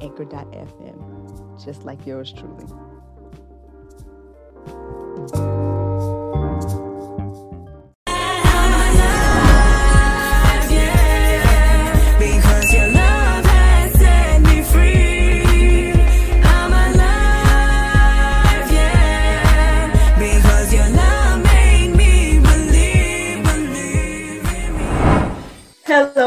anchor.fm, 0.00 1.64
just 1.64 1.84
like 1.84 2.06
yours 2.06 2.32
truly. 2.32 2.66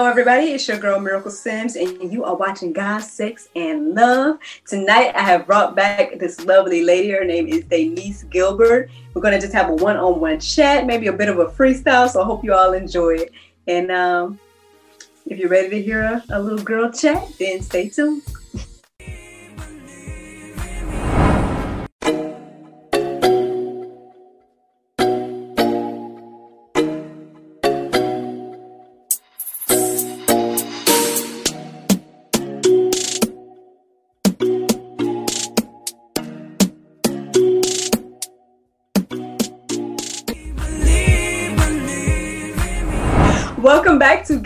Everybody. 0.05 0.47
It's 0.47 0.67
your 0.67 0.77
girl 0.77 0.99
Miracle 0.99 1.31
Sims, 1.31 1.77
and 1.77 2.11
you 2.11 2.25
are 2.25 2.35
watching 2.35 2.73
God, 2.73 2.99
Sex, 2.99 3.47
and 3.55 3.95
Love. 3.95 4.37
Tonight, 4.67 5.15
I 5.15 5.21
have 5.21 5.47
brought 5.47 5.75
back 5.75 6.19
this 6.19 6.43
lovely 6.45 6.83
lady. 6.83 7.09
Her 7.11 7.23
name 7.23 7.47
is 7.47 7.63
Daniece 7.63 8.29
Gilbert. 8.29 8.91
We're 9.13 9.21
going 9.21 9.33
to 9.33 9.39
just 9.39 9.53
have 9.53 9.69
a 9.69 9.75
one 9.75 9.95
on 9.95 10.19
one 10.19 10.41
chat, 10.41 10.85
maybe 10.85 11.07
a 11.07 11.13
bit 11.13 11.29
of 11.29 11.39
a 11.39 11.45
freestyle. 11.45 12.09
So, 12.09 12.21
I 12.21 12.25
hope 12.25 12.43
you 12.43 12.53
all 12.53 12.73
enjoy 12.73 13.15
it. 13.15 13.31
And 13.67 13.91
um, 13.91 14.39
if 15.25 15.39
you're 15.39 15.49
ready 15.49 15.69
to 15.69 15.81
hear 15.81 16.03
a, 16.03 16.23
a 16.31 16.39
little 16.39 16.63
girl 16.63 16.91
chat, 16.91 17.23
then 17.39 17.61
stay 17.61 17.89
tuned. 17.89 18.23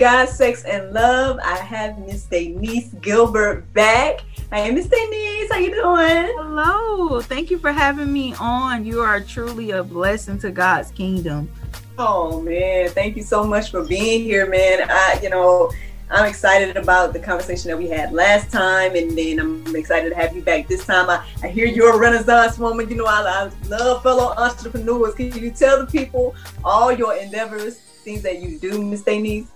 God, 0.07 0.29
Sex, 0.29 0.63
and 0.63 0.93
Love. 0.93 1.37
I 1.43 1.57
have 1.57 1.99
Miss 1.99 2.27
Daniece 2.27 2.97
Gilbert 3.01 3.65
back. 3.73 4.21
Hey, 4.53 4.71
Miss 4.71 4.87
Daniece, 4.87 5.49
how 5.51 5.57
you 5.57 5.71
doing? 5.71 6.33
Hello. 6.37 7.19
Thank 7.19 7.51
you 7.51 7.59
for 7.59 7.73
having 7.73 8.13
me 8.13 8.33
on. 8.35 8.85
You 8.85 9.01
are 9.01 9.19
truly 9.19 9.71
a 9.71 9.83
blessing 9.83 10.39
to 10.39 10.49
God's 10.49 10.91
kingdom. 10.91 11.51
Oh 11.97 12.39
man, 12.39 12.87
thank 12.91 13.17
you 13.17 13.21
so 13.21 13.43
much 13.43 13.69
for 13.69 13.83
being 13.83 14.23
here, 14.23 14.49
man. 14.49 14.89
I, 14.89 15.19
you 15.21 15.29
know, 15.29 15.73
I'm 16.09 16.25
excited 16.25 16.77
about 16.77 17.11
the 17.11 17.19
conversation 17.19 17.67
that 17.67 17.77
we 17.77 17.89
had 17.89 18.13
last 18.13 18.49
time, 18.49 18.95
and 18.95 19.11
then 19.17 19.39
I'm 19.39 19.75
excited 19.75 20.07
to 20.11 20.15
have 20.15 20.33
you 20.33 20.41
back 20.41 20.69
this 20.69 20.85
time. 20.85 21.09
I, 21.09 21.27
I 21.43 21.49
hear 21.49 21.65
you're 21.65 21.93
a 21.93 21.99
Renaissance 21.99 22.57
woman. 22.57 22.89
You 22.89 22.95
know, 22.95 23.07
I, 23.07 23.23
I 23.23 23.67
love 23.67 24.03
fellow 24.03 24.33
entrepreneurs. 24.37 25.15
Can 25.15 25.33
you 25.33 25.51
tell 25.51 25.85
the 25.85 25.91
people 25.91 26.33
all 26.63 26.93
your 26.93 27.13
endeavors, 27.17 27.79
things 28.05 28.21
that 28.21 28.39
you 28.39 28.57
do, 28.57 28.81
Miss 28.81 29.03
Daniece? 29.03 29.47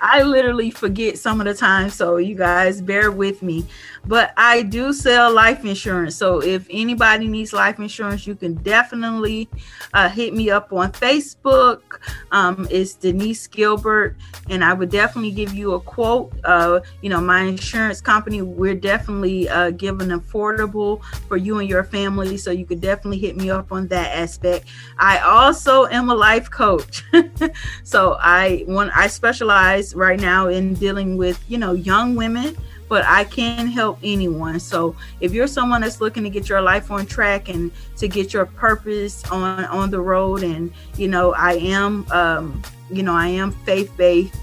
I 0.00 0.22
literally 0.22 0.70
forget 0.70 1.18
some 1.18 1.40
of 1.40 1.46
the 1.46 1.54
time, 1.54 1.90
so 1.90 2.16
you 2.16 2.34
guys 2.34 2.80
bear 2.80 3.10
with 3.10 3.42
me. 3.42 3.66
But 4.06 4.32
I 4.36 4.62
do 4.62 4.92
sell 4.92 5.32
life 5.32 5.64
insurance. 5.64 6.16
So 6.16 6.42
if 6.42 6.66
anybody 6.70 7.26
needs 7.26 7.52
life 7.52 7.78
insurance, 7.78 8.26
you 8.26 8.34
can 8.34 8.54
definitely 8.54 9.48
uh, 9.94 10.08
hit 10.08 10.34
me 10.34 10.50
up 10.50 10.72
on 10.72 10.92
Facebook. 10.92 12.00
Um, 12.30 12.66
it's 12.70 12.94
Daniece 12.94 13.50
Gilbert, 13.50 14.16
and 14.50 14.64
I 14.64 14.72
would 14.72 14.90
definitely 14.90 15.30
give 15.30 15.54
you 15.54 15.74
a 15.74 15.80
quote. 15.80 16.32
Uh, 16.44 16.80
you 17.00 17.08
know, 17.08 17.20
my 17.20 17.42
insurance 17.42 18.00
company, 18.00 18.42
we're 18.42 18.74
definitely 18.74 19.48
uh, 19.48 19.70
giving 19.70 20.08
affordable 20.08 21.02
for 21.28 21.36
you 21.36 21.58
and 21.58 21.68
your 21.68 21.84
family. 21.84 22.36
So 22.36 22.50
you 22.50 22.66
could 22.66 22.80
definitely 22.80 23.18
hit 23.18 23.36
me 23.36 23.50
up 23.50 23.72
on 23.72 23.88
that 23.88 24.16
aspect. 24.16 24.66
I 24.98 25.18
also 25.18 25.86
am 25.86 26.10
a 26.10 26.14
life 26.14 26.50
coach. 26.50 27.04
so 27.84 28.16
I 28.20 28.64
want 28.66 28.94
I 28.94 29.06
specialize 29.06 29.94
right 29.94 30.20
now 30.20 30.48
in 30.48 30.74
dealing 30.74 31.16
with, 31.16 31.42
you 31.48 31.58
know, 31.58 31.72
young 31.72 32.14
women, 32.14 32.56
but 32.88 33.04
I 33.04 33.24
can 33.24 33.66
help 33.66 33.98
anyone. 34.02 34.60
So 34.60 34.94
if 35.20 35.32
you're 35.32 35.46
someone 35.46 35.80
that's 35.80 36.00
looking 36.00 36.22
to 36.24 36.30
get 36.30 36.48
your 36.48 36.60
life 36.60 36.90
on 36.90 37.06
track 37.06 37.48
and 37.48 37.70
to 37.96 38.08
get 38.08 38.32
your 38.32 38.46
purpose 38.46 39.24
on 39.30 39.64
on 39.66 39.90
the 39.90 40.00
road 40.00 40.42
and, 40.42 40.72
you 40.96 41.08
know, 41.08 41.34
I 41.34 41.54
am 41.54 42.06
um, 42.10 42.62
you 42.90 43.02
know, 43.02 43.14
I 43.14 43.28
am 43.28 43.50
faith-based 43.50 44.34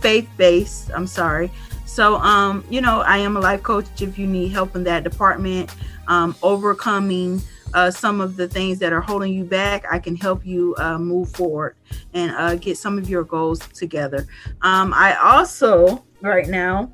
faith-based, 0.00 0.90
I'm 0.94 1.06
sorry. 1.06 1.50
So 1.86 2.16
um, 2.16 2.64
you 2.70 2.80
know, 2.80 3.00
I 3.00 3.18
am 3.18 3.36
a 3.36 3.40
life 3.40 3.62
coach 3.62 3.86
if 4.00 4.18
you 4.18 4.26
need 4.26 4.48
help 4.48 4.76
in 4.76 4.84
that 4.84 5.04
department, 5.04 5.74
um, 6.08 6.36
overcoming 6.42 7.40
uh, 7.74 7.90
some 7.90 8.20
of 8.20 8.36
the 8.36 8.48
things 8.48 8.78
that 8.78 8.92
are 8.92 9.00
holding 9.00 9.32
you 9.32 9.44
back, 9.44 9.84
I 9.90 9.98
can 9.98 10.16
help 10.16 10.46
you 10.46 10.74
uh, 10.78 10.98
move 10.98 11.30
forward 11.30 11.76
and 12.14 12.32
uh, 12.32 12.54
get 12.56 12.78
some 12.78 12.96
of 12.96 13.08
your 13.08 13.24
goals 13.24 13.60
together. 13.68 14.26
Um, 14.62 14.94
I 14.94 15.16
also, 15.16 16.04
right 16.22 16.48
now, 16.48 16.90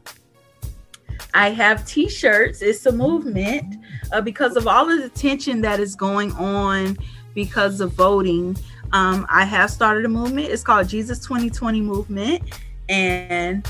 I 1.35 1.51
have 1.51 1.87
t-shirts. 1.87 2.63
It's 2.63 2.85
a 2.87 2.93
movement 2.93 3.77
uh, 4.13 4.21
because 4.21 4.57
of 4.57 4.67
all 4.67 4.91
of 4.91 5.01
the 5.03 5.09
tension 5.09 5.61
that 5.63 5.81
is 5.81 5.95
going 5.95 6.33
on 6.33 6.97
because 7.35 7.81
of 7.81 7.93
voting. 7.93 8.57
Um, 8.93 9.27
I 9.31 9.45
have 9.45 9.71
started 9.71 10.05
a 10.05 10.09
movement. 10.09 10.49
It's 10.49 10.63
called 10.63 10.89
Jesus 10.89 11.19
2020 11.21 11.81
Movement, 11.81 12.43
and 12.89 13.67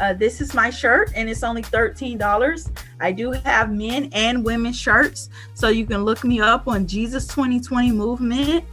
uh, 0.00 0.12
this 0.14 0.40
is 0.40 0.54
my 0.54 0.70
shirt, 0.70 1.12
and 1.14 1.28
it's 1.28 1.42
only 1.42 1.62
thirteen 1.62 2.18
dollars. 2.18 2.70
I 3.00 3.12
do 3.12 3.32
have 3.32 3.72
men 3.72 4.08
and 4.12 4.44
women 4.44 4.72
shirts, 4.72 5.28
so 5.54 5.68
you 5.68 5.86
can 5.86 6.04
look 6.04 6.24
me 6.24 6.40
up 6.40 6.66
on 6.66 6.86
Jesus 6.86 7.26
2020 7.28 7.92
Movement, 7.92 8.64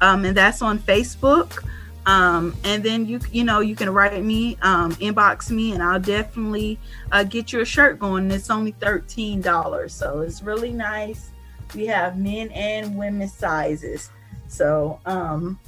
um, 0.00 0.24
and 0.24 0.36
that's 0.36 0.62
on 0.62 0.78
Facebook. 0.78 1.64
Um, 2.06 2.54
and 2.62 2.84
then 2.84 3.04
you 3.04 3.18
you 3.32 3.42
know 3.42 3.58
you 3.58 3.74
can 3.74 3.90
write 3.90 4.22
me, 4.22 4.56
um, 4.62 4.92
inbox 4.96 5.50
me, 5.50 5.72
and 5.72 5.82
I'll 5.82 6.00
definitely 6.00 6.78
uh, 7.10 7.24
get 7.24 7.52
you 7.52 7.60
a 7.60 7.64
shirt 7.64 7.98
going. 7.98 8.30
It's 8.30 8.48
only 8.48 8.70
thirteen 8.72 9.40
dollars, 9.40 9.92
so 9.92 10.20
it's 10.20 10.40
really 10.40 10.72
nice. 10.72 11.30
We 11.74 11.86
have 11.86 12.16
men 12.16 12.50
and 12.52 12.96
women 12.96 13.28
sizes. 13.28 14.10
So, 14.46 15.00
um, 15.04 15.58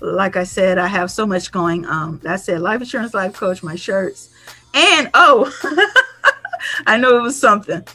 like 0.00 0.36
I 0.36 0.42
said, 0.42 0.78
I 0.78 0.88
have 0.88 1.12
so 1.12 1.24
much 1.24 1.52
going. 1.52 1.86
Um, 1.86 2.20
I 2.26 2.36
said 2.36 2.60
life 2.60 2.80
insurance, 2.80 3.14
life 3.14 3.34
coach, 3.34 3.62
my 3.62 3.76
shirts, 3.76 4.30
and 4.74 5.08
oh, 5.14 5.52
I 6.86 6.98
know 6.98 7.16
it 7.18 7.22
was 7.22 7.38
something. 7.38 7.86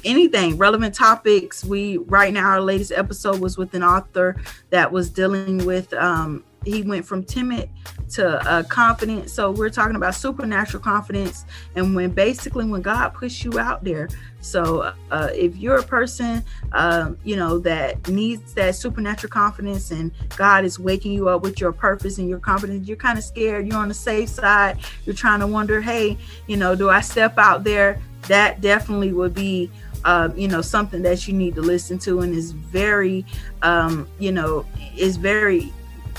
anything 0.05 0.57
relevant 0.57 0.95
topics 0.95 1.65
we 1.65 1.99
right 1.99 2.33
now 2.33 2.49
our 2.49 2.61
latest 2.61 2.93
episode 2.93 3.41
was 3.41 3.59
with 3.59 3.75
an 3.75 3.83
author 3.83 4.41
that 4.71 4.91
was 4.91 5.11
dealing 5.11 5.65
with 5.67 5.93
um 5.95 6.45
he 6.65 6.83
went 6.83 7.05
from 7.05 7.25
timid 7.25 7.69
to 8.11 8.41
uh, 8.49 8.63
confident. 8.65 9.31
So 9.31 9.51
we're 9.51 9.71
talking 9.71 9.97
about 9.97 10.15
supernatural 10.15 10.83
confidence 10.83 11.45
and 11.77 11.95
when 11.95 12.11
basically 12.11 12.65
when 12.65 12.83
god 12.83 13.15
puts 13.15 13.45
you 13.45 13.59
out 13.59 13.85
there. 13.85 14.09
So 14.41 14.93
uh, 15.11 15.29
if 15.35 15.57
you're 15.57 15.79
a 15.79 15.83
person 15.83 16.43
um, 16.73 17.19
you 17.25 17.37
know 17.37 17.59
that 17.61 18.09
needs 18.09 18.55
that 18.55 18.75
supernatural 18.75 19.31
confidence 19.31 19.91
and 19.91 20.11
god 20.37 20.65
is 20.65 20.79
waking 20.79 21.13
you 21.13 21.29
up 21.29 21.43
with 21.43 21.61
your 21.61 21.73
purpose 21.73 22.19
and 22.19 22.29
your 22.29 22.39
confidence 22.39 22.89
you're 22.89 22.97
kind 22.97 23.19
of 23.19 23.25
scared 23.25 23.67
you're 23.67 23.77
on 23.77 23.89
the 23.89 23.95
safe 23.95 24.31
side 24.31 24.79
you're 25.05 25.15
trying 25.15 25.41
to 25.41 25.47
wonder 25.47 25.81
hey 25.81 26.17
you 26.47 26.57
know 26.57 26.75
do 26.75 26.89
i 26.89 27.01
step 27.01 27.37
out 27.39 27.65
there? 27.65 28.01
That 28.29 28.61
definitely 28.61 29.13
would 29.13 29.35
be 29.35 29.71
uh, 30.05 30.31
you 30.35 30.49
know 30.49 30.63
something 30.63 31.03
that 31.03 31.27
you 31.27 31.35
need 31.35 31.55
to 31.55 31.63
listen 31.63 31.99
to 32.01 32.21
and 32.21 32.35
is 32.35 32.53
very 32.53 33.25
um, 33.63 34.09
you 34.19 34.33
know 34.33 34.65
is 34.97 35.17
very 35.17 35.73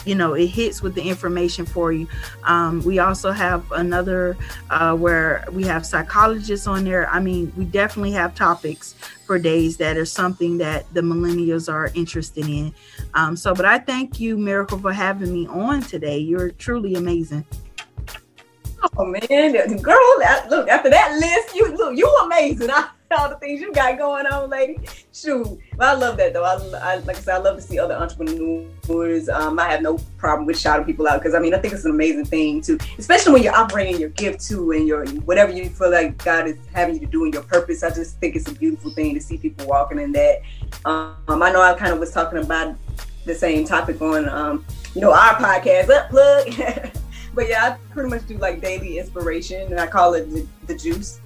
you 0.05 0.15
know 0.15 0.33
it 0.33 0.47
hits 0.47 0.81
with 0.81 0.95
the 0.95 1.01
information 1.01 1.65
for 1.65 1.91
you. 1.91 2.07
Um, 2.43 2.81
we 2.83 2.99
also 2.99 3.31
have 3.31 3.69
another 3.71 4.37
uh, 4.69 4.95
where 4.95 5.45
we 5.51 5.63
have 5.63 5.85
psychologists 5.85 6.67
on 6.67 6.83
there. 6.83 7.09
I 7.09 7.19
mean 7.19 7.51
we 7.57 7.65
definitely 7.65 8.11
have 8.13 8.35
topics 8.35 8.95
for 9.25 9.39
days 9.39 9.77
that 9.77 9.97
are 9.97 10.05
something 10.05 10.57
that 10.57 10.91
the 10.93 11.01
millennials 11.01 11.71
are 11.71 11.91
interested 11.93 12.47
in. 12.47 12.73
Um, 13.13 13.35
so 13.35 13.53
but 13.53 13.65
i 13.65 13.77
thank 13.79 14.19
you 14.19 14.37
miracle 14.37 14.79
for 14.79 14.93
having 14.93 15.33
me 15.33 15.47
on 15.47 15.81
today. 15.81 16.17
You're 16.17 16.51
truly 16.51 16.95
amazing. 16.95 17.45
Oh 18.97 19.05
man, 19.05 19.51
girl, 19.81 19.97
look 20.49 20.67
after 20.67 20.89
that 20.89 21.17
list, 21.19 21.55
you 21.55 21.75
look, 21.75 21.95
you 21.95 22.07
amazing. 22.23 22.69
All 23.17 23.29
the 23.29 23.35
things 23.35 23.59
you 23.59 23.73
got 23.73 23.97
going 23.97 24.25
on, 24.25 24.49
lady. 24.49 24.79
Shoot, 25.13 25.59
I 25.79 25.93
love 25.93 26.17
that 26.17 26.33
though. 26.33 26.43
I, 26.43 26.55
I 26.79 26.95
like 26.99 27.17
I 27.17 27.19
said, 27.19 27.35
I 27.35 27.37
love 27.39 27.57
to 27.57 27.61
see 27.61 27.77
other 27.77 27.95
entrepreneurs. 27.95 29.27
Um, 29.29 29.59
I 29.59 29.69
have 29.69 29.81
no 29.81 29.97
problem 30.17 30.45
with 30.45 30.57
shouting 30.57 30.85
people 30.85 31.07
out 31.07 31.19
because 31.19 31.35
I 31.35 31.39
mean 31.39 31.53
I 31.53 31.57
think 31.57 31.73
it's 31.73 31.85
an 31.85 31.91
amazing 31.91 32.25
thing 32.25 32.61
too, 32.61 32.77
especially 32.97 33.33
when 33.33 33.43
you're 33.43 33.55
operating 33.55 33.99
your 33.99 34.09
gift 34.09 34.47
too 34.47 34.71
and 34.71 34.87
your 34.87 35.05
whatever 35.21 35.51
you 35.51 35.69
feel 35.69 35.91
like 35.91 36.23
God 36.23 36.47
is 36.47 36.57
having 36.73 36.95
you 36.95 37.01
to 37.01 37.05
do 37.07 37.25
in 37.25 37.33
your 37.33 37.43
purpose. 37.43 37.83
I 37.83 37.89
just 37.89 38.17
think 38.19 38.35
it's 38.35 38.47
a 38.47 38.53
beautiful 38.53 38.91
thing 38.91 39.13
to 39.15 39.21
see 39.21 39.37
people 39.37 39.67
walking 39.67 39.99
in 39.99 40.11
that. 40.13 40.41
Um, 40.85 41.15
I 41.27 41.51
know 41.51 41.61
I 41.61 41.73
kind 41.73 41.91
of 41.91 41.99
was 41.99 42.11
talking 42.11 42.39
about 42.39 42.75
the 43.25 43.35
same 43.35 43.65
topic 43.65 44.01
on 44.01 44.27
um, 44.29 44.65
you 44.95 45.01
know 45.01 45.11
our 45.11 45.35
podcast. 45.35 45.89
Up 45.89 46.09
plug. 46.09 46.91
but 47.33 47.47
yeah, 47.47 47.77
I 47.77 47.93
pretty 47.93 48.09
much 48.09 48.27
do 48.27 48.37
like 48.37 48.61
daily 48.61 48.99
inspiration, 48.99 49.71
and 49.71 49.79
I 49.79 49.87
call 49.87 50.13
it 50.13 50.29
the, 50.29 50.47
the 50.67 50.75
juice. 50.75 51.19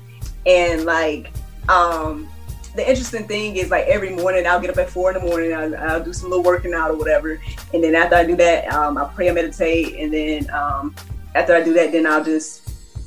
And 0.46 0.86
like, 0.86 1.32
um, 1.70 2.28
the 2.76 2.88
interesting 2.88 3.28
thing 3.28 3.56
is 3.56 3.72
like 3.72 3.86
every 3.88 4.12
morning 4.12 4.46
I'll 4.46 4.60
get 4.60 4.70
up 4.70 4.78
at 4.78 4.90
four 4.90 5.12
in 5.14 5.22
the 5.22 5.28
morning, 5.28 5.54
I'll, 5.54 5.76
I'll 5.78 6.04
do 6.04 6.14
some 6.14 6.30
little 6.30 6.44
working 6.44 6.74
out 6.74 6.92
or 6.92 6.98
whatever, 6.98 7.40
and 7.74 7.84
then 7.84 7.96
after 7.96 8.16
I 8.16 8.26
do 8.26 8.36
that, 8.36 8.74
um, 8.74 8.98
I 8.98 9.06
pray 9.06 9.28
and 9.28 9.36
meditate, 9.36 9.96
and 9.96 10.14
then 10.14 10.50
um, 10.52 10.96
after 11.36 11.56
I 11.56 11.64
do 11.64 11.74
that, 11.74 11.92
then 11.92 12.06
I'll 12.06 12.24
just 12.24 12.66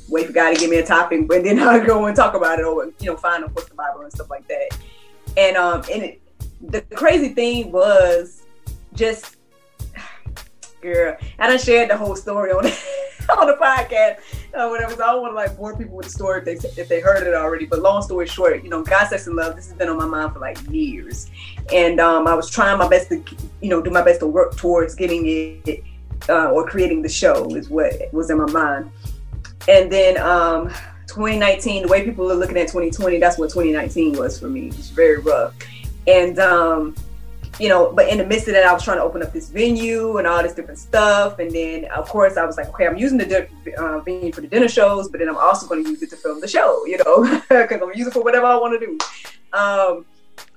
wait 0.09 0.27
for 0.27 0.33
God 0.33 0.53
to 0.53 0.59
give 0.59 0.69
me 0.69 0.77
a 0.77 0.85
topic, 0.85 1.27
but 1.27 1.43
then 1.43 1.59
I'll 1.67 1.85
go 1.85 2.05
and 2.05 2.15
talk 2.15 2.33
about 2.33 2.59
it 2.59 2.65
or 2.65 2.85
you 2.99 3.05
know 3.05 3.17
find 3.17 3.43
of 3.43 3.53
course 3.53 3.67
the 3.67 3.75
Bible 3.75 4.01
and 4.01 4.11
stuff 4.11 4.29
like 4.29 4.47
that. 4.47 4.77
And 5.37 5.57
um, 5.57 5.83
and 5.91 6.03
it, 6.03 6.21
the 6.61 6.81
crazy 6.81 7.29
thing 7.29 7.71
was 7.71 8.43
just 8.93 9.37
girl. 10.81 11.15
And 11.37 11.51
I 11.51 11.57
shared 11.57 11.89
the 11.89 11.97
whole 11.97 12.15
story 12.15 12.51
on 12.51 12.65
on 13.37 13.47
the 13.47 13.53
podcast, 13.53 14.17
uh, 14.53 14.67
whatever. 14.67 14.95
So 14.95 15.03
I 15.03 15.11
don't 15.11 15.21
want 15.21 15.31
to 15.31 15.35
like 15.35 15.57
bore 15.57 15.75
people 15.77 15.95
with 15.95 16.07
the 16.07 16.11
story 16.11 16.39
if 16.39 16.45
they 16.45 16.81
if 16.81 16.87
they 16.87 16.99
heard 16.99 17.25
it 17.25 17.33
already. 17.33 17.65
But 17.65 17.79
long 17.79 18.01
story 18.01 18.27
short, 18.27 18.63
you 18.63 18.69
know, 18.69 18.83
God, 18.83 19.07
sex, 19.07 19.27
and 19.27 19.35
love. 19.35 19.55
This 19.55 19.67
has 19.67 19.75
been 19.75 19.89
on 19.89 19.97
my 19.97 20.05
mind 20.05 20.33
for 20.33 20.39
like 20.39 20.57
years, 20.69 21.29
and 21.73 21.99
um, 21.99 22.27
I 22.27 22.33
was 22.33 22.49
trying 22.49 22.77
my 22.77 22.87
best 22.87 23.09
to 23.09 23.23
you 23.61 23.69
know 23.69 23.81
do 23.81 23.89
my 23.89 24.01
best 24.01 24.19
to 24.21 24.27
work 24.27 24.55
towards 24.57 24.95
getting 24.95 25.25
it 25.65 25.83
uh, 26.27 26.51
or 26.51 26.67
creating 26.67 27.01
the 27.01 27.09
show 27.09 27.55
is 27.55 27.69
what 27.69 27.93
was 28.11 28.29
in 28.29 28.37
my 28.37 28.51
mind. 28.51 28.91
And 29.67 29.91
then 29.91 30.17
um, 30.17 30.69
2019, 31.07 31.83
the 31.83 31.87
way 31.87 32.03
people 32.03 32.31
are 32.31 32.35
looking 32.35 32.57
at 32.57 32.67
2020, 32.67 33.19
that's 33.19 33.37
what 33.37 33.49
2019 33.49 34.17
was 34.17 34.39
for 34.39 34.49
me. 34.49 34.67
It 34.67 34.77
was 34.77 34.89
very 34.89 35.19
rough, 35.19 35.53
and 36.07 36.39
um, 36.39 36.95
you 37.59 37.67
know, 37.67 37.91
but 37.93 38.07
in 38.07 38.17
the 38.17 38.25
midst 38.25 38.47
of 38.47 38.53
that, 38.53 38.65
I 38.65 38.71
was 38.73 38.83
trying 38.83 38.97
to 38.97 39.03
open 39.03 39.21
up 39.21 39.33
this 39.33 39.49
venue 39.49 40.17
and 40.17 40.25
all 40.25 40.41
this 40.41 40.53
different 40.53 40.79
stuff. 40.79 41.39
And 41.39 41.51
then, 41.51 41.85
of 41.85 42.07
course, 42.07 42.37
I 42.37 42.45
was 42.45 42.55
like, 42.55 42.69
okay, 42.69 42.87
I'm 42.87 42.97
using 42.97 43.17
the 43.17 43.25
di- 43.25 43.73
uh, 43.73 43.99
venue 43.99 44.31
for 44.31 44.41
the 44.41 44.47
dinner 44.47 44.69
shows, 44.69 45.09
but 45.09 45.19
then 45.19 45.27
I'm 45.27 45.37
also 45.37 45.67
going 45.67 45.83
to 45.83 45.89
use 45.89 46.01
it 46.01 46.09
to 46.11 46.15
film 46.15 46.39
the 46.39 46.47
show, 46.47 46.85
you 46.85 46.97
know, 47.03 47.23
because 47.49 47.81
I'm 47.81 47.89
using 47.89 48.07
it 48.07 48.13
for 48.13 48.23
whatever 48.23 48.45
I 48.45 48.55
want 48.55 48.79
to 48.79 48.85
do. 48.85 48.97
Um, 49.57 50.05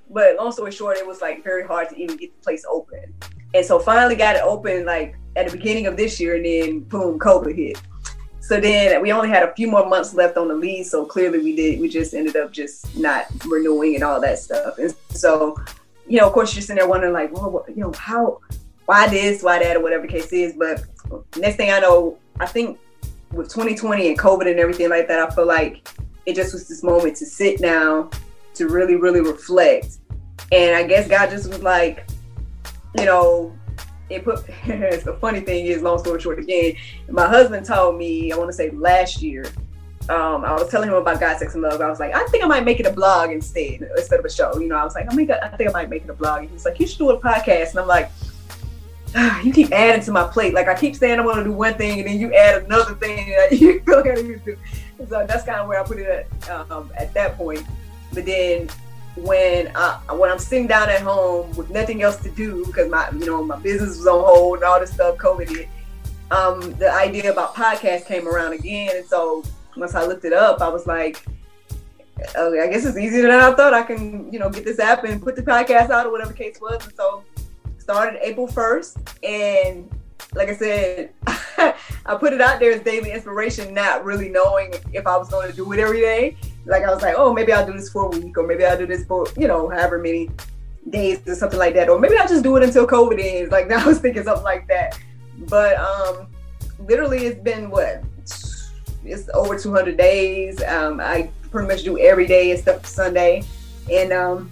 but 0.09 0.37
long 0.37 0.51
story 0.53 0.71
short, 0.71 0.97
it 0.97 1.05
was 1.05 1.21
like 1.21 1.43
very 1.43 1.65
hard 1.65 1.89
to 1.89 2.01
even 2.01 2.15
get 2.15 2.33
the 2.33 2.41
place 2.41 2.63
open. 2.69 3.13
And 3.53 3.65
so 3.65 3.79
finally 3.79 4.15
got 4.15 4.35
it 4.35 4.41
open 4.41 4.85
like 4.85 5.15
at 5.35 5.47
the 5.47 5.57
beginning 5.57 5.87
of 5.87 5.97
this 5.97 6.19
year, 6.19 6.35
and 6.35 6.45
then 6.45 6.79
boom, 6.81 7.19
COVID 7.19 7.55
hit. 7.55 7.81
So 8.39 8.59
then 8.59 9.01
we 9.01 9.11
only 9.11 9.29
had 9.29 9.43
a 9.43 9.53
few 9.55 9.69
more 9.69 9.87
months 9.87 10.13
left 10.13 10.37
on 10.37 10.47
the 10.47 10.53
lease. 10.53 10.91
So 10.91 11.05
clearly 11.05 11.39
we 11.39 11.55
did, 11.55 11.79
we 11.79 11.87
just 11.87 12.13
ended 12.13 12.35
up 12.35 12.51
just 12.51 12.95
not 12.97 13.25
renewing 13.45 13.95
and 13.95 14.03
all 14.03 14.19
that 14.19 14.37
stuff. 14.37 14.77
And 14.77 14.93
so 15.11 15.55
you 16.07 16.19
know, 16.19 16.27
of 16.27 16.33
course, 16.33 16.53
you're 16.55 16.61
sitting 16.61 16.77
there 16.77 16.87
wondering, 16.87 17.13
like, 17.13 17.33
well, 17.33 17.49
what, 17.49 17.69
you 17.69 17.81
know, 17.81 17.93
how, 17.93 18.39
why 18.85 19.07
this, 19.07 19.41
why 19.41 19.59
that, 19.59 19.77
or 19.77 19.81
whatever 19.81 20.05
the 20.05 20.11
case 20.11 20.31
is. 20.31 20.53
But 20.53 20.83
next 21.37 21.57
thing 21.57 21.71
I 21.71 21.79
know, 21.79 22.17
I 22.39 22.45
think 22.45 22.79
with 23.31 23.49
2020 23.49 24.09
and 24.09 24.19
COVID 24.19 24.49
and 24.49 24.59
everything 24.59 24.89
like 24.89 25.07
that, 25.07 25.19
I 25.19 25.33
feel 25.33 25.47
like 25.47 25.87
it 26.25 26.35
just 26.35 26.53
was 26.53 26.67
this 26.67 26.83
moment 26.83 27.15
to 27.17 27.25
sit 27.25 27.59
down, 27.59 28.09
to 28.55 28.67
really, 28.67 28.95
really 28.95 29.21
reflect. 29.21 29.97
And 30.51 30.75
I 30.75 30.83
guess 30.83 31.07
God 31.07 31.29
just 31.29 31.49
was 31.49 31.61
like, 31.63 32.07
you 32.97 33.05
know, 33.05 33.57
it 34.09 34.23
put. 34.23 34.45
the 34.67 35.17
funny 35.19 35.39
thing 35.39 35.65
is, 35.65 35.81
long 35.81 35.99
story 35.99 36.21
short, 36.21 36.39
again, 36.39 36.75
my 37.09 37.27
husband 37.27 37.65
told 37.65 37.97
me, 37.97 38.31
I 38.31 38.37
want 38.37 38.49
to 38.49 38.53
say 38.53 38.69
last 38.71 39.21
year, 39.21 39.45
um, 40.09 40.43
I 40.43 40.53
was 40.53 40.69
telling 40.69 40.89
him 40.89 40.95
about 40.95 41.19
God, 41.19 41.37
Sex, 41.37 41.53
and 41.53 41.63
Love. 41.63 41.79
I 41.79 41.89
was 41.89 41.99
like, 41.99 42.13
I 42.13 42.25
think 42.27 42.43
I 42.43 42.47
might 42.47 42.65
make 42.65 42.79
it 42.79 42.85
a 42.85 42.91
blog 42.91 43.31
instead, 43.31 43.89
instead 43.95 44.19
of 44.19 44.25
a 44.25 44.29
show. 44.29 44.57
You 44.59 44.67
know, 44.67 44.75
I 44.75 44.83
was 44.83 44.95
like, 44.95 45.09
I 45.09 45.15
make, 45.15 45.29
a, 45.29 45.43
I 45.43 45.55
think 45.55 45.69
I 45.69 45.73
might 45.73 45.89
make 45.89 46.03
it 46.03 46.09
a 46.09 46.13
blog. 46.13 46.41
And 46.41 46.49
he's 46.49 46.65
like, 46.65 46.79
you 46.79 46.87
should 46.87 46.97
do 46.97 47.11
a 47.11 47.19
podcast. 47.19 47.71
And 47.71 47.79
I'm 47.79 47.87
like, 47.87 48.11
ah, 49.15 49.41
you 49.41 49.53
keep 49.53 49.71
adding 49.71 50.03
to 50.03 50.11
my 50.11 50.27
plate. 50.27 50.53
Like 50.53 50.67
I 50.67 50.75
keep 50.77 50.95
saying 50.95 51.19
I 51.19 51.25
want 51.25 51.37
to 51.37 51.43
do 51.43 51.51
one 51.51 51.75
thing, 51.75 51.99
and 51.99 52.07
then 52.07 52.19
you 52.19 52.33
add 52.33 52.63
another 52.63 52.95
thing 52.95 53.29
that 53.29 53.51
you 53.59 53.81
feel 53.81 53.97
like 53.97 54.15
to 54.15 54.37
do. 54.39 54.57
So 55.09 55.25
that's 55.27 55.43
kind 55.45 55.59
of 55.59 55.67
where 55.67 55.79
I 55.79 55.83
put 55.83 55.99
it 55.99 56.27
at, 56.47 56.71
um, 56.71 56.91
at 56.97 57.13
that 57.13 57.37
point. 57.37 57.65
But 58.13 58.25
then 58.25 58.69
when 59.15 59.71
I, 59.75 59.99
when 60.13 60.29
I'm 60.29 60.39
sitting 60.39 60.67
down 60.67 60.89
at 60.89 61.01
home 61.01 61.55
with 61.55 61.69
nothing 61.69 62.01
else 62.01 62.17
to 62.17 62.29
do 62.29 62.65
because 62.65 62.89
my 62.89 63.09
you 63.11 63.25
know 63.25 63.43
my 63.43 63.59
business 63.59 63.97
was 63.97 64.07
on 64.07 64.23
hold 64.23 64.55
and 64.57 64.63
all 64.63 64.79
this 64.79 64.91
stuff, 64.91 65.17
COVID 65.17 65.49
hit. 65.49 65.69
Um, 66.31 66.73
the 66.75 66.91
idea 66.91 67.31
about 67.31 67.53
podcast 67.53 68.05
came 68.07 68.27
around 68.27 68.53
again, 68.53 68.95
and 68.95 69.05
so 69.05 69.43
once 69.75 69.95
I 69.95 70.05
looked 70.05 70.25
it 70.25 70.33
up, 70.33 70.61
I 70.61 70.69
was 70.69 70.87
like, 70.87 71.25
okay, 72.35 72.61
I 72.61 72.67
guess 72.67 72.85
it's 72.85 72.97
easier 72.97 73.23
than 73.23 73.31
I 73.31 73.53
thought. 73.53 73.73
I 73.73 73.83
can, 73.83 74.31
you 74.31 74.39
know, 74.39 74.49
get 74.49 74.65
this 74.65 74.79
app 74.79 75.03
and 75.03 75.21
put 75.21 75.35
the 75.35 75.41
podcast 75.41 75.89
out 75.89 76.05
or 76.05 76.11
whatever 76.11 76.31
the 76.31 76.37
case 76.37 76.59
was. 76.61 76.83
And 76.85 76.95
so 76.95 77.23
started 77.77 78.19
April 78.21 78.47
1st. 78.47 79.23
And 79.23 79.89
like 80.33 80.49
I 80.49 80.55
said, 80.55 81.13
I 82.05 82.15
put 82.15 82.33
it 82.33 82.41
out 82.41 82.59
there 82.59 82.71
as 82.71 82.81
daily 82.81 83.11
inspiration, 83.11 83.73
not 83.73 84.03
really 84.03 84.29
knowing 84.29 84.73
if 84.93 85.05
I 85.05 85.17
was 85.17 85.29
going 85.29 85.49
to 85.49 85.55
do 85.55 85.71
it 85.73 85.79
every 85.79 86.01
day. 86.01 86.37
Like 86.65 86.83
I 86.83 86.93
was 86.93 87.01
like, 87.01 87.15
oh, 87.17 87.33
maybe 87.33 87.51
I'll 87.51 87.65
do 87.65 87.73
this 87.73 87.89
for 87.89 88.05
a 88.05 88.09
week, 88.09 88.37
or 88.37 88.47
maybe 88.47 88.65
I'll 88.65 88.77
do 88.77 88.87
this 88.87 89.05
for, 89.05 89.25
you 89.37 89.47
know, 89.47 89.69
however 89.69 89.97
many 89.97 90.29
days 90.89 91.21
or 91.27 91.35
something 91.35 91.59
like 91.59 91.73
that. 91.75 91.89
Or 91.89 91.99
maybe 91.99 92.17
I'll 92.17 92.27
just 92.27 92.43
do 92.43 92.55
it 92.57 92.63
until 92.63 92.87
COVID 92.87 93.19
ends. 93.19 93.51
Like 93.51 93.71
I 93.71 93.85
was 93.85 93.99
thinking 93.99 94.23
something 94.23 94.43
like 94.43 94.67
that. 94.67 94.97
But 95.49 95.77
um 95.77 96.27
literally 96.79 97.25
it's 97.25 97.41
been 97.41 97.69
what 97.69 98.03
it's 99.05 99.29
over 99.33 99.57
200 99.57 99.97
days. 99.97 100.61
Um, 100.63 100.99
I 100.99 101.29
pretty 101.51 101.67
much 101.67 101.83
do 101.83 101.97
every 101.97 102.27
day 102.27 102.51
except 102.51 102.85
Sunday, 102.85 103.43
and 103.91 104.13
um, 104.13 104.51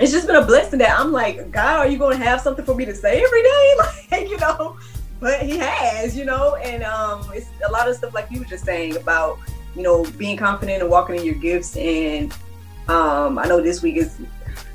it's 0.00 0.12
just 0.12 0.26
been 0.26 0.36
a 0.36 0.44
blessing 0.44 0.78
that 0.78 0.98
I'm 0.98 1.12
like, 1.12 1.50
God, 1.50 1.78
are 1.78 1.88
you 1.88 1.98
going 1.98 2.18
to 2.18 2.24
have 2.24 2.40
something 2.40 2.64
for 2.64 2.74
me 2.74 2.84
to 2.84 2.94
say 2.94 3.22
every 3.22 3.42
day? 3.42 3.74
Like, 4.10 4.30
you 4.30 4.38
know, 4.38 4.78
but 5.20 5.42
He 5.42 5.58
has, 5.58 6.16
you 6.16 6.24
know, 6.24 6.56
and 6.56 6.82
um, 6.82 7.30
it's 7.34 7.48
a 7.66 7.70
lot 7.70 7.88
of 7.88 7.96
stuff 7.96 8.14
like 8.14 8.30
you 8.30 8.38
were 8.38 8.46
just 8.46 8.64
saying 8.64 8.96
about, 8.96 9.38
you 9.76 9.82
know, 9.82 10.04
being 10.12 10.36
confident 10.36 10.82
and 10.82 10.90
walking 10.90 11.16
in 11.16 11.24
your 11.24 11.34
gifts. 11.34 11.76
And 11.76 12.32
um, 12.88 13.38
I 13.38 13.44
know 13.46 13.60
this 13.60 13.82
week 13.82 13.96
is. 13.96 14.18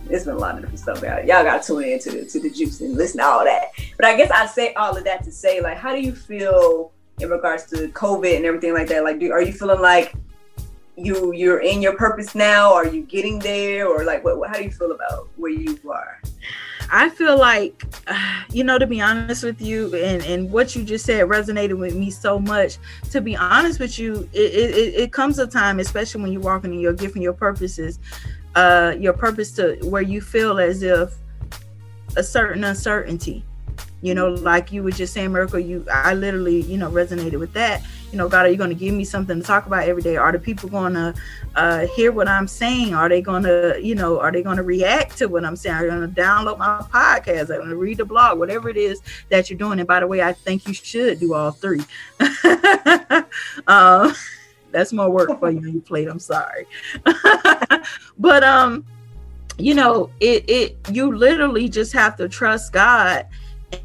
It's 0.10 0.26
been 0.26 0.36
a 0.36 0.38
lot 0.38 0.56
of 0.56 0.62
different 0.62 0.80
stuff. 0.80 1.02
Y'all, 1.02 1.20
y'all 1.20 1.44
got 1.46 1.62
to 1.62 1.68
tune 1.68 1.84
in 1.86 1.98
to 2.00 2.12
the, 2.12 2.26
to 2.26 2.40
the 2.42 2.50
juice 2.50 2.82
and 2.82 2.96
listen 2.96 3.20
to 3.20 3.26
all 3.26 3.46
that. 3.46 3.70
But 3.96 4.06
I 4.06 4.18
guess 4.18 4.30
I 4.32 4.46
say 4.48 4.74
all 4.74 4.98
of 4.98 5.06
that 5.06 5.24
to 5.24 5.32
say, 5.32 5.62
like, 5.62 5.78
how 5.78 5.96
do 5.96 6.02
you 6.02 6.14
feel 6.14 6.92
in 7.20 7.30
regards 7.30 7.66
to 7.68 7.88
COVID 7.90 8.36
and 8.36 8.46
everything 8.46 8.74
like 8.74 8.88
that? 8.90 9.04
Like, 9.04 9.20
do, 9.20 9.32
are 9.32 9.42
you 9.42 9.54
feeling 9.54 9.82
like 9.82 10.14
you 10.96 11.34
you're 11.34 11.62
in 11.62 11.82
your 11.82 11.96
purpose 11.96 12.36
now? 12.36 12.74
Are 12.74 12.88
you 12.88 13.04
getting 13.04 13.40
there, 13.40 13.88
or 13.88 14.04
like, 14.04 14.24
what? 14.24 14.50
How 14.50 14.58
do 14.58 14.64
you 14.64 14.72
feel 14.72 14.92
about 14.92 15.30
where 15.38 15.52
you 15.52 15.80
are? 15.90 16.22
I 16.92 17.10
feel 17.10 17.38
like, 17.38 17.84
you 18.52 18.64
know, 18.64 18.78
to 18.78 18.86
be 18.86 19.02
honest 19.02 19.44
with 19.44 19.62
you, 19.62 19.94
and, 19.96 20.24
and 20.24 20.52
what 20.52 20.76
you 20.76 20.84
just 20.84 21.06
said 21.06 21.26
resonated 21.28 21.78
with 21.78 21.96
me 21.96 22.12
so 22.12 22.40
much. 22.40 22.78
To 23.12 23.22
be 23.22 23.36
honest 23.36 23.80
with 23.80 23.98
you, 23.98 24.30
it, 24.34 24.54
it, 24.54 24.94
it 24.96 25.12
comes 25.12 25.40
a 25.40 25.48
time, 25.48 25.80
especially 25.80 26.22
when 26.22 26.32
you're 26.32 26.42
walking 26.42 26.74
in 26.74 26.80
your 26.80 26.94
gift 26.94 27.16
and 27.16 27.24
your 27.24 27.34
purposes, 27.34 28.00
uh, 28.56 28.94
your 28.98 29.14
purpose 29.14 29.52
to 29.54 29.78
where 29.84 30.02
you 30.02 30.22
feel 30.22 30.60
as 30.60 30.84
if 30.84 31.16
a 32.16 32.24
certain 32.24 32.64
uncertainty. 32.64 33.44
You 34.04 34.14
know, 34.14 34.28
like 34.28 34.74
you 34.74 34.84
were 34.84 34.92
just 34.92 35.14
saying, 35.14 35.32
Miracle, 35.32 35.60
you 35.60 35.86
I 35.90 36.14
literally, 36.14 36.60
you 36.64 36.78
know, 36.78 36.92
resonated 36.92 37.40
with 37.40 37.54
that. 37.54 37.82
You 38.12 38.18
know, 38.18 38.28
God, 38.28 38.46
are 38.46 38.50
you 38.50 38.58
going 38.58 38.70
to 38.70 38.76
give 38.76 38.94
me 38.94 39.06
something 39.06 39.40
to 39.40 39.48
talk 39.48 39.66
about 39.66 39.88
every 39.88 40.02
day? 40.02 40.18
Are 40.18 40.34
the 40.34 40.40
people 40.40 40.68
going 40.68 40.94
to 40.94 41.14
uh, 41.56 41.88
hear 41.88 42.12
what 42.12 42.28
I'm 42.28 42.46
saying? 42.46 42.94
Are 42.94 43.08
they 43.08 43.22
going 43.22 43.44
to, 43.44 43.80
you 43.82 43.96
know, 43.96 44.20
are 44.20 44.30
they 44.30 44.44
going 44.44 44.58
to 44.58 44.64
react 44.64 45.18
to 45.20 45.28
what 45.28 45.46
I'm 45.46 45.56
saying? 45.56 45.76
Are 45.78 45.84
they 45.84 45.88
going 45.88 46.14
to 46.14 46.22
download 46.22 46.58
my 46.58 46.86
podcast? 46.92 47.44
Are 47.44 47.60
going 47.60 47.70
to 47.70 47.78
read 47.78 47.96
the 47.96 48.04
blog? 48.04 48.40
Whatever 48.40 48.68
it 48.68 48.76
is 48.76 49.02
that 49.30 49.50
you're 49.50 49.58
doing. 49.58 49.80
And 49.80 49.88
by 49.88 50.02
the 50.02 50.08
way, 50.08 50.22
I 50.22 50.34
think 50.34 50.68
you 50.68 50.74
should 50.74 51.22
do 51.22 51.34
all 51.34 51.52
three. 51.52 51.86
um, 53.68 54.14
that's 54.72 54.92
more 54.92 55.10
work 55.10 55.40
for 55.40 55.50
you 55.50 55.62
you 55.62 55.80
played. 55.80 56.10
I'm 56.10 56.20
sorry, 56.20 56.66
but 58.18 58.44
um, 58.44 58.86
you 59.58 59.76
know, 59.76 60.10
it 60.20 60.50
it 60.50 60.78
you 60.92 61.16
literally 61.16 61.70
just 61.70 61.94
have 61.94 62.18
to 62.18 62.28
trust 62.28 62.74
God 62.74 63.28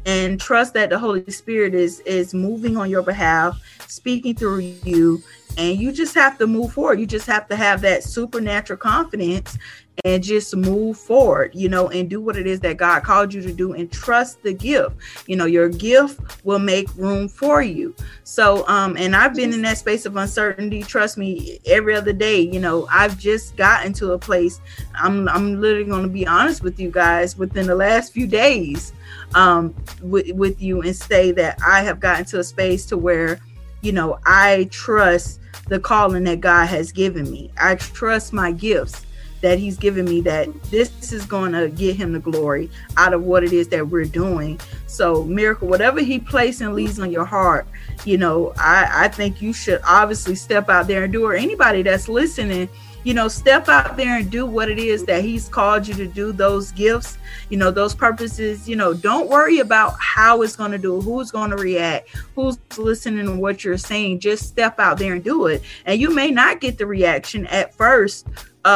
and 0.05 0.39
trust 0.39 0.73
that 0.73 0.89
the 0.89 0.99
Holy 0.99 1.29
Spirit 1.31 1.73
is 1.73 1.99
is 2.01 2.33
moving 2.33 2.77
on 2.77 2.89
your 2.89 3.03
behalf, 3.03 3.59
speaking 3.87 4.35
through 4.35 4.59
you, 4.59 5.21
and 5.57 5.79
you 5.79 5.91
just 5.91 6.15
have 6.15 6.37
to 6.37 6.47
move 6.47 6.73
forward. 6.73 6.99
You 6.99 7.05
just 7.05 7.27
have 7.27 7.47
to 7.49 7.55
have 7.55 7.81
that 7.81 8.03
supernatural 8.03 8.77
confidence 8.77 9.57
and 10.05 10.23
just 10.23 10.55
move 10.55 10.97
forward, 10.97 11.51
you 11.53 11.67
know, 11.67 11.89
and 11.89 12.09
do 12.09 12.21
what 12.21 12.37
it 12.37 12.47
is 12.47 12.59
that 12.61 12.77
God 12.77 13.03
called 13.03 13.33
you 13.33 13.41
to 13.41 13.51
do 13.51 13.73
and 13.73 13.91
trust 13.91 14.41
the 14.43 14.53
gift. 14.53 14.95
You 15.27 15.35
know, 15.35 15.45
your 15.45 15.69
gift 15.69 16.45
will 16.45 16.59
make 16.59 16.93
room 16.95 17.27
for 17.27 17.61
you. 17.61 17.93
So, 18.23 18.67
um, 18.67 18.95
and 18.97 19.15
I've 19.15 19.35
been 19.35 19.53
in 19.53 19.61
that 19.63 19.77
space 19.77 20.05
of 20.05 20.15
uncertainty. 20.15 20.83
Trust 20.83 21.17
me, 21.17 21.59
every 21.65 21.95
other 21.95 22.13
day, 22.13 22.39
you 22.39 22.59
know, 22.59 22.87
I've 22.89 23.17
just 23.17 23.57
gotten 23.57 23.93
to 23.93 24.13
a 24.13 24.19
place. 24.19 24.61
I'm, 24.95 25.27
I'm 25.27 25.59
literally 25.59 25.89
going 25.89 26.03
to 26.03 26.09
be 26.09 26.25
honest 26.25 26.63
with 26.63 26.79
you 26.79 26.91
guys 26.91 27.37
within 27.37 27.67
the 27.67 27.75
last 27.75 28.13
few 28.13 28.27
days, 28.27 28.93
um, 29.35 29.75
with, 30.01 30.31
with 30.31 30.61
you 30.61 30.81
and 30.81 30.95
say 30.95 31.31
that 31.33 31.59
I 31.65 31.81
have 31.81 31.99
gotten 31.99 32.25
to 32.25 32.39
a 32.39 32.43
space 32.43 32.85
to 32.87 32.97
where, 32.97 33.39
you 33.81 33.91
know, 33.91 34.19
I 34.25 34.67
trust 34.71 35.39
the 35.67 35.79
calling 35.79 36.23
that 36.25 36.41
God 36.41 36.67
has 36.67 36.91
given 36.91 37.29
me. 37.29 37.51
I 37.57 37.75
trust 37.75 38.33
my 38.33 38.51
gifts 38.51 39.05
that 39.41 39.57
he's 39.57 39.77
given 39.77 40.05
me 40.05 40.21
that 40.21 40.47
this 40.63 41.13
is 41.13 41.25
going 41.25 41.53
to 41.53 41.69
get 41.69 41.95
him 41.95 42.13
the 42.13 42.19
glory 42.19 42.69
out 42.97 43.13
of 43.13 43.23
what 43.23 43.43
it 43.43 43.53
is 43.53 43.67
that 43.69 43.87
we're 43.87 44.05
doing 44.05 44.59
so 44.87 45.23
miracle 45.23 45.67
whatever 45.67 46.01
he 46.01 46.19
placed 46.19 46.61
and 46.61 46.73
leaves 46.73 46.99
on 46.99 47.09
your 47.09 47.25
heart 47.25 47.65
you 48.05 48.17
know 48.17 48.53
i 48.57 49.05
i 49.05 49.07
think 49.07 49.41
you 49.41 49.53
should 49.53 49.79
obviously 49.85 50.35
step 50.35 50.69
out 50.69 50.87
there 50.87 51.05
and 51.05 51.13
do 51.13 51.25
or 51.25 51.35
anybody 51.35 51.81
that's 51.81 52.09
listening 52.09 52.67
you 53.03 53.13
know 53.13 53.27
step 53.27 53.69
out 53.69 53.95
there 53.97 54.17
and 54.17 54.29
do 54.29 54.45
what 54.45 54.69
it 54.69 54.77
is 54.79 55.05
that 55.05 55.23
he's 55.23 55.47
called 55.47 55.87
you 55.87 55.93
to 55.93 56.07
do 56.07 56.31
those 56.31 56.71
gifts 56.73 57.17
you 57.49 57.57
know 57.57 57.71
those 57.71 57.95
purposes 57.95 58.67
you 58.67 58.75
know 58.75 58.93
don't 58.93 59.29
worry 59.29 59.59
about 59.59 59.95
how 59.99 60.41
it's 60.41 60.55
going 60.55 60.71
to 60.71 60.77
do 60.77 60.99
who's 61.01 61.31
going 61.31 61.49
to 61.49 61.57
react 61.57 62.09
who's 62.35 62.57
listening 62.77 63.25
to 63.25 63.35
what 63.35 63.63
you're 63.63 63.77
saying 63.77 64.19
just 64.19 64.47
step 64.47 64.79
out 64.79 64.97
there 64.97 65.13
and 65.13 65.23
do 65.23 65.47
it 65.47 65.61
and 65.85 65.99
you 66.01 66.13
may 66.13 66.29
not 66.31 66.59
get 66.59 66.77
the 66.77 66.85
reaction 66.85 67.47
at 67.47 67.73
first 67.73 68.27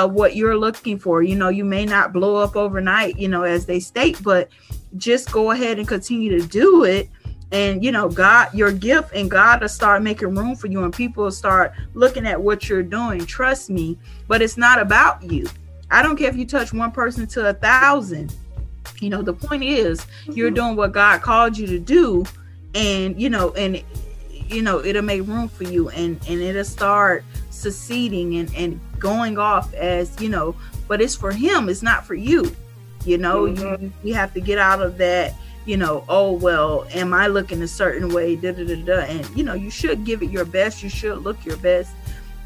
what 0.01 0.35
you're 0.35 0.57
looking 0.57 0.97
for. 0.97 1.23
You 1.23 1.35
know, 1.35 1.49
you 1.49 1.65
may 1.65 1.85
not 1.85 2.13
blow 2.13 2.35
up 2.37 2.55
overnight, 2.55 3.17
you 3.17 3.27
know, 3.27 3.43
as 3.43 3.65
they 3.65 3.79
state, 3.79 4.21
but 4.23 4.49
just 4.97 5.31
go 5.31 5.51
ahead 5.51 5.79
and 5.79 5.87
continue 5.87 6.39
to 6.39 6.47
do 6.47 6.83
it. 6.83 7.09
And 7.53 7.83
you 7.85 7.91
know, 7.91 8.09
God, 8.09 8.53
your 8.53 8.71
gift 8.73 9.11
and 9.13 9.29
God 9.31 9.61
will 9.61 9.69
start 9.69 10.01
making 10.01 10.35
room 10.35 10.55
for 10.55 10.67
you, 10.67 10.83
and 10.83 10.93
people 10.93 11.23
will 11.23 11.31
start 11.31 11.71
looking 11.93 12.25
at 12.27 12.41
what 12.41 12.67
you're 12.67 12.83
doing. 12.83 13.25
Trust 13.25 13.69
me, 13.69 13.97
but 14.27 14.41
it's 14.41 14.57
not 14.57 14.79
about 14.79 15.21
you. 15.23 15.47
I 15.91 16.01
don't 16.01 16.17
care 16.17 16.29
if 16.29 16.35
you 16.35 16.45
touch 16.47 16.73
one 16.73 16.91
person 16.91 17.27
to 17.27 17.47
a 17.49 17.53
thousand. 17.53 18.35
You 18.99 19.09
know, 19.11 19.21
the 19.21 19.33
point 19.33 19.63
is 19.63 20.05
you're 20.33 20.49
doing 20.51 20.75
what 20.75 20.91
God 20.93 21.21
called 21.21 21.57
you 21.57 21.67
to 21.67 21.79
do, 21.79 22.25
and 22.73 23.21
you 23.21 23.29
know, 23.29 23.51
and 23.53 23.81
you 24.49 24.61
know, 24.61 24.83
it'll 24.83 25.01
make 25.03 25.21
room 25.27 25.47
for 25.47 25.63
you, 25.63 25.89
and 25.89 26.19
and 26.27 26.41
it'll 26.41 26.63
start 26.65 27.23
succeeding 27.51 28.37
and 28.37 28.53
and 28.55 28.79
going 28.99 29.37
off 29.37 29.73
as 29.75 30.19
you 30.19 30.27
know 30.27 30.55
but 30.87 30.99
it's 31.01 31.15
for 31.15 31.31
him 31.31 31.69
it's 31.69 31.81
not 31.83 32.05
for 32.05 32.15
you 32.15 32.53
you 33.05 33.17
know 33.17 33.43
Mhm. 33.43 33.81
you, 33.81 33.93
you 34.03 34.13
have 34.15 34.33
to 34.33 34.41
get 34.41 34.57
out 34.57 34.81
of 34.81 34.97
that 34.97 35.33
you 35.65 35.77
know 35.77 36.03
oh 36.09 36.31
well 36.33 36.85
am 36.91 37.13
i 37.13 37.27
looking 37.27 37.61
a 37.61 37.67
certain 37.67 38.09
way? 38.13 38.35
Da, 38.35 38.51
da, 38.51 38.65
da, 38.65 38.75
da. 38.83 38.99
and 39.01 39.25
you 39.37 39.43
know 39.43 39.53
you 39.53 39.69
should 39.69 40.03
give 40.05 40.21
it 40.21 40.29
your 40.29 40.45
best. 40.45 40.83
You 40.83 40.89
should 40.89 41.19
look 41.19 41.43
your 41.45 41.57
best. 41.57 41.91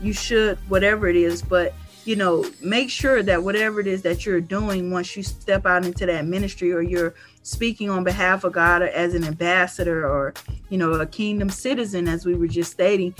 You 0.01 0.13
should 0.13 0.57
whatever 0.69 1.07
it 1.07 1.15
is. 1.15 1.41
But 1.41 1.73
you 2.05 2.15
know 2.15 2.45
make 2.61 2.89
sure 2.89 3.21
that 3.23 3.43
whatever 3.43 3.79
it 3.79 3.87
is 3.87 4.01
that 4.03 4.25
you're 4.25 4.39
doing 4.41 4.91
once 4.91 5.17
you 5.17 5.23
step 5.23 5.65
out 5.65 5.85
into 5.85 6.05
that 6.05 6.25
ministry 6.25 6.71
or 6.71 6.81
you're 6.81 7.13
speaking 7.43 7.89
on 7.89 8.03
behalf 8.05 8.43
of 8.45 8.53
god 8.53 8.81
or 8.81 8.87
as 8.89 9.13
an 9.13 9.23
ambassador 9.25 10.07
or 10.07 10.33
you 10.69 10.77
know 10.77 10.93
a 10.93 11.05
kingdom 11.05 11.49
citizen 11.49 12.07
as 12.07 12.25
we 12.25 12.33
were 12.33 12.47
just 12.47 12.71
stating 12.71 13.13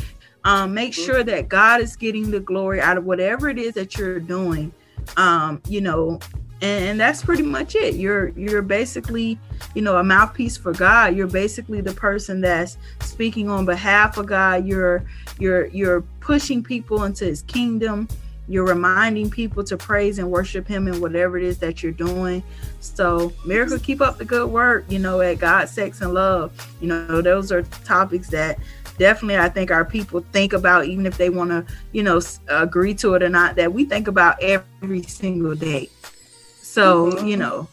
um, 0.45 0.73
make 0.73 0.91
Mhm. 0.93 1.05
sure 1.05 1.23
that 1.23 1.49
god 1.49 1.81
is 1.81 1.97
getting 1.97 2.31
the 2.31 2.39
glory 2.39 2.79
out 2.79 2.97
of 2.97 3.03
whatever 3.03 3.49
it 3.49 3.57
is 3.57 3.73
that 3.73 3.97
you're 3.97 4.19
doing. 4.21 4.71
Um, 5.17 5.61
you 5.67 5.81
know 5.81 6.19
and, 6.61 6.85
and 6.85 6.99
that's 6.99 7.23
pretty 7.23 7.43
much 7.43 7.75
it. 7.75 7.95
You're 7.95 8.29
you're 8.29 8.61
basically 8.61 9.39
you 9.75 9.81
know 9.81 9.97
a 9.97 10.03
mouthpiece 10.03 10.57
for 10.57 10.73
god. 10.73 11.15
You're 11.15 11.27
basically 11.27 11.81
the 11.81 11.93
person 11.93 12.41
that's 12.41 12.77
speaking 13.01 13.49
on 13.49 13.65
behalf 13.65 14.17
of 14.17 14.25
god. 14.25 14.65
You're 14.65 15.03
you're 15.39 15.67
you're 15.67 16.01
pushing 16.19 16.63
people 16.63 17.03
into 17.03 17.25
his 17.25 17.43
kingdom. 17.43 18.07
You're 18.49 18.65
reminding 18.65 19.29
people 19.29 19.63
to 19.65 19.75
praise 19.75 20.19
and 20.19 20.31
worship 20.31 20.67
him 20.67 20.87
in 20.87 21.01
whatever 21.01 21.37
it 21.37 21.43
is 21.43 21.57
that 21.59 21.83
you're 21.83 21.91
doing. 21.91 22.41
So 22.79 23.33
miracle 23.45 23.77
keep 23.77 24.01
up 24.01 24.17
the 24.17 24.25
good 24.25 24.49
work 24.49 24.85
you 24.89 24.99
know 24.99 25.21
at 25.21 25.39
god 25.39 25.69
sex 25.69 26.01
and 26.01 26.13
love. 26.13 26.51
You 26.81 26.87
know 26.87 27.21
those 27.21 27.51
are 27.51 27.61
topics 27.61 28.29
that 28.29 28.57
definitely 28.97 29.37
i 29.37 29.47
think 29.47 29.69
our 29.69 29.85
people 29.85 30.21
think 30.31 30.53
about 30.53 30.85
even 30.85 31.05
if 31.05 31.17
they 31.17 31.29
want 31.29 31.51
to 31.51 31.63
you 31.91 32.01
know 32.01 32.19
agree 32.47 32.95
to 32.95 33.13
it 33.13 33.21
or 33.21 33.29
not 33.29 33.55
that 33.55 33.71
we 33.71 33.85
think 33.85 34.07
about 34.07 34.41
every 34.41 35.03
single 35.03 35.53
day 35.53 35.87
so 36.77 37.11
Mhm. 37.11 37.27
you 37.27 37.37
know 37.37 37.67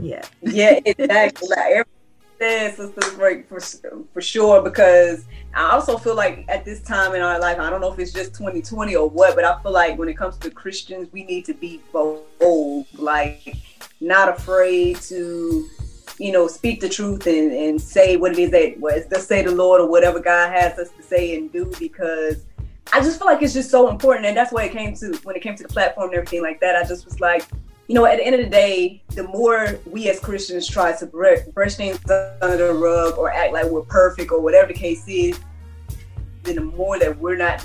yeah 0.00 0.24
yeah, 0.42 0.78
exactly. 0.84 1.48
like 1.48 1.58
everything 1.72 1.92
says, 2.38 2.76
Sister 2.76 3.16
Break 3.16 3.48
for 3.48 3.60
for 4.12 4.20
sure. 4.20 4.60
Because 4.62 5.24
I 5.54 5.70
also 5.70 5.96
feel 5.96 6.14
like 6.14 6.44
at 6.48 6.66
this 6.66 6.82
time 6.82 7.14
in 7.14 7.22
our 7.22 7.38
life, 7.40 7.58
I 7.58 7.70
don't 7.70 7.80
know 7.80 7.92
if 7.92 7.98
it's 7.98 8.12
just 8.12 8.34
2020 8.34 8.94
or 8.94 9.08
what, 9.08 9.34
but 9.34 9.44
I 9.44 9.58
feel 9.62 9.72
like 9.72 9.98
when 9.98 10.08
it 10.10 10.18
comes 10.18 10.36
to 10.38 10.50
Christians, 10.50 11.08
we 11.12 11.24
need 11.24 11.46
to 11.46 11.54
be 11.54 11.80
bold, 11.92 12.86
like 12.98 13.56
not 14.00 14.28
afraid 14.28 14.96
to, 15.10 15.66
you 16.18 16.30
know, 16.32 16.46
speak 16.46 16.80
the 16.82 16.90
truth 16.90 17.26
and 17.26 17.52
and 17.52 17.80
say 17.80 18.16
what 18.18 18.32
it 18.32 18.38
is 18.38 18.50
that 18.50 18.78
was 18.78 19.06
to 19.06 19.18
say 19.18 19.42
the 19.42 19.52
Lord 19.52 19.80
or 19.80 19.88
whatever 19.88 20.20
God 20.20 20.52
has 20.52 20.78
us 20.78 20.90
to 20.90 21.02
say 21.02 21.36
and 21.36 21.50
do 21.50 21.72
because. 21.78 22.44
I 22.92 23.00
just 23.00 23.18
feel 23.18 23.26
like 23.26 23.42
it's 23.42 23.52
just 23.52 23.70
so 23.70 23.88
important, 23.88 24.26
and 24.26 24.36
that's 24.36 24.52
why 24.52 24.64
it 24.64 24.72
came 24.72 24.94
to 24.96 25.18
when 25.24 25.36
it 25.36 25.42
came 25.42 25.56
to 25.56 25.62
the 25.62 25.68
platform 25.68 26.10
and 26.10 26.18
everything 26.18 26.42
like 26.42 26.60
that. 26.60 26.76
I 26.76 26.86
just 26.86 27.04
was 27.04 27.20
like, 27.20 27.44
you 27.88 27.94
know, 27.94 28.04
at 28.04 28.16
the 28.16 28.26
end 28.26 28.34
of 28.34 28.40
the 28.40 28.50
day, 28.50 29.02
the 29.08 29.24
more 29.24 29.78
we 29.86 30.08
as 30.08 30.18
Christians 30.18 30.66
try 30.66 30.92
to 30.96 31.06
brush, 31.06 31.40
brush 31.54 31.74
things 31.74 31.98
under 32.42 32.68
the 32.68 32.74
rug 32.74 33.18
or 33.18 33.30
act 33.30 33.52
like 33.52 33.66
we're 33.66 33.82
perfect 33.82 34.32
or 34.32 34.40
whatever 34.40 34.68
the 34.68 34.74
case 34.74 35.04
is, 35.06 35.38
then 36.42 36.56
the 36.56 36.62
more 36.62 36.98
that 36.98 37.16
we're 37.18 37.36
not 37.36 37.64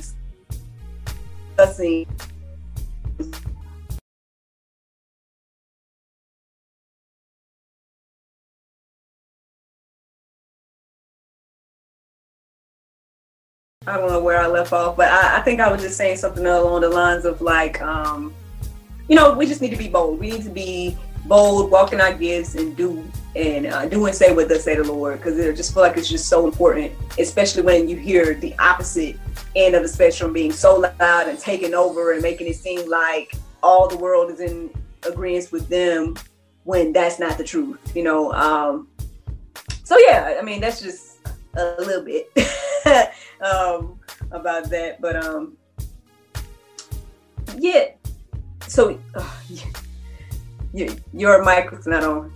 discussing 1.57 2.07
I 13.87 13.97
don't 13.97 14.11
know 14.11 14.19
where 14.19 14.39
I 14.39 14.45
left 14.45 14.73
off, 14.73 14.95
but 14.95 15.09
I, 15.09 15.39
I 15.39 15.41
think 15.41 15.59
I 15.59 15.71
was 15.71 15.81
just 15.81 15.97
saying 15.97 16.17
something 16.17 16.45
along 16.45 16.81
the 16.81 16.89
lines 16.89 17.25
of 17.25 17.41
like, 17.41 17.81
um, 17.81 18.31
you 19.09 19.15
know, 19.15 19.33
we 19.33 19.47
just 19.47 19.59
need 19.59 19.71
to 19.71 19.75
be 19.75 19.89
bold. 19.89 20.19
We 20.19 20.29
need 20.29 20.43
to 20.43 20.51
be 20.51 20.95
bold, 21.25 21.71
walk 21.71 21.91
in 21.91 21.99
our 21.99 22.13
gifts, 22.13 22.53
and 22.53 22.77
do 22.77 23.03
and 23.35 23.65
uh, 23.65 23.87
do 23.87 24.05
and 24.05 24.13
say 24.13 24.35
what 24.35 24.49
thus 24.49 24.65
say 24.65 24.75
the 24.75 24.83
Lord, 24.83 25.17
because 25.17 25.39
I 25.39 25.51
just 25.53 25.73
feel 25.73 25.81
like 25.81 25.97
it's 25.97 26.07
just 26.07 26.29
so 26.29 26.45
important, 26.45 26.93
especially 27.17 27.63
when 27.63 27.89
you 27.89 27.95
hear 27.95 28.35
the 28.35 28.55
opposite 28.59 29.17
end 29.55 29.73
of 29.73 29.81
the 29.81 29.89
spectrum 29.89 30.31
being 30.31 30.51
so 30.51 30.75
loud 30.77 31.27
and 31.27 31.39
taking 31.39 31.73
over 31.73 32.11
and 32.11 32.21
making 32.21 32.45
it 32.45 32.57
seem 32.57 32.87
like 32.87 33.33
all 33.63 33.87
the 33.87 33.97
world 33.97 34.29
is 34.29 34.41
in 34.41 34.69
agreement 35.07 35.51
with 35.51 35.67
them 35.69 36.15
when 36.65 36.93
that's 36.93 37.17
not 37.17 37.35
the 37.35 37.43
truth, 37.43 37.79
you 37.95 38.03
know. 38.03 38.31
Um, 38.33 38.89
so 39.83 39.97
yeah, 39.97 40.37
I 40.39 40.43
mean 40.43 40.61
that's 40.61 40.81
just 40.83 41.10
a 41.55 41.75
little 41.79 42.03
bit 42.03 42.31
um, 43.41 43.99
about 44.31 44.69
that, 44.69 45.01
but 45.01 45.15
um, 45.15 45.57
yeah. 47.57 47.89
So 48.67 48.99
uh, 49.15 49.37
yeah. 50.73 50.93
your 51.13 51.43
mic 51.43 51.71
not 51.85 52.03
on. 52.03 52.33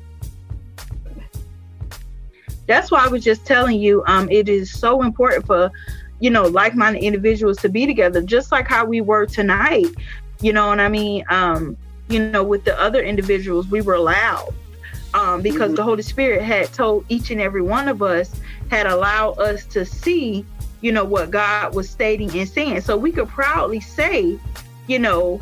that's 2.67 2.91
why 2.91 3.03
I 3.03 3.07
was 3.07 3.23
just 3.23 3.45
telling 3.45 3.79
you, 3.79 4.03
um, 4.07 4.29
it 4.29 4.49
is 4.49 4.71
so 4.71 5.01
important 5.03 5.45
for, 5.45 5.71
you 6.19 6.29
know, 6.29 6.43
like-minded 6.43 7.03
individuals 7.03 7.57
to 7.57 7.69
be 7.69 7.85
together, 7.85 8.21
just 8.21 8.51
like 8.51 8.67
how 8.67 8.85
we 8.85 9.01
were 9.01 9.25
tonight. 9.25 9.87
You 10.41 10.53
know 10.53 10.67
what 10.67 10.79
I 10.79 10.89
mean? 10.89 11.23
Um, 11.29 11.77
you 12.09 12.27
know, 12.29 12.43
with 12.43 12.65
the 12.65 12.79
other 12.79 13.01
individuals, 13.01 13.67
we 13.67 13.81
were 13.81 13.99
loud. 13.99 14.53
Um, 15.15 15.41
because 15.41 15.71
Mhm. 15.71 15.75
the 15.77 15.83
Holy 15.83 16.01
Spirit 16.03 16.41
had 16.41 16.73
told 16.73 17.05
each 17.07 17.31
and 17.31 17.39
every 17.39 17.61
one 17.61 17.87
of 17.87 18.01
us, 18.01 18.29
had 18.69 18.85
allowed 18.85 19.39
us 19.39 19.65
to 19.67 19.85
see, 19.85 20.45
you 20.81 20.91
know, 20.91 21.05
what 21.05 21.31
God 21.31 21.73
was 21.73 21.89
stating 21.89 22.29
and 22.37 22.49
saying. 22.49 22.81
So 22.81 22.97
we 22.97 23.13
could 23.13 23.29
proudly 23.29 23.79
say, 23.79 24.37
you 24.87 24.99
know, 24.99 25.39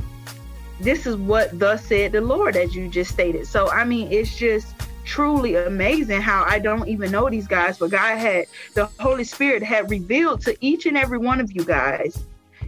this 0.80 1.08
is 1.08 1.16
what 1.16 1.58
thus 1.58 1.84
said 1.86 2.12
the 2.12 2.22
Lord, 2.22 2.56
as 2.56 2.76
you 2.76 2.88
just 2.88 3.12
stated. 3.12 3.48
So 3.48 3.68
I 3.72 3.84
mean, 3.84 4.12
it's 4.12 4.38
just 4.38 4.68
truly 5.06 5.56
amazing 5.56 6.22
how 6.22 6.46
I 6.48 6.60
don't 6.60 6.88
even 6.88 7.12
know 7.12 7.28
these 7.28 7.48
guys, 7.48 7.80
but 7.80 7.90
God 7.90 8.18
had 8.18 8.46
the 8.76 8.88
Holy 9.00 9.24
Spirit 9.24 9.64
had 9.64 9.90
revealed 9.90 10.42
to 10.42 10.56
each 10.62 10.86
and 10.86 10.98
every 10.98 11.18
one 11.18 11.42
of 11.42 11.52
you 11.52 11.64
guys, 11.64 12.24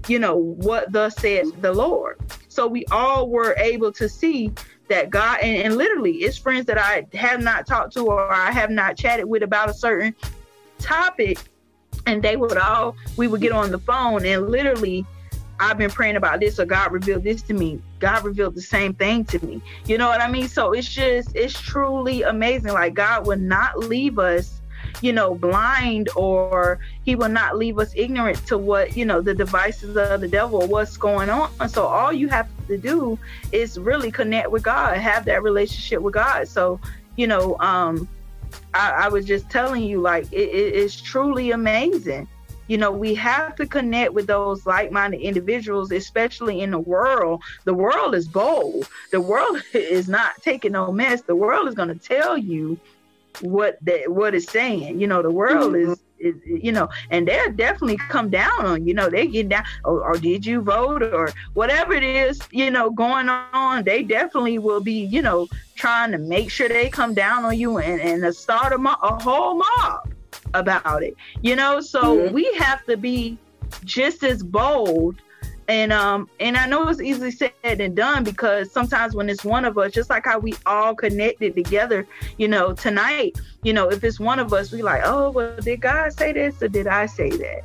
you 0.08 0.18
know, 0.18 0.36
what 0.36 0.92
thus 0.92 1.16
said 1.18 1.46
the 1.62 1.72
Lord. 1.72 2.18
So 2.48 2.68
we 2.68 2.86
all 2.92 3.30
were 3.30 3.56
able 3.60 3.92
to 3.94 4.10
see 4.10 4.52
that 4.88 5.10
God 5.10 5.39
and, 5.42 5.58
and 5.63 5.77
literally 5.77 6.18
it's 6.18 6.38
friends 6.38 6.65
that 6.65 6.77
I 6.77 7.06
have 7.18 7.42
not 7.42 7.65
talked 7.65 7.94
to 7.94 8.01
or 8.08 8.32
I 8.32 8.51
have 8.51 8.70
not 8.70 8.98
chatted 8.98 9.25
with 9.25 9.44
about 9.44 9.70
a 9.70 9.74
certain 9.74 10.15
topic 10.80 11.39
and 12.06 12.22
they 12.22 12.38
would 12.38 12.58
all 12.58 12.96
we 13.18 13.27
would 13.27 13.42
get 13.42 13.51
on 13.51 13.72
the 13.72 13.80
phone 13.80 14.25
and 14.25 14.50
literally 14.50 15.06
I've 15.60 15.77
been 15.77 15.89
praying 15.89 16.18
about 16.18 16.39
this 16.39 16.60
or 16.60 16.65
God 16.65 16.92
revealed 16.92 17.24
this 17.24 17.42
to 17.44 17.54
me. 17.54 17.82
God 18.00 18.25
revealed 18.25 18.56
the 18.56 18.62
same 18.62 18.94
thing 18.94 19.24
to 19.25 19.44
me. 19.46 19.62
You 19.86 19.98
know 19.98 20.08
what 20.08 20.22
I 20.22 20.30
mean? 20.30 20.48
So 20.48 20.74
it's 20.74 20.89
just 20.89 21.36
it's 21.36 21.60
truly 21.60 22.24
amazing. 22.24 22.74
Like 22.74 22.94
God 22.94 23.25
would 23.25 23.42
not 23.42 23.80
leave 23.80 24.20
us, 24.20 24.62
you 25.01 25.13
know, 25.13 25.36
blind 25.36 26.10
or 26.15 26.80
he 27.04 27.15
will 27.15 27.30
not 27.30 27.58
leave 27.58 27.80
us 27.80 27.92
ignorant 27.96 28.46
to 28.48 28.58
what, 28.58 28.96
you 28.96 29.06
know, 29.06 29.22
the 29.22 29.34
devices 29.34 29.96
of 29.98 30.22
the 30.22 30.27
devil 30.27 30.68
what's 30.68 30.98
going 30.98 31.30
on. 31.30 31.70
So 31.70 31.86
all 31.86 32.12
you 32.12 32.27
have 32.30 32.48
to 32.68 32.77
do 32.77 33.18
is 33.51 33.80
really 33.80 34.12
connect 34.12 34.51
with 34.51 34.63
God, 34.63 34.98
have 34.98 35.25
that 35.25 35.44
relationship 35.44 36.01
with 36.01 36.13
God. 36.13 36.48
So, 36.48 36.80
you 37.15 37.27
know, 37.27 37.58
um 37.60 38.08
I, 38.74 39.06
I 39.06 39.08
was 39.10 39.25
just 39.25 39.50
telling 39.50 39.84
you, 39.84 40.01
like, 40.01 40.32
it, 40.32 40.50
it 40.50 40.74
is 40.75 41.01
truly 41.01 41.51
amazing. 41.51 42.27
You 42.68 42.77
know, 42.77 42.92
we 42.92 43.13
have 43.15 43.56
to 43.58 43.68
connect 43.68 44.13
with 44.13 44.25
those 44.25 44.65
like 44.65 44.92
minded 44.92 45.22
individuals, 45.22 45.92
especially 45.92 46.62
in 46.62 46.72
the 46.72 46.80
world. 46.80 47.44
The 47.63 47.74
world 47.74 48.15
is 48.15 48.27
bold. 48.27 48.89
The 49.12 49.22
world 49.22 49.62
is 49.74 50.10
not 50.10 50.42
taking 50.42 50.72
no 50.72 50.92
mess. 50.92 51.22
The 51.22 51.36
world 51.36 51.68
is 51.68 51.75
going 51.75 51.89
to 51.89 51.96
tell 51.96 52.38
you 52.38 52.80
what 53.42 53.77
that 53.84 54.12
what 54.12 54.34
it's 54.36 54.51
saying. 54.51 55.00
You 55.00 55.08
know, 55.08 55.22
the 55.22 55.32
world 55.32 55.74
Mhm. 55.74 55.92
is, 55.92 56.00
is 56.20 56.36
you 56.46 56.72
know, 56.72 56.88
and 57.12 57.27
they'll 57.27 57.51
definitely 57.51 57.98
come 57.98 58.30
down 58.30 58.65
on 58.65 58.86
you 58.88 58.94
know 58.94 59.10
they 59.10 59.27
get 59.27 59.50
down 59.50 59.63
or, 59.84 60.04
or 60.04 60.18
did 60.18 60.46
you 60.46 60.62
vote 60.62 61.04
or 61.04 61.32
whatever 61.54 61.94
it 61.94 62.04
is 62.04 62.39
you 62.51 62.72
know 62.72 62.89
going 62.89 63.30
on. 63.30 63.84
They 63.84 64.04
definitely 64.04 64.60
will 64.60 64.82
be 64.82 65.06
you 65.06 65.22
know 65.22 65.48
trying 65.75 66.12
to 66.12 66.18
make 66.18 66.50
sure 66.50 66.68
they 66.70 66.89
come 66.89 67.13
down 67.13 67.44
on 67.46 67.58
you 67.58 67.77
and 67.77 68.01
and 68.01 68.36
start 68.36 68.74
a, 68.74 68.77
mo- 68.77 68.96
a 69.04 69.22
whole 69.22 69.56
mob 69.56 70.10
about 70.54 71.04
it. 71.04 71.15
You 71.42 71.56
know, 71.56 71.80
so 71.82 72.18
Mhm. 72.18 72.32
we 72.32 72.51
have 72.60 72.86
to 72.86 72.98
be 72.98 73.38
just 73.84 74.24
as 74.24 74.42
bold 74.44 75.15
and 75.67 75.91
um 75.91 76.29
and 76.39 76.55
i 76.57 76.67
know 76.67 76.88
it's 76.88 77.01
easily 77.01 77.31
said 77.31 77.51
than 77.63 77.95
done 77.95 78.24
because 78.24 78.72
sometimes 78.72 79.15
when 79.15 79.29
it's 79.29 79.43
one 79.43 79.65
of 79.65 79.77
us 79.77 79.91
just 79.91 80.10
like 80.10 80.25
how 80.25 80.38
we 80.38 80.53
all 80.65 80.93
connected 80.93 81.55
together 81.55 82.07
you 82.38 82.48
know 82.48 82.74
tonight 82.74 83.39
you 83.63 83.74
know 83.74 83.89
if 83.89 84.03
it's 84.03 84.19
one 84.19 84.38
of 84.38 84.53
us 84.53 84.72
we 84.72 84.81
like 84.84 85.01
oh 85.05 85.31
well 85.31 85.55
did 85.57 85.81
god 85.81 86.13
say 86.13 86.31
this 86.31 86.62
or 86.62 86.67
did 86.67 86.86
i 86.88 87.05
say 87.05 87.29
that 87.29 87.62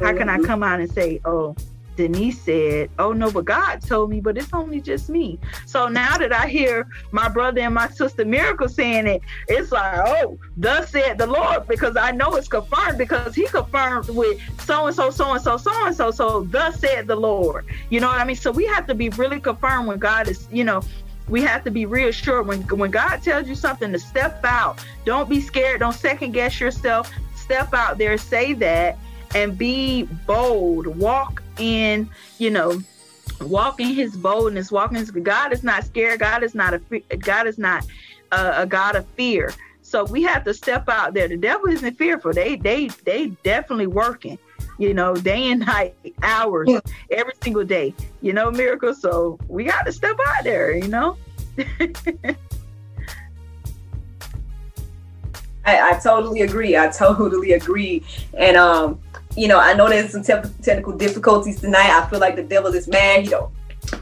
how 0.00 0.14
can 0.16 0.28
i 0.28 0.36
Mhm. 0.36 0.44
come 0.46 0.62
out 0.62 0.80
and 0.80 0.90
say 0.90 1.20
oh 1.24 1.56
Daniece 1.98 2.36
said 2.36 2.90
oh 3.00 3.12
no 3.12 3.30
but 3.30 3.44
god 3.44 3.82
told 3.82 4.08
me 4.10 4.20
but 4.20 4.38
it's 4.38 4.52
only 4.52 4.80
just 4.80 5.08
me. 5.08 5.38
So 5.66 5.88
now 5.88 6.16
that 6.16 6.32
i 6.32 6.46
hear 6.46 6.86
my 7.10 7.28
brother 7.28 7.60
and 7.60 7.74
my 7.74 7.88
sister 7.88 8.24
miracle 8.24 8.68
saying 8.68 9.06
it 9.08 9.22
it's 9.48 9.72
like 9.72 9.98
oh 10.06 10.38
thus 10.56 10.90
said 10.90 11.18
the 11.18 11.26
lord 11.26 11.66
because 11.66 11.96
i 11.96 12.12
know 12.12 12.36
it's 12.36 12.48
confirmed 12.48 12.98
because 12.98 13.34
he 13.34 13.46
confirmed 13.46 14.08
with 14.10 14.40
so 14.60 14.86
and 14.86 14.94
so 14.94 15.10
so 15.10 15.32
and 15.32 15.42
so 15.42 15.56
so 15.56 15.72
and 15.86 15.96
so 15.96 16.10
so 16.10 16.42
thus 16.44 16.78
said 16.78 17.06
the 17.06 17.16
lord. 17.16 17.66
You 17.90 18.00
know 18.00 18.08
what 18.08 18.20
i 18.20 18.24
mean? 18.24 18.36
So 18.36 18.52
we 18.52 18.66
have 18.66 18.86
to 18.86 18.94
be 18.94 19.08
really 19.10 19.40
confirmed 19.40 19.88
when 19.88 19.98
god 19.98 20.28
is 20.28 20.46
you 20.52 20.64
know 20.64 20.82
we 21.28 21.42
have 21.42 21.64
to 21.64 21.70
be 21.70 21.84
reassured. 21.84 22.46
When 22.46 22.62
when 22.62 22.90
god 22.90 23.22
tells 23.22 23.48
you 23.48 23.54
something 23.54 23.92
to 23.92 23.98
step 23.98 24.44
out. 24.44 24.84
Don't 25.04 25.28
be 25.28 25.40
scared. 25.40 25.80
Don't 25.80 25.94
second 25.94 26.32
guess 26.32 26.60
yourself. 26.60 27.10
Step 27.34 27.74
out 27.74 27.98
there 27.98 28.16
say 28.18 28.52
that 28.54 28.98
and 29.34 29.56
be 29.56 30.04
bold. 30.26 30.86
Walk 30.86 31.37
in 31.58 32.08
you 32.38 32.50
know 32.50 32.80
walking 33.42 33.94
his 33.94 34.16
boldness. 34.16 34.72
Walking 34.72 34.98
his 34.98 35.10
god 35.10 35.52
is 35.52 35.62
not 35.62 35.84
scared. 35.84 36.20
God 36.20 36.42
is 36.42 36.54
not 36.54 36.74
a 36.74 37.16
god 37.16 37.46
is 37.46 37.58
not 37.58 37.86
a, 38.32 38.62
a 38.62 38.66
god 38.66 38.96
of 38.96 39.06
fear. 39.10 39.52
So 39.82 40.04
we 40.04 40.22
have 40.24 40.44
to 40.44 40.52
step 40.52 40.88
out 40.88 41.14
there. 41.14 41.28
The 41.28 41.36
devil 41.36 41.68
isn't 41.68 41.96
fearful. 41.96 42.32
They 42.32 42.56
they 42.56 42.88
they 43.04 43.28
definitely 43.42 43.86
working 43.86 44.38
you 44.78 44.94
know 44.94 45.14
day 45.14 45.50
and 45.50 45.60
night 45.66 45.94
hours 46.22 46.68
Yeah. 46.68 46.80
every 47.10 47.32
single 47.42 47.64
day 47.64 47.94
you 48.20 48.32
know 48.32 48.48
miracle 48.50 48.94
so 48.94 49.36
we 49.48 49.64
got 49.64 49.84
to 49.86 49.92
step 49.92 50.16
out 50.24 50.44
there 50.44 50.76
you 50.76 50.86
know? 50.88 51.16
I, 55.68 55.90
I 55.90 56.00
totally 56.02 56.40
agree. 56.42 56.78
I 56.78 56.88
totally 56.88 57.52
agree. 57.52 58.02
And 58.32 58.56
um, 58.56 58.98
you 59.38 59.48
know, 59.48 59.58
I 59.58 59.72
know 59.74 59.88
there's 59.88 60.10
some 60.10 60.22
te- 60.22 60.48
technical 60.62 60.92
difficulties 60.96 61.60
tonight. 61.60 61.90
I 61.90 62.08
feel 62.10 62.18
like 62.18 62.36
the 62.36 62.42
devil 62.42 62.74
is 62.74 62.88
mad. 62.88 63.24
You 63.24 63.30
know, 63.30 63.52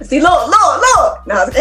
see, 0.03 0.21
look, 0.21 0.49
look, 0.49 0.81
look. 0.81 1.27
No, 1.27 1.47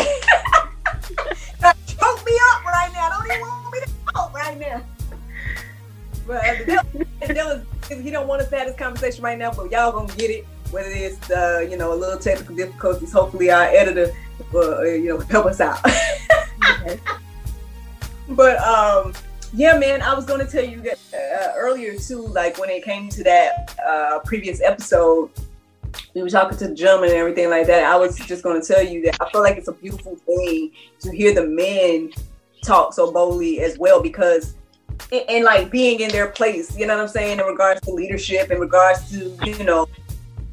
choke 1.85 2.25
me 2.25 2.39
up 2.51 2.65
right 2.65 2.89
now. 2.93 3.09
Don't 3.09 3.25
even 3.31 3.41
want 3.41 3.73
me 3.73 3.79
to 3.81 3.89
talk 4.13 4.33
right 4.33 4.57
now. 4.59 4.81
But 6.25 6.41
the 6.59 6.65
devil, 6.65 7.01
the 7.27 7.33
devil 7.33 7.51
is- 7.51 7.65
he 8.03 8.09
don't 8.09 8.27
want 8.27 8.41
us 8.41 8.49
to 8.49 8.57
have 8.57 8.67
this 8.67 8.77
conversation 8.77 9.23
right 9.23 9.37
now. 9.37 9.51
But 9.51 9.71
y'all 9.71 9.91
gonna 9.91 10.11
get 10.15 10.31
it. 10.31 10.45
Whether 10.71 10.89
it's 10.89 11.29
uh, 11.29 11.65
you 11.69 11.77
know 11.77 11.93
a 11.93 11.95
little 11.95 12.17
technical 12.17 12.55
difficulties, 12.55 13.11
hopefully 13.11 13.51
our 13.51 13.65
editor 13.65 14.11
will 14.51 14.79
uh, 14.79 14.83
you 14.83 15.09
know 15.09 15.19
help 15.19 15.45
us 15.45 15.59
out. 15.61 15.79
But 18.29 18.57
um, 18.57 19.13
yeah, 19.53 19.77
man, 19.77 20.01
I 20.01 20.13
was 20.13 20.25
gonna 20.25 20.47
tell 20.47 20.63
you 20.63 20.81
that 20.81 20.99
uh, 21.13 21.53
earlier 21.55 21.97
too. 21.97 22.27
Like 22.27 22.57
when 22.57 22.69
it 22.69 22.83
came 22.83 23.09
to 23.09 23.23
that 23.23 23.77
uh, 23.85 24.19
previous 24.25 24.61
episode, 24.61 25.29
we 26.13 26.21
were 26.21 26.29
talking 26.29 26.57
to 26.57 26.67
the 26.67 26.75
gentleman 26.75 27.09
and 27.09 27.19
everything 27.19 27.49
like 27.49 27.67
that. 27.67 27.83
I 27.83 27.95
was 27.95 28.17
just 28.17 28.43
gonna 28.43 28.61
tell 28.61 28.83
you 28.83 29.03
that 29.03 29.17
I 29.21 29.29
feel 29.31 29.41
like 29.41 29.57
it's 29.57 29.67
a 29.67 29.73
beautiful 29.73 30.15
thing 30.15 30.71
to 30.99 31.11
hear 31.11 31.33
the 31.33 31.47
men 31.47 32.11
talk 32.63 32.93
so 32.93 33.11
boldly 33.11 33.61
as 33.61 33.77
well 33.77 34.01
because. 34.01 34.55
And, 35.11 35.23
and 35.27 35.43
like 35.43 35.71
being 35.71 35.99
in 35.99 36.09
their 36.09 36.27
place, 36.27 36.77
you 36.77 36.87
know 36.87 36.95
what 36.95 37.01
I'm 37.01 37.09
saying, 37.09 37.39
in 37.39 37.45
regards 37.45 37.81
to 37.81 37.91
leadership, 37.91 38.49
in 38.49 38.59
regards 38.59 39.09
to 39.11 39.37
you 39.45 39.63
know 39.65 39.89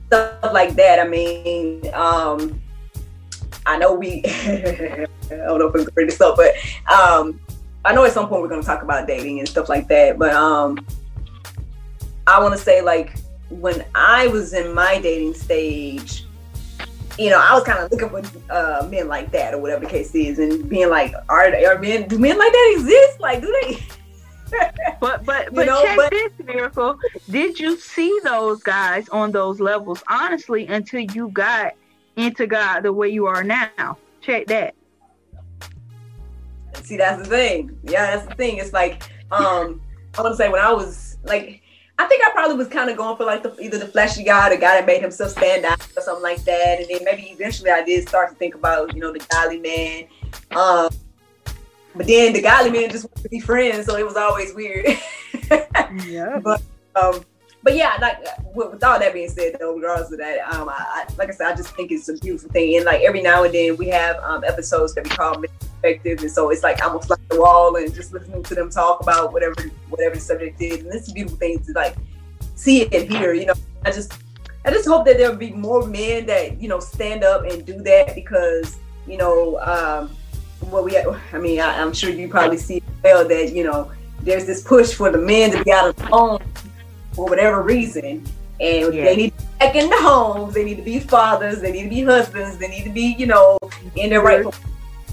stuff 0.09 0.52
like 0.52 0.74
that. 0.74 0.98
I 0.98 1.07
mean, 1.07 1.88
um, 1.94 2.61
I 3.64 3.78
know 3.78 3.94
we, 3.94 4.22
I 4.26 5.07
don't 5.31 5.59
know 5.59 5.68
if 5.68 5.74
we 5.74 5.85
can 5.85 5.94
bring 5.94 6.07
this 6.07 6.20
up, 6.20 6.37
but 6.37 6.55
um, 6.92 7.40
I 7.85 7.95
know 7.95 8.05
at 8.05 8.12
some 8.12 8.29
point 8.29 8.42
we're 8.42 8.49
gonna 8.49 8.62
talk 8.62 8.83
about 8.83 9.07
dating 9.07 9.38
and 9.40 9.49
stuff 9.49 9.68
like 9.68 9.88
that, 9.88 10.18
but 10.18 10.33
um, 10.33 10.85
I 12.27 12.40
want 12.40 12.53
to 12.57 12.59
say 12.59 12.81
like 12.81 13.18
when 13.51 13.85
I 13.95 14.29
was 14.29 14.53
in 14.55 14.73
my 14.75 15.01
dating 15.01 15.35
stage, 15.35 16.25
you 17.18 17.29
know, 17.31 17.38
I 17.38 17.53
was 17.55 17.64
kind 17.64 17.79
of 17.81 17.90
looking 17.90 18.09
for 18.09 18.23
uh, 18.53 18.88
men 18.90 19.09
like 19.09 19.31
that 19.33 19.53
or 19.55 19.59
whatever 19.59 19.85
the 19.85 19.90
case 19.90 20.14
is, 20.14 20.38
and 20.38 20.68
being 20.68 20.88
like, 20.90 21.12
are, 21.29 21.55
are 21.66 21.79
men 21.79 22.09
do 22.09 22.18
men 22.18 22.38
like 22.38 22.53
that 22.53 22.75
exist? 22.77 23.21
Like, 23.21 23.40
do 23.40 23.55
they? 23.62 23.79
But 25.01 25.25
but 25.25 25.47
You 25.47 25.51
but 25.53 25.66
know, 25.66 25.83
check 25.83 25.97
but- 25.97 26.11
this 26.11 26.33
miracle. 26.45 26.99
Did 27.31 27.59
you 27.59 27.77
see 27.79 28.21
those 28.23 28.62
guys 28.62 29.09
on 29.09 29.33
those 29.33 29.61
levels 29.61 30.03
honestly 30.09 30.66
until 30.66 31.01
you 31.01 31.29
got 31.31 31.73
into 32.16 32.47
God 32.47 32.81
the 32.83 32.92
way 32.92 33.09
you 33.09 33.27
are 33.27 33.42
now? 33.42 33.97
Check 34.21 34.47
that. 34.49 34.75
See, 36.82 36.96
that's 36.96 37.22
the 37.22 37.28
thing. 37.28 37.78
Yeah, 37.85 38.14
that's 38.14 38.28
the 38.28 38.35
thing. 38.35 38.58
It's 38.58 38.72
like, 38.72 39.02
um, 39.30 39.80
I 40.16 40.22
want 40.22 40.32
to 40.32 40.37
say 40.37 40.48
when 40.48 40.61
I 40.61 40.72
was 40.72 41.18
like, 41.24 41.62
I 41.98 42.06
think 42.06 42.26
I 42.26 42.30
probably 42.32 42.56
was 42.56 42.68
kind 42.68 42.90
of 42.90 42.96
going 42.96 43.16
for 43.16 43.24
like 43.24 43.42
the, 43.42 43.56
either 43.61 43.78
the 43.78 43.87
flashy 43.87 44.24
guy, 44.24 44.48
the 44.48 44.56
guy 44.56 44.76
that 44.76 44.87
made 44.87 45.00
himself 45.00 45.32
stand 45.32 45.64
out, 45.64 45.87
or 45.96 46.02
something 46.02 46.22
like 46.22 46.42
that. 46.44 46.80
And 46.80 46.88
then 46.88 47.04
maybe 47.04 47.24
eventually 47.30 47.70
I 47.70 47.85
did 47.85 48.08
start 48.08 48.30
to 48.30 48.35
think 48.37 48.54
about, 48.54 48.94
you 48.94 49.00
know, 49.00 49.12
the 49.12 49.24
godly 49.30 49.58
man. 49.58 50.04
Um, 50.50 50.88
but 51.94 52.06
then 52.06 52.32
the 52.32 52.42
godly 52.42 52.70
man 52.70 52.90
just 52.90 53.04
wanted 53.04 53.22
to 53.22 53.28
be 53.28 53.40
friends, 53.40 53.87
so 53.87 53.96
it 53.96 54.04
was 54.04 54.16
always 54.16 54.54
weird. 54.54 54.87
Yeah. 56.06 56.40
But 56.42 56.62
um, 56.94 57.24
but 57.62 57.76
yeah, 57.76 57.96
like 58.00 58.18
with, 58.54 58.72
with 58.72 58.85
all 58.85 58.98
that 58.98 59.12
being 59.12 59.28
said, 59.28 59.56
though, 59.61 59.74
regardless 59.74 60.11
of 60.12 60.18
that, 60.18 60.40
um, 60.52 60.68
I, 60.68 60.72
I, 61.08 61.14
like 61.16 61.28
I 61.28 61.32
said, 61.32 61.52
I 61.52 61.54
just 61.54 61.74
think 61.76 61.92
it's 61.92 62.08
a 62.08 62.14
beautiful 62.14 62.50
thing. 62.50 62.76
And 62.76 62.85
like 62.85 63.02
every 63.02 63.22
now 63.22 63.44
and 63.44 63.54
then, 63.54 63.76
we 63.76 63.88
have 63.88 64.16
um, 64.22 64.42
episodes 64.44 64.94
that 64.94 65.04
we 65.04 65.11
call 65.11 65.38
Perspective, 65.83 66.21
and 66.21 66.31
so 66.31 66.51
it's 66.51 66.62
like 66.62 66.85
almost 66.85 67.11
like 67.11 67.29
the 67.29 67.40
wall 67.40 67.75
and 67.75 67.92
just 67.92 68.12
listening 68.12 68.45
to 68.45 68.55
them 68.55 68.71
talk 68.71 69.03
about 69.03 69.33
whatever 69.33 69.55
whatever 69.88 70.14
the 70.14 70.21
subject 70.21 70.61
is. 70.62 70.85
And 70.85 70.95
it's 70.95 71.11
a 71.11 71.12
beautiful 71.12 71.38
thing 71.38 71.59
to 71.64 71.73
like 71.73 71.97
see 72.55 72.83
it 72.83 72.95
and 72.95 73.11
hear. 73.12 73.33
You 73.33 73.47
know, 73.47 73.55
I 73.85 73.90
just 73.90 74.12
I 74.64 74.71
just 74.71 74.87
hope 74.87 75.05
that 75.07 75.16
there'll 75.18 75.37
be 75.37 75.51
more 75.51 75.85
men 75.85 76.27
that 76.27 76.61
you 76.61 76.68
know 76.68 76.79
stand 76.79 77.25
up 77.25 77.45
and 77.45 77.66
do 77.66 77.83
that 77.83 78.14
because 78.14 78.77
you 79.09 79.16
know 79.18 79.59
um, 79.59 80.11
what 80.71 80.85
we 80.85 80.97
I 80.97 81.38
mean 81.38 81.59
I, 81.59 81.81
I'm 81.83 81.92
sure 81.92 82.11
you 82.11 82.29
probably 82.29 82.59
see 82.59 82.77
as 82.77 83.03
well 83.03 83.27
that 83.27 83.53
you 83.53 83.64
know 83.64 83.90
there's 84.21 84.47
this 84.47 84.62
push 84.62 84.92
for 84.95 85.11
the 85.11 85.18
men 85.18 85.51
to 85.51 85.64
be 85.64 85.73
out 85.73 85.88
of 85.88 85.97
the 85.97 86.07
home 86.07 86.40
for 87.12 87.27
whatever 87.27 87.61
reason. 87.62 88.25
And 88.61 88.95
Yeah. 88.95 89.05
they 89.07 89.16
need 89.16 89.37
to 89.37 89.42
be 89.45 89.49
back 89.59 89.75
in 89.75 89.90
the 89.90 89.97
homes. 89.97 90.55
They 90.55 90.62
need 90.62 90.77
to 90.77 90.83
be 90.83 91.01
fathers. 91.01 91.61
They 91.61 91.73
need 91.73 91.83
to 91.85 91.88
be 91.88 92.05
husbands. 92.05 92.59
They 92.59 92.68
need 92.68 92.85
to 92.85 92.90
be, 92.90 93.16
you 93.18 93.27
know, 93.27 93.59
in 93.97 94.11
their 94.11 94.21
rightful 94.23 94.55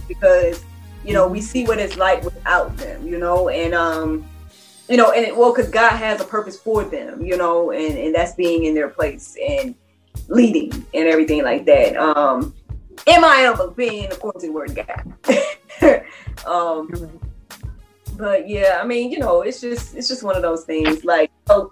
because, 0.09 0.65
you 1.05 1.13
know, 1.13 1.25
we 1.25 1.39
see 1.39 1.63
what 1.63 1.79
it's 1.79 1.95
like 1.95 2.21
without 2.23 2.75
them, 2.75 3.07
you 3.07 3.17
know, 3.17 3.47
and 3.47 3.73
um, 3.73 4.27
you 4.89 4.97
know, 4.97 5.11
and 5.11 5.25
it, 5.25 5.37
well, 5.37 5.53
because 5.53 5.69
God 5.69 5.91
has 5.91 6.19
a 6.19 6.25
purpose 6.25 6.59
for 6.59 6.83
them, 6.83 7.23
you 7.23 7.37
know, 7.37 7.71
and 7.71 7.97
and 7.97 8.13
that's 8.13 8.33
being 8.33 8.65
in 8.65 8.73
their 8.73 8.89
place 8.89 9.37
and 9.47 9.75
leading 10.27 10.71
and 10.93 11.07
everything 11.07 11.43
like 11.43 11.65
that. 11.65 11.95
Um, 11.95 12.53
in 13.05 13.21
my 13.21 13.43
humble 13.43 13.69
opinion, 13.69 14.11
according 14.11 14.41
to 14.41 14.47
the 14.47 14.53
word 14.53 14.75
God. 14.75 16.05
um, 16.47 17.19
but 18.17 18.49
yeah, 18.49 18.79
I 18.81 18.85
mean, 18.85 19.11
you 19.11 19.19
know, 19.19 19.41
it's 19.41 19.61
just 19.61 19.95
it's 19.95 20.07
just 20.07 20.23
one 20.23 20.35
of 20.35 20.41
those 20.41 20.65
things. 20.65 21.05
Like, 21.05 21.31
oh 21.49 21.71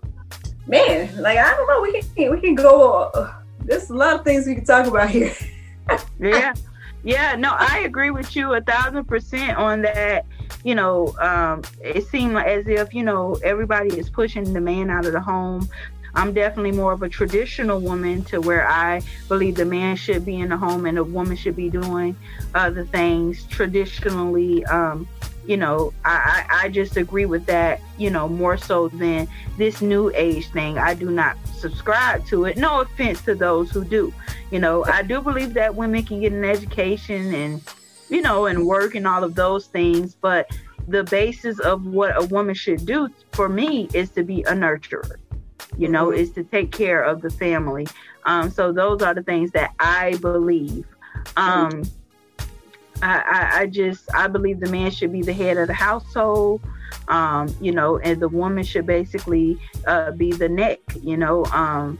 man, 0.67 1.19
like 1.19 1.39
I 1.39 1.55
don't 1.55 1.67
know, 1.67 1.81
we 1.81 2.01
can 2.15 2.31
we 2.31 2.39
can 2.39 2.55
go. 2.55 3.11
Uh, 3.13 3.33
there's 3.61 3.89
a 3.89 3.95
lot 3.95 4.19
of 4.19 4.23
things 4.23 4.45
we 4.45 4.55
can 4.55 4.63
talk 4.63 4.85
about 4.85 5.09
here. 5.09 5.33
yeah 6.19 6.53
yeah 7.03 7.35
no 7.35 7.55
i 7.57 7.79
agree 7.79 8.09
with 8.11 8.35
you 8.35 8.53
a 8.53 8.61
thousand 8.61 9.05
percent 9.05 9.57
on 9.57 9.81
that. 9.81 10.25
You 10.63 10.75
know 10.75 11.15
um 11.19 11.63
it 11.81 12.07
seemed 12.07 12.37
as 12.37 12.67
if 12.67 12.93
you 12.93 13.03
know 13.03 13.37
everybody 13.43 13.97
is 13.97 14.09
pushing 14.09 14.53
the 14.53 14.61
man 14.61 14.89
out 14.89 15.05
of 15.05 15.13
the 15.13 15.21
home. 15.21 15.69
I'm 16.15 16.33
definitely 16.33 16.71
more 16.71 16.93
of 16.93 17.03
a 17.03 17.09
traditional 17.09 17.79
woman 17.79 18.23
to 18.25 18.41
where 18.41 18.67
i 18.67 19.01
believe 19.27 19.55
the 19.55 19.65
man 19.65 19.95
should 19.95 20.25
be 20.25 20.37
in 20.37 20.49
the 20.49 20.57
home 20.57 20.85
and 20.85 20.97
the 20.97 21.03
woman 21.03 21.37
should 21.37 21.55
be 21.55 21.69
doing 21.69 22.15
other 22.55 22.85
things 22.85 23.45
traditionally 23.45 24.65
um 24.65 25.07
you 25.47 25.57
know, 25.57 25.93
I, 26.03 26.45
I, 26.49 26.65
I 26.65 26.69
just 26.69 26.97
agree 26.97 27.25
with 27.25 27.45
that, 27.45 27.79
you 27.97 28.09
know, 28.09 28.27
more 28.27 28.57
so 28.57 28.89
than 28.89 29.27
this 29.57 29.81
new 29.81 30.11
age 30.13 30.49
thing. 30.51 30.77
I 30.77 30.93
do 30.93 31.09
not 31.09 31.37
subscribe 31.55 32.25
to 32.27 32.45
it. 32.45 32.57
No 32.57 32.81
offense 32.81 33.21
to 33.23 33.33
those 33.33 33.71
who 33.71 33.85
do. 33.85 34.13
You 34.51 34.59
know, 34.59 34.83
I 34.85 35.03
do 35.03 35.21
believe 35.21 35.53
that 35.53 35.73
women 35.73 36.03
can 36.03 36.19
get 36.19 36.33
an 36.33 36.43
education 36.43 37.33
and, 37.33 37.61
you 38.09 38.21
know, 38.21 38.45
and 38.45 38.65
work 38.65 38.95
and 38.95 39.07
all 39.07 39.23
of 39.23 39.35
those 39.35 39.67
things, 39.67 40.15
but 40.15 40.51
the 40.87 41.03
basis 41.05 41.59
of 41.59 41.85
what 41.85 42.21
a 42.21 42.25
woman 42.27 42.55
should 42.55 42.85
do 42.85 43.09
for 43.31 43.49
me 43.49 43.89
is 43.93 44.09
to 44.11 44.23
be 44.23 44.41
a 44.43 44.51
nurturer. 44.51 45.15
You 45.77 45.89
know, 45.89 46.11
is 46.11 46.31
to 46.31 46.43
take 46.43 46.71
care 46.71 47.03
of 47.03 47.21
the 47.21 47.29
family. 47.29 47.87
Um, 48.25 48.49
so 48.49 48.71
those 48.71 49.01
are 49.01 49.13
the 49.13 49.23
things 49.23 49.51
that 49.51 49.73
I 49.79 50.15
believe. 50.21 50.85
Um, 51.35 51.83
I, 53.01 53.19
I, 53.19 53.59
I 53.61 53.65
just 53.67 54.13
I 54.13 54.27
believe 54.27 54.59
the 54.59 54.69
man 54.69 54.91
should 54.91 55.11
be 55.11 55.21
the 55.21 55.33
head 55.33 55.57
of 55.57 55.67
the 55.67 55.73
household. 55.73 56.61
Um, 57.09 57.53
you 57.61 57.71
know, 57.71 57.97
and 57.99 58.19
the 58.21 58.29
woman 58.29 58.63
should 58.63 58.85
basically 58.85 59.59
uh, 59.85 60.11
be 60.11 60.31
the 60.31 60.49
neck. 60.49 60.79
You 61.01 61.17
know, 61.17 61.45
um, 61.45 61.99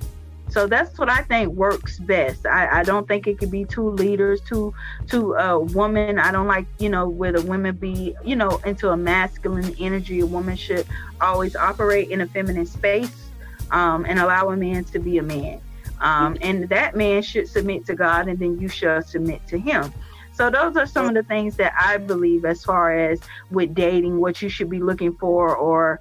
so 0.49 0.65
that's 0.65 0.97
what 0.97 1.09
I 1.09 1.23
think 1.23 1.53
works 1.53 1.99
best. 1.99 2.45
I, 2.45 2.79
I 2.79 2.83
don't 2.83 3.07
think 3.07 3.27
it 3.27 3.37
could 3.37 3.51
be 3.51 3.65
two 3.65 3.89
leaders, 3.89 4.41
two 4.41 4.73
two 5.07 5.37
uh, 5.37 5.59
woman. 5.59 6.19
I 6.19 6.31
don't 6.31 6.47
like 6.47 6.65
you 6.79 6.89
know 6.89 7.07
where 7.07 7.31
the 7.31 7.41
women 7.41 7.75
be 7.75 8.15
you 8.23 8.35
know 8.35 8.61
into 8.65 8.89
a 8.89 8.97
masculine 8.97 9.75
energy. 9.79 10.21
A 10.21 10.25
woman 10.25 10.55
should 10.55 10.85
always 11.19 11.55
operate 11.55 12.09
in 12.09 12.21
a 12.21 12.27
feminine 12.27 12.65
space 12.65 13.29
um, 13.71 14.05
and 14.05 14.19
allow 14.19 14.49
a 14.49 14.57
man 14.57 14.83
to 14.85 14.99
be 14.99 15.17
a 15.17 15.23
man. 15.23 15.61
Um, 15.99 16.37
and 16.41 16.69
that 16.69 16.95
man 16.95 17.23
should 17.23 17.47
submit 17.47 17.85
to 17.87 17.95
God, 17.95 18.27
and 18.27 18.37
then 18.39 18.59
you 18.59 18.67
shall 18.67 19.01
submit 19.01 19.45
to 19.47 19.57
him. 19.57 19.91
So 20.37 20.51
those 20.51 20.77
are 20.77 20.85
some 20.85 21.07
of 21.07 21.15
the 21.15 21.23
things 21.23 21.55
that 21.55 21.73
I 21.79 21.97
believe 21.97 22.45
as 22.45 22.63
far 22.63 22.95
as 22.95 23.19
with 23.49 23.73
dating, 23.73 24.19
what 24.19 24.39
you 24.39 24.49
should 24.49 24.69
be 24.69 24.79
looking 24.79 25.13
for, 25.15 25.55
or 25.55 25.99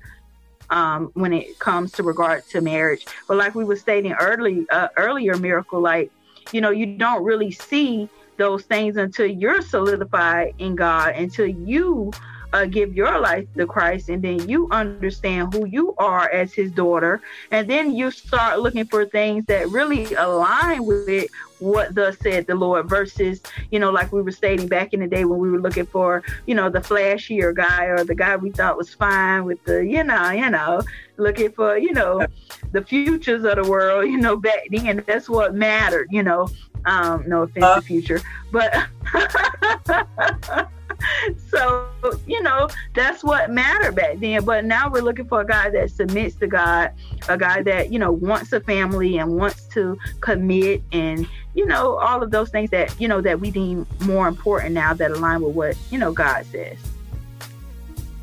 um, 0.69 1.11
when 1.15 1.33
it 1.33 1.59
comes 1.59 1.91
to 1.93 2.03
regard 2.03 2.47
to 2.51 2.61
marriage. 2.61 3.07
But 3.29 3.39
like 3.39 3.55
we 3.55 3.65
were 3.65 3.77
stating 3.77 4.13
early 4.13 4.67
uh, 4.69 4.89
earlier, 4.99 5.37
miracle, 5.37 5.81
like 5.81 6.11
you 6.53 6.61
know, 6.61 6.69
you 6.69 6.99
don't 6.99 7.25
really 7.25 7.51
see 7.51 8.11
those 8.37 8.65
things 8.65 8.99
until 8.99 9.27
you're 9.27 9.63
solidified 9.63 10.55
in 10.59 10.77
God, 10.77 11.15
until 11.15 11.47
you 11.47 12.13
uh, 12.53 12.67
give 12.67 12.95
your 12.95 13.19
life 13.19 13.47
to 13.57 13.67
Christ, 13.67 14.11
and 14.11 14.23
then 14.23 14.47
you 14.49 14.69
understand 14.71 15.55
who 15.55 15.67
you 15.67 15.95
are 15.97 16.29
as 16.31 16.53
His 16.53 16.71
daughter, 16.71 17.23
and 17.51 17.69
then 17.69 17.95
you 17.95 18.11
start 18.11 18.61
looking 18.61 18.85
for 18.85 19.07
things 19.07 19.47
that 19.47 19.69
really 19.71 20.13
align 20.15 20.85
with 20.85 21.27
what 21.59 21.95
thus 21.95 22.17
said 22.23 22.47
the 22.47 22.55
Lord 22.55 22.89
versus, 22.89 23.41
you 23.71 23.79
know, 23.79 23.91
like 23.91 24.13
we 24.13 24.23
were 24.23 24.31
stating 24.33 24.69
back 24.69 24.93
in 24.93 25.01
the 25.01 25.07
day 25.07 25.25
when 25.25 25.39
we 25.39 25.51
were 25.51 25.61
looking 25.61 25.87
for, 25.87 26.23
you 26.47 26.55
know, 26.55 26.69
the 26.69 26.81
flashier 26.81 27.55
guy 27.55 27.85
or 27.87 28.05
the 28.05 28.15
guy 28.15 28.37
we 28.37 28.51
thought 28.51 28.77
was 28.77 28.93
fine 28.93 29.45
with 29.45 29.63
the, 29.65 29.85
you 29.85 30.05
know, 30.05 30.31
you 30.31 30.51
know, 30.51 30.83
looking 31.17 31.51
for, 31.53 31.79
you 31.79 31.93
know, 31.93 32.27
the 32.73 32.83
futures 32.83 33.45
of 33.45 33.57
the 33.57 33.71
world, 33.71 34.09
you 34.09 34.19
know, 34.19 34.37
back 34.37 34.61
then 34.71 35.03
that's 35.07 35.29
what 35.29 35.55
mattered, 35.55 36.09
you 36.11 36.23
know. 36.23 36.49
Um, 36.85 37.25
no 37.27 37.43
offense 37.43 37.65
Uh. 37.65 37.75
to 37.77 37.81
future, 37.83 38.21
but 38.53 38.73
so 41.49 41.89
you 42.27 42.43
know 42.43 42.69
that's 42.95 43.23
what 43.23 43.51
mattered 43.51 43.95
back 43.95 44.19
then. 44.19 44.45
But 44.45 44.65
now 44.65 44.91
we're 44.91 45.03
looking 45.03 45.27
for 45.27 45.41
a 45.41 45.47
guy 45.47 45.71
that 45.71 45.91
submits 45.91 46.37
to 46.37 46.47
god 46.47 46.93
a 47.29 47.37
guy 47.37 47.63
that 47.63 47.93
you 47.93 47.99
know 47.99 48.13
wants 48.13 48.53
a 48.53 48.61
family 48.61 49.19
and 49.19 49.37
wants 49.37 49.63
to 49.69 49.99
commit 50.21 50.83
and 50.93 51.27
you 51.55 51.67
know 51.67 51.97
all 51.97 52.23
of 52.23 52.31
those 52.31 52.51
things 52.51 52.71
that 52.71 52.99
you 53.01 53.09
know 53.09 53.21
that 53.21 53.41
we 53.41 53.51
deem 53.51 53.87
more 54.01 54.29
important 54.29 54.75
now 54.75 54.95
that 54.95 55.11
align 55.11 55.43
with 55.43 55.55
what 55.55 55.77
you 55.91 55.99
know 55.99 56.13
god 56.13 56.45
says. 56.47 56.79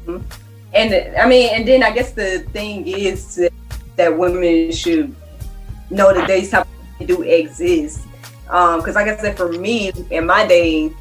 Mm-hmm. 0.06 0.44
And 0.74 1.18
I 1.18 1.28
mean, 1.28 1.50
and 1.54 1.68
then 1.68 1.84
I 1.84 1.92
guess 1.92 2.14
the 2.14 2.40
thing 2.52 2.88
is 2.88 3.40
that, 3.96 4.18
women 4.18 4.72
should 4.72 5.16
know 5.92 6.14
that 6.14 6.50
type 6.50 6.68
do 7.06 7.22
exist. 7.22 8.02
Um, 8.50 8.80
because, 8.80 8.96
like 8.96 9.08
I 9.08 9.16
said, 9.18 9.38
for 9.38 9.52
me 9.52 9.92
in 10.10 10.26
my 10.26 10.48
dating, 10.48 10.96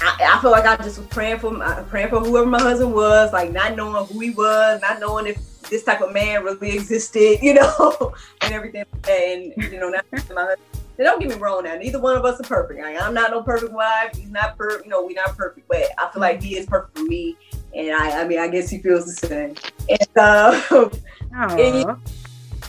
I, 0.00 0.34
I 0.36 0.40
feel 0.40 0.50
like 0.50 0.64
I 0.66 0.76
just 0.76 0.98
was 0.98 1.06
praying 1.08 1.38
for 1.40 1.50
my, 1.50 1.82
praying 1.82 2.08
for 2.10 2.20
whoever 2.20 2.46
my 2.46 2.60
husband 2.60 2.94
was, 2.94 3.32
like 3.32 3.52
not 3.52 3.76
knowing 3.76 4.06
who 4.06 4.20
he 4.20 4.30
was, 4.30 4.80
not 4.80 5.00
knowing 5.00 5.26
if 5.26 5.60
this 5.68 5.84
type 5.84 6.00
of 6.00 6.12
man 6.12 6.44
really 6.44 6.72
existed, 6.72 7.38
you 7.42 7.54
know, 7.54 8.14
and 8.42 8.54
everything. 8.54 8.84
And 9.08 9.52
you 9.56 9.78
know, 9.78 9.90
not 9.90 10.04
my 10.12 10.42
husband. 10.42 10.60
Now, 10.98 11.04
don't 11.04 11.20
get 11.20 11.28
me 11.28 11.36
wrong. 11.36 11.62
Now, 11.62 11.76
neither 11.76 12.00
one 12.00 12.16
of 12.16 12.24
us 12.24 12.40
are 12.40 12.44
perfect. 12.44 12.80
Like, 12.80 13.00
I'm 13.00 13.14
not 13.14 13.30
no 13.30 13.40
perfect 13.42 13.72
wife. 13.72 14.16
He's 14.16 14.30
not 14.30 14.58
perfect. 14.58 14.84
You 14.84 14.90
know, 14.90 15.04
we're 15.04 15.14
not 15.14 15.36
perfect, 15.36 15.68
but 15.68 15.84
I 15.96 16.10
feel 16.10 16.20
like 16.20 16.42
he 16.42 16.56
is 16.56 16.66
perfect 16.66 16.98
for 16.98 17.04
me. 17.04 17.36
And 17.72 17.90
I, 17.94 18.22
I 18.22 18.26
mean, 18.26 18.40
I 18.40 18.48
guess 18.48 18.68
he 18.68 18.78
feels 18.78 19.06
the 19.06 19.26
same. 19.26 19.54
And 19.88 20.08
uh, 20.16 20.60
Aw. 21.36 21.96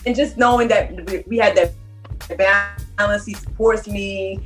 and 0.06 0.14
just 0.14 0.36
knowing 0.36 0.68
that 0.68 1.10
we- 1.10 1.24
we 1.26 1.38
had 1.38 1.56
that 1.56 1.72
balance, 2.98 3.26
he 3.26 3.34
supports 3.34 3.88
me, 3.88 4.38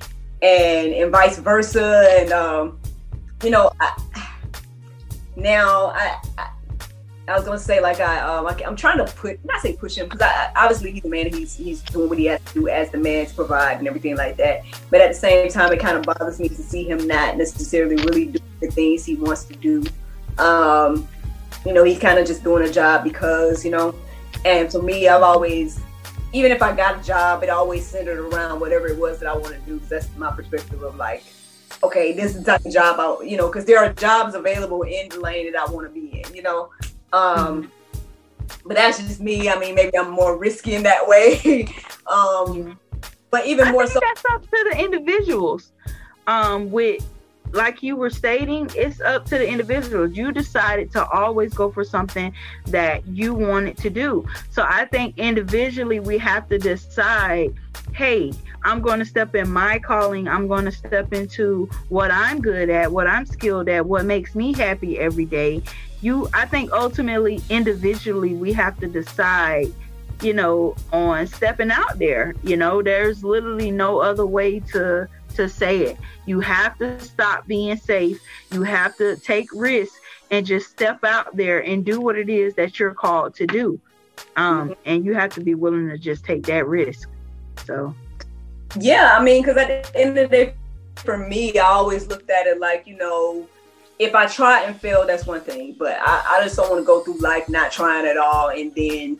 and 0.45 0.93
and 0.93 1.11
vice 1.11 1.39
versa. 1.39 2.07
And 2.19 2.33
um, 2.33 2.79
you 3.43 3.51
know, 3.51 3.73
I, 3.81 3.97
now 5.37 5.87
I, 5.95 6.17
I 6.39 6.51
I 7.27 7.37
was 7.37 7.45
gonna 7.45 7.59
say 7.59 7.81
like 7.81 8.01
I 8.01 8.21
um 8.21 8.47
I, 8.47 8.61
am 8.65 8.77
trying 8.77 8.99
to 8.99 9.05
put 9.15 9.43
not 9.45 9.61
say 9.63 9.73
push 9.73 9.97
him 9.97 10.07
because 10.07 10.21
I, 10.21 10.27
I- 10.27 10.65
obviously 10.65 10.93
he's 10.93 11.03
the 11.03 11.09
man 11.09 11.27
and 11.27 11.35
he's 11.35 11.57
he's 11.57 11.83
doing 11.83 12.09
what 12.09 12.19
he 12.19 12.27
has 12.27 12.41
to 12.45 12.55
do 12.55 12.69
as 12.69 12.91
the 12.91 12.99
man 12.99 13.27
to 13.27 13.35
provide 13.35 13.79
and 13.79 13.89
everything 13.89 14.17
like 14.17 14.37
that. 14.37 14.63
But 14.91 15.01
at 15.01 15.09
the 15.09 15.19
same 15.19 15.49
time, 15.49 15.73
it 15.73 15.81
kind 15.81 15.97
of 15.97 16.05
bothers 16.05 16.39
me 16.39 16.49
to 16.49 16.63
see 16.63 16.85
him 16.85 17.07
not 17.07 17.37
necessarily 17.37 17.97
really 17.97 18.27
do 18.27 18.39
the 18.61 18.71
things 18.71 19.05
he 19.05 19.15
wants 19.15 19.45
to 19.45 19.57
do. 19.57 19.85
Um, 20.39 21.09
you 21.65 21.73
know, 21.73 21.85
he's 21.85 21.99
kind 21.99 22.19
of 22.19 22.27
just 22.27 22.45
doing 22.45 22.69
a 22.69 22.73
job 22.73 23.05
because 23.05 23.65
you 23.65 23.71
know. 23.71 23.95
And 24.45 24.71
for 24.71 24.83
me, 24.83 25.09
I've 25.09 25.23
always, 25.23 25.81
even 26.35 26.51
if 26.51 26.61
I 26.63 26.75
got 26.75 27.01
a 27.01 27.03
job, 27.03 27.45
it 27.45 27.49
always 27.49 27.87
centered 27.87 28.19
around 28.19 28.61
whatever 28.61 28.89
it 28.89 28.99
was 28.99 29.21
that 29.21 29.29
I 29.29 29.35
want 29.35 29.55
to 29.55 29.61
do. 29.61 29.75
Because 29.75 29.89
that's 29.89 30.17
my 30.17 30.33
perspective 30.33 30.83
of 30.83 30.97
like, 30.97 31.23
okay, 31.83 32.13
this 32.13 32.35
is 32.35 32.43
the 32.43 32.53
type 32.53 32.67
of 32.67 32.73
job 32.73 32.99
I, 32.99 33.25
you 33.25 33.37
know, 33.37 33.47
because 33.47 33.65
there 33.65 33.79
are 33.79 33.93
jobs 33.93 34.35
available 34.35 34.83
in 34.83 35.09
the 35.11 35.21
lane 35.21 35.51
that 35.53 35.61
I 35.61 35.71
want 35.71 35.87
to 35.87 35.93
be 35.93 36.21
in, 36.21 36.35
you 36.35 36.43
know. 36.43 36.71
Um, 37.13 37.71
but 38.67 38.77
that's 38.77 38.99
just 38.99 39.21
me. 39.21 39.49
I 39.49 39.59
mean, 39.59 39.77
maybe 39.77 39.97
I'm 39.97 40.11
more 40.11 40.37
risky 40.37 40.75
in 40.75 40.83
that 40.83 41.07
way. 41.07 41.69
um, 42.13 42.79
but 43.31 43.47
even 43.47 43.69
I 43.69 43.73
more 43.73 43.87
so, 43.87 44.01
that's 44.01 44.25
up 44.33 44.43
to 44.43 44.71
the 44.73 44.81
individuals. 44.83 45.71
Um, 46.27 46.71
with 46.71 47.07
like 47.55 47.83
you 47.83 47.97
were 47.97 48.11
stating, 48.11 48.69
it's 48.75 49.01
up 49.01 49.25
to 49.27 49.39
the 49.39 49.49
individuals. 49.49 50.17
You 50.17 50.33
decided 50.33 50.91
to 50.93 51.07
always 51.09 51.55
go 51.55 51.71
for 51.71 51.85
something 51.85 52.33
that 52.67 53.07
you 53.07 53.33
wanted 53.33 53.79
to 53.79 53.91
do. 53.91 54.27
So 54.51 54.65
I 54.69 54.87
think 54.87 55.19
individually 55.19 56.01
we 56.01 56.19
have 56.19 56.49
to 56.49 56.59
decide, 56.59 57.55
hey, 57.93 58.33
I'm 58.65 58.81
going 58.81 58.99
to 58.99 59.05
step 59.05 59.35
in 59.35 59.51
my 59.51 59.79
calling. 59.79 60.27
I'm 60.27 60.49
going 60.49 60.65
to 60.65 60.73
step 60.73 61.13
into 61.13 61.69
what 61.89 62.11
I'm 62.11 62.41
good 62.41 62.71
at, 62.71 62.91
what 62.91 63.07
I'm 63.07 63.27
skilled 63.27 63.69
at, 63.69 63.87
what 63.87 64.05
makes 64.05 64.35
me 64.35 64.53
happy 64.53 64.99
every 64.99 65.27
day. 65.27 65.63
You, 66.01 66.29
I 66.35 66.47
think 66.47 66.73
ultimately, 66.73 67.41
individually, 67.49 68.35
we 68.35 68.53
have 68.53 68.79
to 68.81 68.87
decide 68.87 69.73
you 70.23 70.33
know, 70.33 70.75
on 70.93 71.27
stepping 71.27 71.71
out 71.71 71.99
there. 71.99 72.35
You 72.43 72.57
know, 72.57 72.83
there's 72.83 73.25
literally 73.25 73.71
no 73.71 73.99
other 73.99 74.25
way 74.25 74.61
to 74.61 75.09
to 75.35 75.49
say 75.49 75.81
it. 75.81 75.99
You 76.27 76.41
have 76.41 76.79
to 76.79 76.99
stop 77.01 77.47
being 77.47 77.77
safe. 77.77 78.21
You 78.53 78.63
have 78.63 78.97
to 78.97 79.17
take 79.17 79.49
risks 79.53 79.99
and 80.31 80.47
just 80.47 80.71
step 80.71 81.05
out 81.05 81.37
there 81.37 81.61
and 81.61 81.85
do 81.85 82.01
what 82.01 82.17
it 82.17 82.29
is 82.29 82.55
that 82.55 82.79
you're 82.79 82.95
called 82.95 83.35
to 83.37 83.47
do. 83.47 83.81
Um, 84.37 84.75
and 84.85 85.05
you 85.05 85.15
have 85.15 85.35
to 85.35 85.41
be 85.41 85.55
willing 85.55 85.89
to 85.89 85.99
just 85.99 86.25
take 86.25 86.45
that 86.47 86.67
risk. 86.67 87.09
So 87.67 87.95
yeah, 88.79 89.17
I 89.19 89.23
mean, 89.23 89.43
because 89.43 89.57
at 89.57 89.85
the 89.85 90.01
end 90.01 90.19
of 90.19 90.31
the 90.31 90.37
day, 90.37 90.55
for 90.97 91.19
me, 91.19 91.59
I 91.59 91.67
always 91.67 92.07
looked 92.07 92.31
at 92.31 92.47
it 92.47 92.61
like, 92.61 92.87
you 92.87 92.97
know, 92.97 93.47
if 93.99 94.15
I 94.15 94.27
try 94.27 94.65
and 94.65 94.79
fail, 94.81 95.07
that's 95.07 95.27
one 95.27 95.41
thing. 95.41 95.77
But 95.79 95.99
I, 96.01 96.39
I 96.39 96.43
just 96.43 96.57
don't 96.57 96.71
want 96.71 96.81
to 96.81 96.87
go 96.87 97.01
through 97.01 97.19
life 97.19 97.49
not 97.49 97.71
trying 97.73 98.07
at 98.07 98.17
all 98.17 98.51
and 98.51 98.75
then 98.75 99.19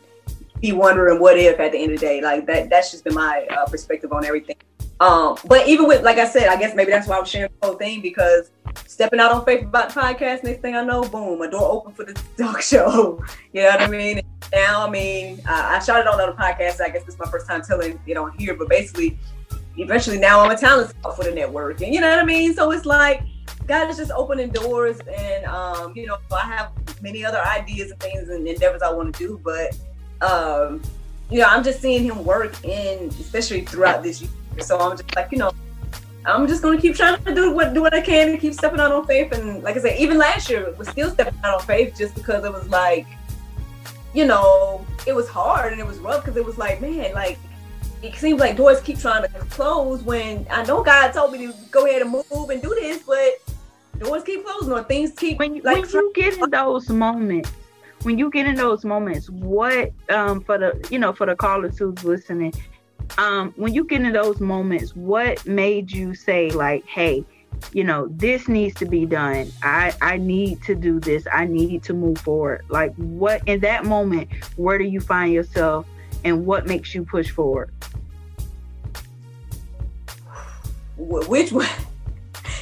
be 0.61 0.71
wondering 0.71 1.19
what 1.19 1.37
if 1.37 1.59
at 1.59 1.71
the 1.71 1.77
end 1.77 1.93
of 1.93 1.99
the 1.99 2.05
day. 2.05 2.21
Like 2.21 2.45
that, 2.47 2.69
that's 2.69 2.91
just 2.91 3.03
been 3.03 3.13
my 3.13 3.45
uh, 3.49 3.65
perspective 3.65 4.11
on 4.13 4.25
everything. 4.25 4.55
Um, 4.99 5.37
but 5.45 5.67
even 5.67 5.87
with, 5.87 6.03
like 6.03 6.17
I 6.17 6.27
said, 6.27 6.47
I 6.47 6.57
guess 6.57 6.73
maybe 6.73 6.91
that's 6.91 7.07
why 7.07 7.17
I'm 7.17 7.25
sharing 7.25 7.51
the 7.59 7.67
whole 7.67 7.75
thing 7.75 8.01
because 8.01 8.51
stepping 8.87 9.19
out 9.19 9.31
on 9.31 9.43
faith 9.43 9.63
about 9.63 9.89
the 9.89 9.99
podcast, 9.99 10.43
next 10.43 10.61
thing 10.61 10.75
I 10.75 10.83
know, 10.83 11.03
boom, 11.03 11.41
a 11.41 11.51
door 11.51 11.69
open 11.69 11.93
for 11.93 12.05
the 12.05 12.13
talk 12.37 12.61
show. 12.61 13.21
You 13.51 13.63
know 13.63 13.69
what 13.69 13.81
I 13.81 13.87
mean? 13.87 14.21
Now, 14.53 14.87
I 14.87 14.89
mean, 14.89 15.41
I 15.45 15.79
shot 15.79 15.99
it 15.99 16.07
on 16.07 16.19
other 16.19 16.33
podcasts. 16.33 16.79
I 16.79 16.89
guess 16.89 17.03
this 17.03 17.15
is 17.15 17.19
my 17.19 17.29
first 17.29 17.47
time 17.47 17.61
telling 17.61 17.99
it 18.05 18.17
on 18.17 18.37
here, 18.37 18.53
but 18.53 18.69
basically, 18.69 19.19
eventually 19.77 20.17
now 20.17 20.39
I'm 20.39 20.51
a 20.51 20.57
talent 20.57 20.91
scout 20.91 21.17
for 21.17 21.25
the 21.25 21.31
network. 21.31 21.81
And 21.81 21.93
you 21.93 21.99
know 21.99 22.09
what 22.09 22.19
I 22.19 22.25
mean? 22.25 22.53
So 22.53 22.71
it's 22.71 22.85
like, 22.85 23.21
God 23.67 23.89
is 23.89 23.97
just 23.97 24.11
opening 24.11 24.49
doors, 24.49 24.99
and 24.99 25.45
um, 25.45 25.93
you 25.95 26.05
know, 26.05 26.17
I 26.31 26.45
have 26.45 26.71
many 27.01 27.25
other 27.25 27.41
ideas 27.41 27.91
and 27.91 27.99
things 27.99 28.29
and 28.29 28.47
endeavors 28.47 28.81
I 28.81 28.91
want 28.91 29.13
to 29.15 29.19
do, 29.19 29.41
but 29.43 29.75
um, 30.21 30.81
you 31.29 31.39
know, 31.39 31.45
I'm 31.45 31.63
just 31.63 31.81
seeing 31.81 32.03
him 32.03 32.23
work 32.23 32.63
in, 32.63 33.09
especially 33.09 33.61
throughout 33.61 34.03
this 34.03 34.21
year. 34.21 34.31
So 34.59 34.79
I'm 34.79 34.97
just 34.97 35.15
like, 35.15 35.31
you 35.31 35.37
know, 35.37 35.51
I'm 36.25 36.47
just 36.47 36.61
gonna 36.61 36.79
keep 36.79 36.95
trying 36.95 37.23
to 37.23 37.35
do 37.35 37.51
what 37.51 37.73
do 37.73 37.81
what 37.81 37.93
I 37.93 38.01
can 38.01 38.29
and 38.29 38.39
keep 38.39 38.53
stepping 38.53 38.79
out 38.79 38.91
on 38.91 39.05
faith. 39.05 39.31
And 39.31 39.61
like 39.63 39.77
I 39.77 39.79
said, 39.79 39.99
even 39.99 40.17
last 40.17 40.49
year 40.49 40.73
was 40.77 40.87
still 40.89 41.11
stepping 41.11 41.37
out 41.43 41.61
on 41.61 41.67
faith 41.67 41.95
just 41.97 42.15
because 42.15 42.43
it 42.45 42.51
was 42.51 42.67
like, 42.69 43.05
you 44.13 44.25
know, 44.25 44.85
it 45.05 45.13
was 45.13 45.27
hard 45.27 45.71
and 45.71 45.81
it 45.81 45.85
was 45.85 45.97
rough 45.99 46.23
because 46.23 46.37
it 46.37 46.45
was 46.45 46.57
like, 46.57 46.81
man, 46.81 47.13
like 47.13 47.37
it 48.01 48.15
seems 48.15 48.39
like 48.39 48.55
doors 48.55 48.81
keep 48.81 48.99
trying 48.99 49.23
to 49.23 49.29
close 49.49 50.03
when 50.03 50.47
I 50.49 50.63
know 50.65 50.83
God 50.83 51.11
told 51.11 51.31
me 51.31 51.47
to 51.47 51.53
go 51.71 51.85
ahead 51.85 52.01
and 52.01 52.11
move 52.11 52.49
and 52.49 52.61
do 52.61 52.69
this, 52.69 53.03
but 53.03 53.33
doors 53.99 54.23
keep 54.23 54.45
closing 54.45 54.73
or 54.73 54.83
things 54.83 55.11
keep 55.11 55.39
when 55.39 55.55
you, 55.55 55.61
like 55.61 55.83
when 55.83 55.89
you 55.91 56.11
get 56.15 56.37
in 56.37 56.49
those 56.49 56.89
moments 56.89 57.51
when 58.03 58.17
you 58.17 58.29
get 58.29 58.45
in 58.45 58.55
those 58.55 58.85
moments 58.85 59.29
what 59.29 59.91
um 60.09 60.41
for 60.41 60.57
the 60.57 60.87
you 60.91 60.99
know 60.99 61.13
for 61.13 61.25
the 61.25 61.35
callers 61.35 61.77
who's 61.77 62.03
listening 62.03 62.53
um 63.17 63.53
when 63.55 63.73
you 63.73 63.83
get 63.83 64.01
in 64.01 64.11
those 64.13 64.39
moments 64.39 64.95
what 64.95 65.45
made 65.45 65.91
you 65.91 66.13
say 66.13 66.49
like 66.51 66.85
hey 66.85 67.25
you 67.73 67.83
know 67.83 68.07
this 68.11 68.47
needs 68.47 68.75
to 68.75 68.85
be 68.85 69.05
done. 69.05 69.51
I 69.63 69.93
i 70.01 70.17
need 70.17 70.61
to 70.63 70.75
do 70.75 70.99
this. 70.99 71.25
I 71.31 71.45
need 71.45 71.83
to 71.83 71.93
move 71.93 72.17
forward. 72.19 72.63
Like 72.69 72.93
what 72.95 73.41
in 73.47 73.59
that 73.61 73.85
moment 73.85 74.29
where 74.55 74.77
do 74.77 74.83
you 74.83 74.99
find 74.99 75.33
yourself 75.33 75.85
and 76.23 76.45
what 76.45 76.65
makes 76.65 76.93
you 76.95 77.03
push 77.03 77.29
forward? 77.29 77.71
Which 80.97 81.51
one? 81.51 81.67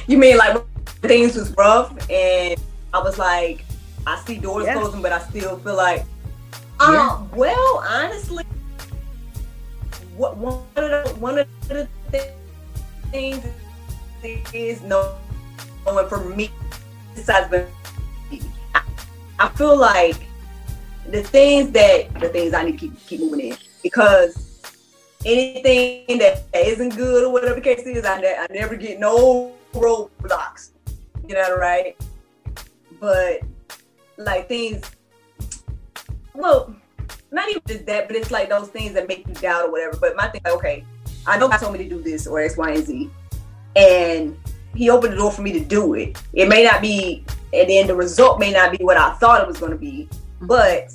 You 0.06 0.18
mean 0.18 0.36
like 0.36 0.62
things 1.00 1.34
was 1.34 1.50
rough 1.52 1.90
and 2.10 2.60
I 2.92 2.98
was 2.98 3.16
like, 3.16 3.64
I 4.06 4.20
see 4.26 4.38
doors 4.38 4.64
Yeah. 4.66 4.74
closing, 4.74 5.02
but 5.02 5.12
I 5.12 5.18
still 5.20 5.58
feel 5.58 5.76
like, 5.76 6.04
um, 6.80 7.28
well, 7.34 7.84
honestly, 7.88 8.44
what 10.16 10.36
one 10.36 10.62
of 10.76 11.06
the 11.06 11.14
one 11.18 11.38
of 11.38 11.46
the 11.68 11.88
thi- 12.10 12.30
things 13.10 13.44
is 14.52 14.80
no 14.82 15.14
knowing 15.86 16.08
for 16.08 16.18
me 16.24 16.50
besides 17.14 17.50
the 17.50 17.66
I, 18.74 18.82
I 19.38 19.48
feel 19.50 19.76
like 19.76 20.16
the 21.10 21.22
things 21.22 21.70
that 21.72 22.12
the 22.20 22.28
things 22.28 22.54
I 22.54 22.64
need 22.64 22.72
to 22.72 22.78
keep 22.78 23.06
keep 23.06 23.20
moving 23.20 23.40
in 23.52 23.56
because 23.82 24.62
anything 25.24 26.18
that 26.18 26.42
isn't 26.54 26.96
good 26.96 27.24
or 27.24 27.32
whatever 27.32 27.54
the 27.54 27.60
case 27.60 27.80
is, 27.86 28.04
I, 28.04 28.20
ne- 28.20 28.36
I 28.38 28.46
never 28.50 28.76
get 28.76 28.98
no 29.00 29.52
roadblocks. 29.72 30.70
You 31.26 31.34
know, 31.34 31.56
right? 31.56 31.96
But 33.00 33.40
like 34.16 34.48
things, 34.48 34.90
well, 36.34 36.74
not 37.30 37.48
even 37.48 37.62
just 37.66 37.86
that, 37.86 38.06
but 38.06 38.16
it's 38.16 38.30
like 38.30 38.48
those 38.48 38.68
things 38.68 38.94
that 38.94 39.08
make 39.08 39.26
you 39.26 39.34
doubt 39.34 39.66
or 39.66 39.72
whatever. 39.72 39.96
But 39.96 40.16
my 40.16 40.28
thing, 40.28 40.40
like, 40.44 40.54
okay, 40.54 40.84
I 41.26 41.38
know 41.38 41.48
God 41.48 41.58
told 41.58 41.72
me 41.72 41.78
to 41.78 41.88
do 41.88 42.00
this 42.00 42.26
or 42.26 42.40
X, 42.40 42.56
Y, 42.56 42.70
and 42.70 42.86
Z, 42.86 43.10
and 43.76 44.36
He 44.74 44.90
opened 44.90 45.14
the 45.14 45.16
door 45.16 45.32
for 45.32 45.42
me 45.42 45.52
to 45.52 45.60
do 45.60 45.94
it. 45.94 46.20
It 46.32 46.48
may 46.48 46.64
not 46.64 46.80
be, 46.80 47.24
and 47.52 47.68
then 47.68 47.86
the 47.86 47.94
result 47.94 48.38
may 48.38 48.52
not 48.52 48.76
be 48.76 48.84
what 48.84 48.96
I 48.96 49.14
thought 49.14 49.42
it 49.42 49.48
was 49.48 49.58
going 49.58 49.72
to 49.72 49.78
be, 49.78 50.08
mm-hmm. 50.10 50.46
but 50.46 50.92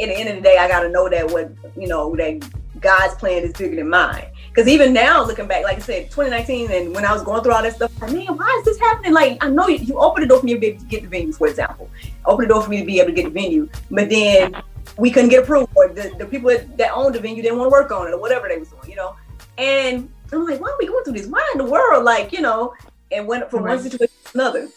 at 0.00 0.08
the 0.08 0.16
end 0.16 0.28
of 0.28 0.36
the 0.36 0.42
day, 0.42 0.56
I 0.58 0.68
got 0.68 0.80
to 0.80 0.88
know 0.88 1.08
that 1.08 1.30
what 1.30 1.50
you 1.76 1.88
know 1.88 2.14
that 2.16 2.48
God's 2.80 3.14
plan 3.14 3.42
is 3.42 3.52
bigger 3.52 3.76
than 3.76 3.90
mine. 3.90 4.27
Because 4.48 4.68
even 4.68 4.92
now, 4.92 5.24
looking 5.24 5.46
back, 5.46 5.64
like 5.64 5.76
I 5.76 5.80
said, 5.80 6.10
2019, 6.10 6.70
and 6.70 6.94
when 6.94 7.04
I 7.04 7.12
was 7.12 7.22
going 7.22 7.42
through 7.42 7.52
all 7.52 7.62
that 7.62 7.74
stuff, 7.74 7.92
like, 8.00 8.12
man, 8.12 8.26
why 8.36 8.56
is 8.58 8.64
this 8.64 8.78
happening? 8.80 9.12
Like, 9.12 9.42
I 9.44 9.48
know 9.50 9.68
you, 9.68 9.78
you 9.78 9.98
opened 9.98 10.24
the 10.24 10.28
door 10.28 10.40
for 10.40 10.46
me 10.46 10.54
to 10.54 10.60
be 10.60 10.66
able 10.68 10.80
to 10.80 10.86
get 10.86 11.02
the 11.02 11.08
venue, 11.08 11.32
for 11.32 11.46
example. 11.46 11.88
Open 12.24 12.48
the 12.48 12.54
door 12.54 12.62
for 12.62 12.70
me 12.70 12.80
to 12.80 12.86
be 12.86 12.98
able 12.98 13.10
to 13.10 13.14
get 13.14 13.24
the 13.24 13.30
venue, 13.30 13.68
but 13.90 14.08
then 14.08 14.60
we 14.96 15.10
couldn't 15.10 15.30
get 15.30 15.44
approved, 15.44 15.70
or 15.76 15.88
the, 15.88 16.12
the 16.18 16.26
people 16.26 16.50
that, 16.50 16.90
owned 16.92 17.14
the 17.14 17.20
venue 17.20 17.42
didn't 17.42 17.58
want 17.58 17.68
to 17.68 17.72
work 17.72 17.92
on 17.92 18.08
it, 18.08 18.14
or 18.14 18.20
whatever 18.20 18.48
they 18.48 18.58
was 18.58 18.68
doing, 18.68 18.90
you 18.90 18.96
know. 18.96 19.14
And 19.58 20.08
I'm 20.32 20.46
like, 20.46 20.60
why 20.60 20.70
are 20.70 20.76
we 20.78 20.86
going 20.86 21.04
through 21.04 21.14
this? 21.14 21.26
Why 21.26 21.48
in 21.52 21.58
the 21.58 21.70
world? 21.70 22.04
Like, 22.04 22.32
you 22.32 22.40
know, 22.40 22.74
and 23.12 23.26
went 23.26 23.50
from 23.50 23.64
one 23.64 23.80
situation 23.80 24.14
to 24.24 24.30
another. 24.34 24.68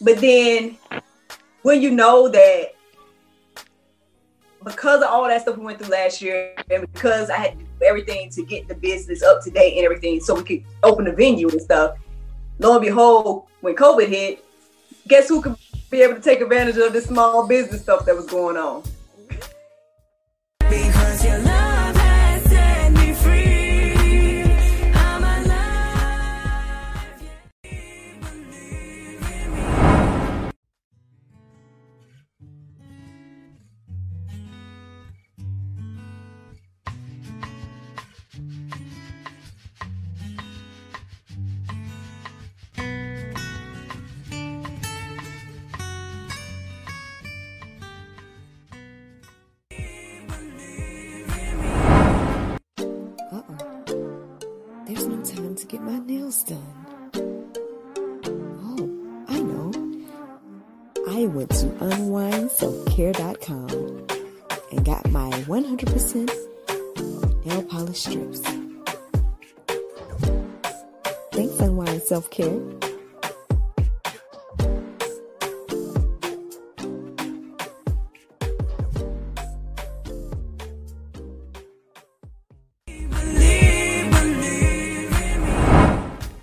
But 0.00 0.20
then 0.20 0.78
when 1.62 1.82
you 1.82 1.90
know 1.90 2.28
that 2.28 2.74
because 4.64 5.02
of 5.02 5.08
all 5.08 5.26
that 5.28 5.42
stuff 5.42 5.56
we 5.56 5.64
went 5.64 5.78
through 5.78 5.88
last 5.88 6.20
year, 6.20 6.54
and 6.70 6.92
because 6.92 7.30
I 7.30 7.36
had 7.36 7.65
everything 7.82 8.30
to 8.30 8.44
get 8.44 8.68
the 8.68 8.74
business 8.74 9.22
up 9.22 9.42
to 9.44 9.50
date 9.50 9.76
and 9.76 9.84
everything, 9.84 10.20
so 10.20 10.34
we 10.34 10.42
could 10.42 10.64
open 10.82 11.04
the 11.04 11.12
venue 11.12 11.48
and 11.48 11.60
stuff. 11.60 11.96
Lo 12.58 12.72
and 12.72 12.84
behold, 12.84 13.46
when 13.60 13.74
COVID 13.74 14.08
hit, 14.08 14.44
guess 15.08 15.28
who 15.28 15.42
could 15.42 15.56
be 15.90 16.02
able 16.02 16.14
to 16.14 16.20
take 16.20 16.40
advantage 16.40 16.76
of 16.76 16.92
this 16.92 17.06
small 17.06 17.46
business 17.46 17.82
stuff 17.82 18.06
that 18.06 18.16
was 18.16 18.26
going 18.26 18.56
on? 18.56 18.82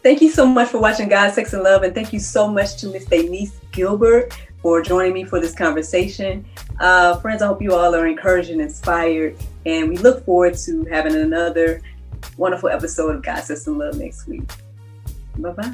Thank 0.03 0.21
you 0.21 0.29
so 0.29 0.45
much 0.45 0.67
for 0.67 0.79
watching 0.79 1.07
God, 1.07 1.31
Sex, 1.31 1.53
and 1.53 1.63
Love, 1.63 1.83
and 1.83 1.95
thank 1.95 2.11
you 2.11 2.19
so 2.19 2.45
much 2.45 2.75
to 2.81 2.87
Miss 2.87 3.05
Daniece 3.05 3.53
Gilbert 3.71 4.37
for 4.61 4.81
joining 4.81 5.13
me 5.13 5.23
for 5.23 5.39
this 5.39 5.55
conversation. 5.55 6.45
Uh, 6.81 7.17
friends, 7.21 7.41
I 7.41 7.47
hope 7.47 7.61
you 7.61 7.73
all 7.73 7.95
are 7.95 8.05
encouraged 8.05 8.49
and 8.49 8.59
inspired, 8.59 9.37
and 9.65 9.87
we 9.87 9.95
look 9.95 10.25
forward 10.25 10.55
to 10.65 10.83
having 10.91 11.15
another 11.15 11.81
wonderful 12.35 12.67
episode 12.67 13.15
of 13.15 13.23
God, 13.23 13.45
Sex, 13.45 13.65
and 13.65 13.77
Love 13.77 13.97
next 13.97 14.27
week. 14.27 14.43
Bye 15.37 15.51
bye. 15.51 15.73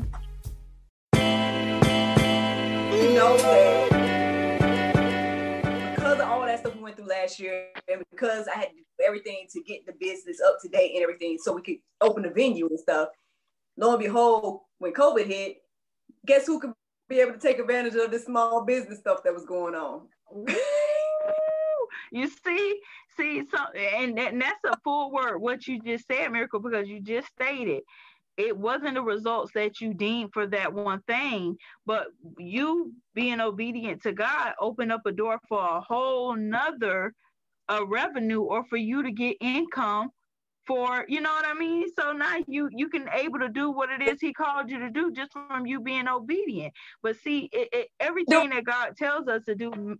You 2.95 3.13
know 3.15 3.35
because 5.95 6.19
of 6.19 6.27
all 6.27 6.45
that 6.45 6.59
stuff 6.59 6.75
we 6.75 6.83
went 6.83 6.97
through 6.97 7.07
last 7.07 7.39
year, 7.39 7.69
and 7.91 8.03
because 8.11 8.47
I 8.47 8.59
had 8.59 8.69
to 8.69 8.75
do 8.75 8.83
everything 9.03 9.47
to 9.53 9.63
get 9.63 9.87
the 9.87 9.93
business 9.99 10.39
up 10.39 10.61
to 10.61 10.69
date 10.69 10.91
and 10.93 11.01
everything, 11.01 11.39
so 11.41 11.51
we 11.51 11.63
could 11.63 11.77
open 11.99 12.21
the 12.21 12.29
venue 12.29 12.67
and 12.67 12.79
stuff 12.79 13.09
lo 13.79 13.91
and 13.91 14.03
behold, 14.03 14.61
when 14.79 14.93
COVID 14.93 15.25
hit, 15.25 15.57
guess 16.25 16.45
who 16.45 16.59
could 16.59 16.73
be 17.07 17.19
able 17.21 17.33
to 17.33 17.39
take 17.39 17.59
advantage 17.59 17.95
of 17.95 18.11
this 18.11 18.25
small 18.25 18.65
business 18.65 18.99
stuff 18.99 19.23
that 19.23 19.33
was 19.33 19.45
going 19.45 19.73
on? 19.73 20.01
you 22.11 22.27
see 22.27 22.79
see 23.17 23.43
so 23.49 23.57
and, 23.75 24.17
that, 24.17 24.33
and 24.33 24.41
that's 24.41 24.63
a 24.65 24.77
full 24.83 25.11
word 25.11 25.39
what 25.39 25.67
you 25.67 25.79
just 25.81 26.05
said 26.07 26.31
miracle 26.31 26.59
because 26.59 26.87
you 26.87 27.01
just 27.01 27.27
stated 27.27 27.81
it 28.37 28.55
wasn't 28.55 28.93
the 28.93 29.01
results 29.01 29.51
that 29.53 29.81
you 29.81 29.93
deemed 29.93 30.31
for 30.33 30.47
that 30.47 30.71
one 30.71 31.01
thing 31.07 31.55
but 31.85 32.07
you 32.37 32.93
being 33.13 33.41
obedient 33.41 34.01
to 34.01 34.11
god 34.11 34.53
opened 34.59 34.91
up 34.91 35.01
a 35.05 35.11
door 35.11 35.39
for 35.47 35.59
a 35.59 35.81
whole 35.81 36.35
nother 36.35 37.13
uh, 37.69 37.85
revenue 37.85 38.41
or 38.41 38.63
for 38.65 38.77
you 38.77 39.03
to 39.03 39.11
get 39.11 39.37
income 39.41 40.09
for 40.69 41.03
you 41.09 41.19
know 41.19 41.31
what 41.33 41.47
I 41.47 41.55
mean. 41.55 41.87
So 41.99 42.13
now 42.13 42.37
you 42.47 42.69
you 42.71 42.89
can 42.89 43.09
able 43.13 43.39
to 43.39 43.49
do 43.49 43.71
what 43.71 43.89
it 43.89 44.03
is 44.07 44.21
He 44.21 44.33
called 44.33 44.69
you 44.69 44.79
to 44.79 44.91
do 44.91 45.11
just 45.11 45.33
from 45.33 45.65
you 45.65 45.81
being 45.81 46.07
obedient. 46.07 46.73
But 47.03 47.17
see, 47.17 47.49
it, 47.51 47.69
it, 47.73 47.87
everything 47.99 48.51
that 48.51 48.65
God 48.65 48.95
tells 48.95 49.27
us 49.27 49.43
to 49.45 49.55
do, 49.55 49.97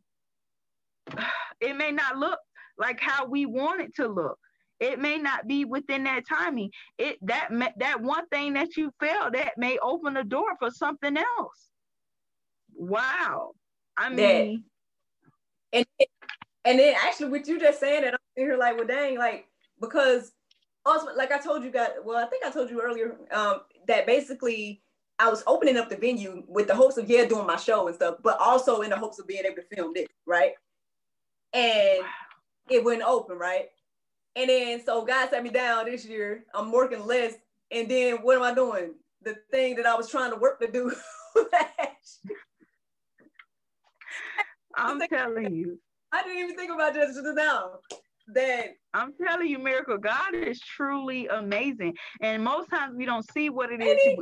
it 1.60 1.76
may 1.76 1.92
not 1.92 2.18
look 2.18 2.40
like 2.78 3.00
how 3.02 3.26
we 3.26 3.48
want 3.48 3.82
it 3.82 3.96
to 3.96 4.08
look. 4.08 4.38
It 4.80 5.00
may 5.00 5.18
not 5.18 5.48
be 5.48 5.66
within 5.66 6.04
that 6.06 6.28
timing. 6.30 6.70
It 7.00 7.18
that 7.24 7.50
that 7.80 8.02
one 8.02 8.28
thing 8.28 8.54
that 8.54 8.78
you 8.78 8.92
felt 9.00 9.34
that 9.34 9.58
may 9.58 9.80
open 9.80 10.14
the 10.14 10.24
door 10.24 10.56
for 10.60 10.70
something 10.72 11.18
else. 11.18 11.70
Wow. 12.76 13.54
I 13.98 14.10
That- 14.10 14.16
mean, 14.16 14.64
and 15.74 15.86
and 16.66 16.80
then 16.80 16.96
actually 17.04 17.30
with 17.30 17.48
you 17.48 17.60
just 17.60 17.80
saying 17.80 18.04
that 18.04 18.14
I'm 18.14 18.20
sitting 18.36 18.50
here 18.52 18.58
like 18.58 18.78
well 18.78 18.88
dang 18.88 19.18
like 19.18 19.48
because 19.82 20.32
also 20.86 21.08
like 21.16 21.32
I 21.32 21.40
told 21.40 21.64
you 21.64 21.72
guys 21.72 21.90
well 22.04 22.18
I 22.18 22.28
think 22.28 22.46
I 22.46 22.52
told 22.52 22.70
you 22.70 22.82
earlier 22.82 23.18
um 23.32 23.62
that 23.88 24.06
basically 24.06 24.82
I 25.18 25.30
was 25.30 25.44
opening 25.48 25.78
up 25.78 25.90
the 25.90 25.98
venue 25.98 26.44
with 26.48 26.68
the 26.68 26.76
hopes 26.76 26.98
of 26.98 27.10
yeah 27.10 27.26
doing 27.26 27.46
my 27.46 27.58
show 27.58 27.88
and 27.88 27.96
stuff 27.96 28.16
but 28.24 28.40
also 28.40 28.82
in 28.82 28.90
the 28.90 28.98
hopes 28.98 29.20
of 29.20 29.28
being 29.28 29.44
able 29.46 29.58
to 29.58 29.76
film 29.76 29.94
this 29.94 30.08
right? 30.26 30.54
And 31.54 32.04
it 32.70 32.84
wouldn't 32.84 33.04
open 33.04 33.38
right? 33.38 33.68
And 34.36 34.50
then 34.50 34.84
so 34.86 35.06
God 35.06 35.30
sat 35.30 35.44
me 35.44 35.50
down 35.50 35.86
this 35.86 36.06
year. 36.06 36.46
I'm 36.54 36.72
working 36.72 37.06
less. 37.06 37.34
And 37.72 37.90
then 37.90 38.18
what 38.18 38.38
am 38.38 38.44
I 38.44 38.54
doing? 38.54 38.94
The 39.24 39.36
thing 39.52 39.76
that 39.76 39.86
I 39.86 39.96
was 39.96 40.10
trying 40.10 40.32
to 40.32 40.38
work 40.38 40.60
to 40.62 40.72
do. 40.72 40.94
I'm 44.76 45.00
telling 45.10 45.54
you. 45.54 45.80
I 46.12 46.24
didn't 46.24 46.40
even 46.40 46.56
think 46.56 46.72
about 46.72 46.94
this 46.94 47.16
just 47.16 47.36
now 47.36 47.80
that 48.34 48.68
I'm 48.94 49.14
telling 49.22 49.48
you, 49.48 49.60
Miracle, 49.60 49.98
God 49.98 50.34
is 50.34 50.60
truly 50.60 51.28
amazing. 51.28 51.96
And 52.22 52.44
most 52.44 52.70
times 52.70 52.96
we 52.96 53.06
don't 53.06 53.30
see 53.32 53.50
what 53.50 53.72
it 53.72 53.82
is. 53.82 54.18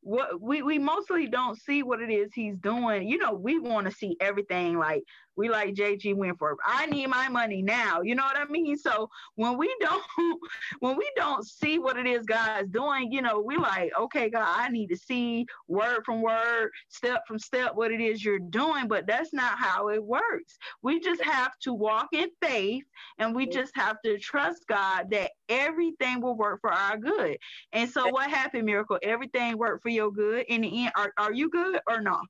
What 0.00 0.40
we, 0.40 0.62
we 0.62 0.78
mostly 0.78 1.26
don't 1.26 1.60
see 1.60 1.82
what 1.82 2.00
it 2.00 2.10
is 2.10 2.32
he's 2.32 2.56
doing. 2.56 3.08
You 3.08 3.18
know, 3.18 3.32
we 3.32 3.58
want 3.58 3.86
to 3.86 3.92
see 3.92 4.16
everything 4.20 4.78
like 4.78 5.02
we 5.38 5.48
like 5.48 5.74
JG 5.74 6.14
Wentworth. 6.16 6.58
I 6.66 6.86
need 6.86 7.06
my 7.06 7.28
money 7.28 7.62
now. 7.62 8.02
You 8.02 8.16
know 8.16 8.24
what 8.24 8.36
I 8.36 8.44
mean? 8.50 8.76
So 8.76 9.08
when 9.36 9.56
we 9.56 9.74
don't 9.80 10.02
when 10.80 10.96
we 10.96 11.08
don't 11.16 11.46
see 11.46 11.78
what 11.78 11.96
it 11.96 12.06
is 12.06 12.26
God's 12.26 12.68
doing, 12.70 13.12
you 13.12 13.22
know, 13.22 13.40
we 13.40 13.56
like, 13.56 13.92
okay, 13.98 14.28
God, 14.28 14.44
I 14.44 14.68
need 14.68 14.88
to 14.88 14.96
see 14.96 15.46
word 15.68 16.04
from 16.04 16.22
word, 16.22 16.70
step 16.88 17.24
from 17.26 17.38
step 17.38 17.76
what 17.76 17.92
it 17.92 18.00
is 18.00 18.24
you're 18.24 18.40
doing, 18.40 18.88
but 18.88 19.06
that's 19.06 19.32
not 19.32 19.58
how 19.58 19.88
it 19.88 20.02
works. 20.02 20.58
We 20.82 20.98
just 20.98 21.22
have 21.22 21.56
to 21.60 21.72
walk 21.72 22.08
in 22.12 22.30
faith 22.42 22.84
and 23.18 23.34
we 23.34 23.46
just 23.46 23.74
have 23.76 24.02
to 24.04 24.18
trust 24.18 24.66
God 24.66 25.10
that 25.10 25.30
everything 25.48 26.20
will 26.20 26.36
work 26.36 26.60
for 26.60 26.72
our 26.72 26.98
good. 26.98 27.38
And 27.72 27.88
so 27.88 28.08
what 28.08 28.28
happened, 28.28 28.66
Miracle? 28.66 28.98
Everything 29.02 29.56
worked 29.56 29.84
for 29.84 29.88
your 29.88 30.10
good. 30.10 30.46
In 30.48 30.62
the 30.62 30.84
end, 30.84 30.92
are, 30.96 31.12
are 31.16 31.32
you 31.32 31.48
good 31.48 31.80
or 31.88 32.00
not? 32.00 32.24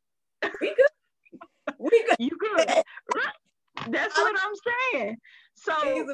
we 0.61 0.68
good. 0.68 0.97
We 1.78 1.90
good. 1.90 2.16
You 2.18 2.30
good. 2.38 2.68
Right. 3.14 3.90
That's 3.90 4.16
what 4.16 4.34
I'm 4.36 4.54
saying. 4.92 5.16
So 5.54 6.06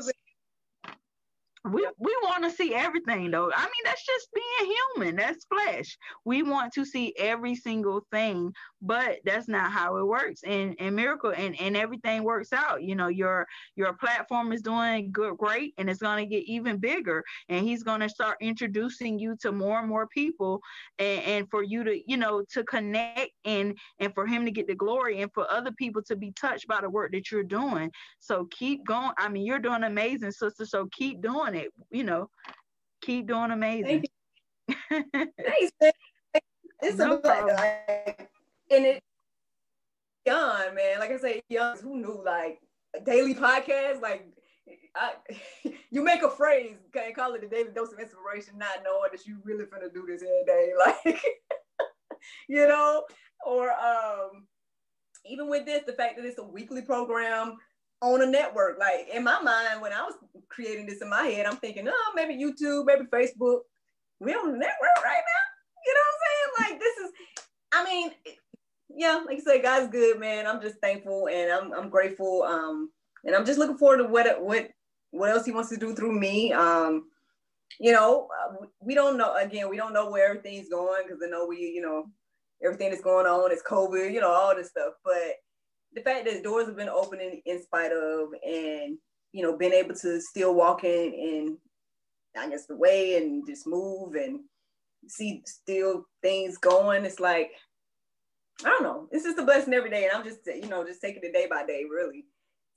we 1.64 1.86
we 1.98 2.14
want 2.22 2.44
to 2.44 2.50
see 2.50 2.74
everything 2.74 3.30
though. 3.30 3.50
I 3.54 3.62
mean, 3.62 3.84
that's 3.84 4.04
just 4.04 4.28
being 4.34 4.74
human. 4.96 5.16
That's 5.16 5.46
flesh. 5.46 5.96
We 6.24 6.42
want 6.42 6.74
to 6.74 6.84
see 6.84 7.14
every 7.18 7.54
single 7.54 8.06
thing, 8.12 8.52
but 8.82 9.20
that's 9.24 9.48
not 9.48 9.72
how 9.72 9.96
it 9.96 10.06
works. 10.06 10.42
And 10.44 10.76
and 10.78 10.94
miracle 10.94 11.32
and 11.34 11.58
and 11.58 11.74
everything 11.74 12.22
works 12.22 12.52
out. 12.52 12.82
You 12.82 12.94
know, 12.96 13.08
your 13.08 13.46
your 13.76 13.94
platform 13.94 14.52
is 14.52 14.60
doing 14.60 15.10
good, 15.10 15.38
great, 15.38 15.72
and 15.78 15.88
it's 15.88 16.02
gonna 16.02 16.26
get 16.26 16.44
even 16.44 16.76
bigger. 16.76 17.24
And 17.48 17.66
he's 17.66 17.82
gonna 17.82 18.10
start 18.10 18.36
introducing 18.42 19.18
you 19.18 19.34
to 19.40 19.50
more 19.50 19.78
and 19.78 19.88
more 19.88 20.06
people, 20.08 20.60
and, 20.98 21.22
and 21.22 21.50
for 21.50 21.62
you 21.62 21.82
to 21.84 21.98
you 22.06 22.18
know 22.18 22.44
to 22.52 22.62
connect 22.64 23.30
and 23.46 23.78
and 24.00 24.12
for 24.12 24.26
him 24.26 24.44
to 24.44 24.50
get 24.50 24.66
the 24.66 24.74
glory, 24.74 25.22
and 25.22 25.32
for 25.32 25.50
other 25.50 25.72
people 25.72 26.02
to 26.02 26.16
be 26.16 26.30
touched 26.32 26.68
by 26.68 26.82
the 26.82 26.90
work 26.90 27.12
that 27.12 27.30
you're 27.30 27.42
doing. 27.42 27.90
So 28.18 28.46
keep 28.50 28.84
going. 28.84 29.12
I 29.16 29.30
mean, 29.30 29.46
you're 29.46 29.58
doing 29.58 29.84
amazing, 29.84 30.32
sister. 30.32 30.66
So 30.66 30.88
keep 30.92 31.22
doing 31.22 31.53
it. 31.56 31.72
You 31.90 32.04
know, 32.04 32.30
keep 33.02 33.26
doing 33.26 33.50
amazing. 33.50 34.04
Thanks. 34.90 35.72
It's 36.82 36.98
No 36.98 37.14
a 37.14 37.18
problem. 37.18 37.56
like, 37.56 38.28
and 38.70 38.84
it 38.84 39.02
young 40.26 40.74
man. 40.74 40.98
Like 40.98 41.10
I 41.10 41.16
say, 41.18 41.42
young. 41.48 41.78
Who 41.78 41.98
knew 41.98 42.22
like 42.24 42.60
a 42.96 43.00
daily 43.00 43.34
podcast? 43.34 44.00
Like, 44.00 44.26
I, 44.94 45.12
you 45.90 46.02
make 46.02 46.22
a 46.22 46.30
phrase, 46.30 46.76
okay, 46.88 47.12
call 47.12 47.34
it 47.34 47.44
a 47.44 47.48
daily 47.48 47.70
dose 47.74 47.92
of 47.92 47.98
inspiration, 47.98 48.58
not 48.58 48.82
knowing 48.84 49.10
that 49.12 49.26
you 49.26 49.38
really 49.44 49.64
finna 49.64 49.92
do 49.92 50.04
this 50.06 50.22
every 50.22 50.44
day. 50.46 50.72
Like, 51.04 51.20
you 52.48 52.66
know, 52.66 53.04
or 53.44 53.70
um, 53.70 54.46
even 55.26 55.50
with 55.50 55.66
this, 55.66 55.82
the 55.86 55.92
fact 55.92 56.16
that 56.16 56.24
it's 56.24 56.38
a 56.38 56.44
weekly 56.44 56.80
program 56.80 57.56
on 58.04 58.22
a 58.22 58.26
network. 58.26 58.78
Like 58.78 59.08
in 59.12 59.24
my 59.24 59.40
mind, 59.40 59.80
when 59.80 59.92
I 59.92 60.02
was 60.02 60.14
creating 60.48 60.86
this 60.86 61.00
in 61.00 61.08
my 61.08 61.22
head, 61.22 61.46
I'm 61.46 61.56
thinking, 61.56 61.88
oh, 61.88 62.12
maybe 62.14 62.34
YouTube, 62.34 62.84
maybe 62.86 63.06
Facebook. 63.12 63.60
We 64.20 64.32
on 64.34 64.52
the 64.52 64.58
network 64.58 65.04
right 65.04 65.22
now. 65.24 65.44
You 65.86 65.94
know 65.94 66.00
what 66.00 66.14
I'm 66.14 66.66
saying? 66.66 66.70
Like 66.70 66.80
this 66.80 66.96
is, 66.98 67.10
I 67.72 67.84
mean, 67.84 68.10
yeah, 68.88 69.22
like 69.26 69.38
you 69.38 69.42
say, 69.42 69.60
God's 69.60 69.90
good, 69.90 70.20
man. 70.20 70.46
I'm 70.46 70.60
just 70.60 70.76
thankful 70.80 71.28
and 71.28 71.50
I'm 71.50 71.72
I'm 71.72 71.88
grateful. 71.88 72.42
Um, 72.42 72.90
and 73.24 73.34
I'm 73.34 73.46
just 73.46 73.58
looking 73.58 73.78
forward 73.78 73.98
to 73.98 74.04
what 74.04 74.42
what 74.42 74.70
what 75.10 75.30
else 75.30 75.46
He 75.46 75.52
wants 75.52 75.70
to 75.70 75.76
do 75.76 75.94
through 75.94 76.18
me. 76.18 76.52
Um, 76.52 77.06
you 77.80 77.92
know, 77.92 78.28
we 78.80 78.94
don't 78.94 79.16
know. 79.16 79.34
Again, 79.34 79.68
we 79.68 79.76
don't 79.76 79.94
know 79.94 80.10
where 80.10 80.28
everything's 80.28 80.68
going 80.68 81.04
because 81.04 81.20
I 81.26 81.30
know 81.30 81.46
we, 81.46 81.58
you 81.58 81.80
know, 81.80 82.06
everything 82.62 82.90
that's 82.90 83.02
going 83.02 83.26
on 83.26 83.50
is 83.50 83.62
COVID. 83.68 84.12
You 84.12 84.20
know, 84.20 84.30
all 84.30 84.54
this 84.54 84.68
stuff, 84.68 84.94
but 85.04 85.36
the 85.94 86.00
fact 86.00 86.26
that 86.26 86.42
doors 86.42 86.66
have 86.66 86.76
been 86.76 86.88
opening 86.88 87.40
in 87.46 87.62
spite 87.62 87.92
of 87.92 88.28
and 88.46 88.98
you 89.32 89.42
know 89.42 89.56
being 89.56 89.72
able 89.72 89.94
to 89.94 90.20
still 90.20 90.54
walk 90.54 90.84
in 90.84 91.14
and 91.14 91.58
i 92.36 92.48
guess 92.48 92.66
the 92.66 92.76
way 92.76 93.16
and 93.16 93.46
just 93.46 93.66
move 93.66 94.14
and 94.14 94.40
see 95.08 95.42
still 95.46 96.06
things 96.22 96.56
going 96.58 97.04
it's 97.04 97.20
like 97.20 97.50
i 98.64 98.68
don't 98.68 98.84
know. 98.84 99.08
It's 99.10 99.24
just 99.24 99.38
a 99.38 99.44
blessing 99.44 99.74
every 99.74 99.90
day 99.90 100.04
and 100.04 100.12
i'm 100.12 100.24
just 100.24 100.40
you 100.46 100.68
know 100.68 100.84
just 100.84 101.00
taking 101.00 101.22
it 101.24 101.32
day 101.32 101.46
by 101.50 101.66
day 101.66 101.84
really. 101.90 102.24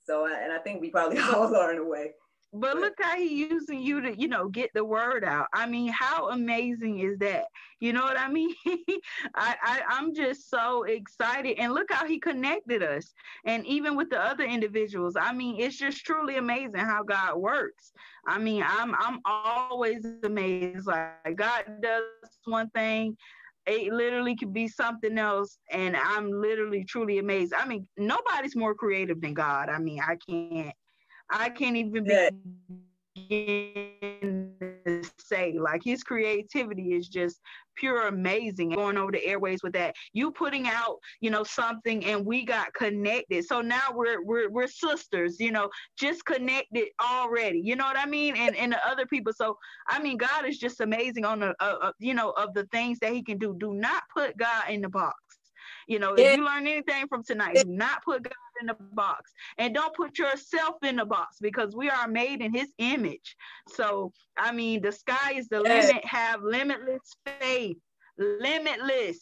So 0.06 0.26
and 0.26 0.52
i 0.52 0.58
think 0.58 0.80
we 0.80 0.90
probably 0.90 1.18
all 1.34 1.54
are 1.54 1.72
in 1.72 1.78
a 1.78 1.84
way 1.84 2.12
But 2.52 2.76
look 2.76 2.94
how 2.98 3.16
he 3.16 3.46
using 3.50 3.82
you 3.82 4.00
to, 4.00 4.18
you 4.18 4.26
know, 4.26 4.48
get 4.48 4.70
the 4.72 4.84
word 4.84 5.22
out. 5.22 5.48
I 5.52 5.66
mean, 5.66 5.92
how 5.92 6.30
amazing 6.30 7.00
is 7.00 7.18
that? 7.18 7.44
You 7.80 7.92
know 7.92 8.02
what 8.02 8.18
I 8.18 8.28
mean? 8.28 8.54
I, 9.34 9.54
I 9.62 9.82
I'm 9.88 10.14
just 10.14 10.48
so 10.48 10.84
excited. 10.84 11.58
And 11.58 11.74
look 11.74 11.88
how 11.90 12.06
he 12.06 12.18
connected 12.18 12.82
us. 12.82 13.12
And 13.44 13.66
even 13.66 13.96
with 13.96 14.08
the 14.08 14.20
other 14.20 14.44
individuals, 14.44 15.14
I 15.14 15.32
mean, 15.32 15.60
it's 15.60 15.76
just 15.76 16.04
truly 16.06 16.36
amazing 16.38 16.80
how 16.80 17.02
God 17.02 17.36
works. 17.36 17.92
I 18.26 18.38
mean, 18.38 18.64
I'm 18.66 18.94
I'm 18.98 19.20
always 19.26 20.06
amazed. 20.22 20.86
Like 20.86 21.36
God 21.36 21.64
does 21.82 22.02
one 22.46 22.70
thing, 22.70 23.14
it 23.66 23.92
literally 23.92 24.34
could 24.34 24.52
be 24.52 24.66
something 24.66 25.18
else 25.18 25.58
and 25.70 25.96
i'm 25.96 26.30
literally 26.30 26.84
truly 26.84 27.18
amazed 27.18 27.52
i 27.54 27.66
mean 27.66 27.86
nobody's 27.96 28.56
more 28.56 28.74
creative 28.74 29.20
than 29.20 29.34
god 29.34 29.68
i 29.68 29.78
mean 29.78 30.00
i 30.00 30.16
can't 30.16 30.74
i 31.30 31.48
can't 31.48 31.76
even 31.76 31.92
begin 31.92 32.32
to 34.86 35.02
say 35.18 35.56
like 35.58 35.82
his 35.84 36.02
creativity 36.02 36.94
is 36.94 37.08
just 37.08 37.40
pure 37.76 38.08
amazing 38.08 38.70
going 38.70 38.96
over 38.96 39.12
the 39.12 39.24
airways 39.24 39.62
with 39.62 39.72
that. 39.72 39.94
You 40.12 40.32
putting 40.32 40.66
out 40.66 40.98
you 41.20 41.30
know 41.30 41.44
something 41.44 42.04
and 42.04 42.24
we 42.26 42.44
got 42.44 42.72
connected. 42.74 43.44
So 43.44 43.60
now 43.60 43.92
we're 43.94 44.22
we're, 44.24 44.50
we're 44.50 44.66
sisters 44.66 45.38
you 45.38 45.52
know 45.52 45.68
just 45.98 46.24
connected 46.24 46.88
already 47.02 47.60
you 47.64 47.76
know 47.76 47.84
what 47.84 47.98
i 47.98 48.06
mean? 48.06 48.36
And 48.36 48.56
and 48.56 48.72
the 48.72 48.88
other 48.88 49.06
people. 49.06 49.32
So 49.32 49.56
i 49.88 50.02
mean 50.02 50.16
god 50.16 50.46
is 50.46 50.58
just 50.58 50.80
amazing 50.80 51.24
on 51.24 51.40
the 51.40 51.54
uh, 51.60 51.76
uh, 51.82 51.92
you 51.98 52.14
know 52.14 52.30
of 52.30 52.54
the 52.54 52.64
things 52.72 52.98
that 53.00 53.12
he 53.12 53.22
can 53.22 53.38
do. 53.38 53.54
Do 53.58 53.74
not 53.74 54.02
put 54.14 54.36
god 54.36 54.70
in 54.70 54.80
the 54.80 54.88
box 54.88 55.16
you 55.88 55.98
know 55.98 56.14
Yeah. 56.16 56.32
if 56.32 56.36
you 56.38 56.44
learn 56.44 56.66
anything 56.68 57.08
from 57.08 57.22
tonight 57.24 57.56
do 57.56 57.64
not 57.66 58.04
put 58.04 58.22
god 58.22 58.32
in 58.60 58.66
the 58.68 58.74
box. 58.92 59.32
And 59.58 59.74
don't 59.74 59.94
put 59.94 60.18
yourself 60.18 60.76
in 60.84 60.96
the 60.96 61.04
box 61.04 61.38
because 61.40 61.74
we 61.74 61.88
are 61.90 62.06
made 62.08 62.40
in 62.40 62.52
his 62.54 62.72
image. 62.78 63.36
So 63.78 64.12
i 64.36 64.52
mean 64.52 64.80
the 64.82 64.92
sky 64.92 65.32
is 65.40 65.48
the 65.48 65.62
Yeah. 65.64 65.74
limit. 65.86 66.04
Have 66.04 66.42
limitless 66.42 67.16
faith. 67.26 67.78
Limitless. 68.18 69.20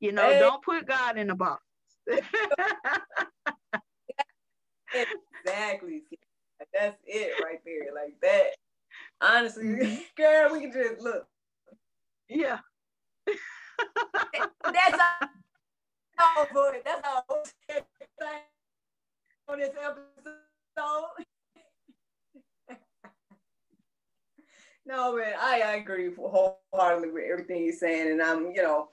You 0.00 0.12
know 0.12 0.28
Hey. 0.30 0.38
don't 0.38 0.62
put 0.62 0.86
god 0.86 1.18
in 1.18 1.26
the 1.28 1.34
box. 1.34 1.62
Exactly. 5.44 6.04
That's 6.72 6.96
it 7.06 7.32
right 7.44 7.60
there 7.64 7.92
like 7.94 8.14
that. 8.22 8.48
Honestly 9.20 9.64
Mhm. 9.64 10.00
girl 10.16 10.52
we 10.52 10.60
can 10.60 10.72
just 10.72 11.00
look. 11.00 11.26
Yeah. 12.28 12.60
That's 14.64 14.98
all 16.18 16.70
it. 16.72 16.84
That's 16.84 17.08
all 17.28 17.42
on 19.48 19.58
this 19.58 19.70
episode. 19.80 21.24
No, 24.88 25.16
man, 25.16 25.34
I, 25.40 25.62
I 25.62 25.72
agree 25.78 26.14
wholeheartedly 26.14 27.10
with 27.10 27.24
everything 27.28 27.64
you're 27.64 27.72
saying, 27.72 28.08
and 28.08 28.22
I'm, 28.22 28.52
you 28.52 28.62
know, 28.62 28.90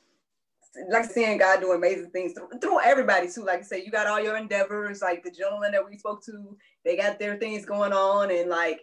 like 0.89 1.05
seeing 1.05 1.37
God 1.37 1.59
do 1.61 1.71
amazing 1.73 2.09
things 2.09 2.33
through, 2.33 2.49
through 2.59 2.81
everybody 2.81 3.29
too. 3.29 3.45
Like 3.45 3.59
I 3.59 3.61
said, 3.61 3.83
you 3.85 3.91
got 3.91 4.07
all 4.07 4.19
your 4.19 4.35
endeavors. 4.37 5.03
Like 5.03 5.23
the 5.23 5.29
gentleman 5.29 5.71
that 5.71 5.87
we 5.87 5.99
spoke 5.99 6.25
to, 6.25 6.57
they 6.83 6.97
got 6.97 7.19
their 7.19 7.37
things 7.37 7.63
going 7.63 7.93
on, 7.93 8.31
and 8.31 8.49
like, 8.49 8.81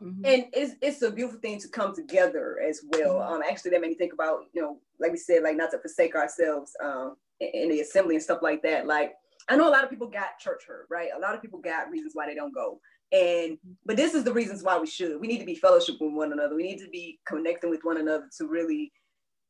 Mhm. 0.00 0.20
and 0.24 0.44
it's 0.52 0.74
it's 0.82 1.02
a 1.02 1.10
beautiful 1.10 1.40
thing 1.40 1.58
to 1.58 1.68
come 1.68 1.94
together 1.94 2.60
as 2.60 2.82
well. 2.92 3.14
Mm-hmm. 3.14 3.32
Um, 3.32 3.42
actually, 3.48 3.70
that 3.72 3.80
made 3.80 3.90
me 3.90 3.96
think 3.96 4.12
about, 4.12 4.42
you 4.52 4.60
know, 4.60 4.78
like 5.00 5.10
we 5.10 5.16
said, 5.16 5.42
like 5.42 5.56
not 5.56 5.70
to 5.72 5.78
forsake 5.78 6.14
ourselves, 6.14 6.76
um, 6.82 7.16
in, 7.42 7.68
the 7.68 7.80
assembly 7.80 8.14
and 8.14 8.22
stuff 8.22 8.40
like 8.42 8.62
that. 8.62 8.86
Like 8.86 9.12
I 9.48 9.56
know 9.56 9.68
a 9.68 9.70
lot 9.70 9.84
of 9.84 9.90
people 9.90 10.08
got 10.08 10.38
church 10.38 10.62
hurt, 10.66 10.86
right? 10.90 11.08
A 11.16 11.20
lot 11.20 11.34
of 11.34 11.42
people 11.42 11.58
got 11.58 11.90
reasons 11.90 12.12
why 12.14 12.26
they 12.26 12.34
don't 12.34 12.54
go. 12.54 12.80
And 13.12 13.58
but 13.84 13.96
this 13.96 14.14
is 14.14 14.24
the 14.24 14.32
reasons 14.32 14.62
why 14.62 14.78
we 14.78 14.86
should. 14.86 15.20
We 15.20 15.26
need 15.26 15.40
to 15.40 15.44
be 15.44 15.54
fellowship 15.54 15.96
with 16.00 16.12
one 16.12 16.32
another. 16.32 16.54
We 16.54 16.62
need 16.62 16.78
to 16.78 16.88
be 16.88 17.20
connecting 17.26 17.70
with 17.70 17.80
one 17.82 17.98
another 17.98 18.28
to 18.38 18.46
really, 18.46 18.92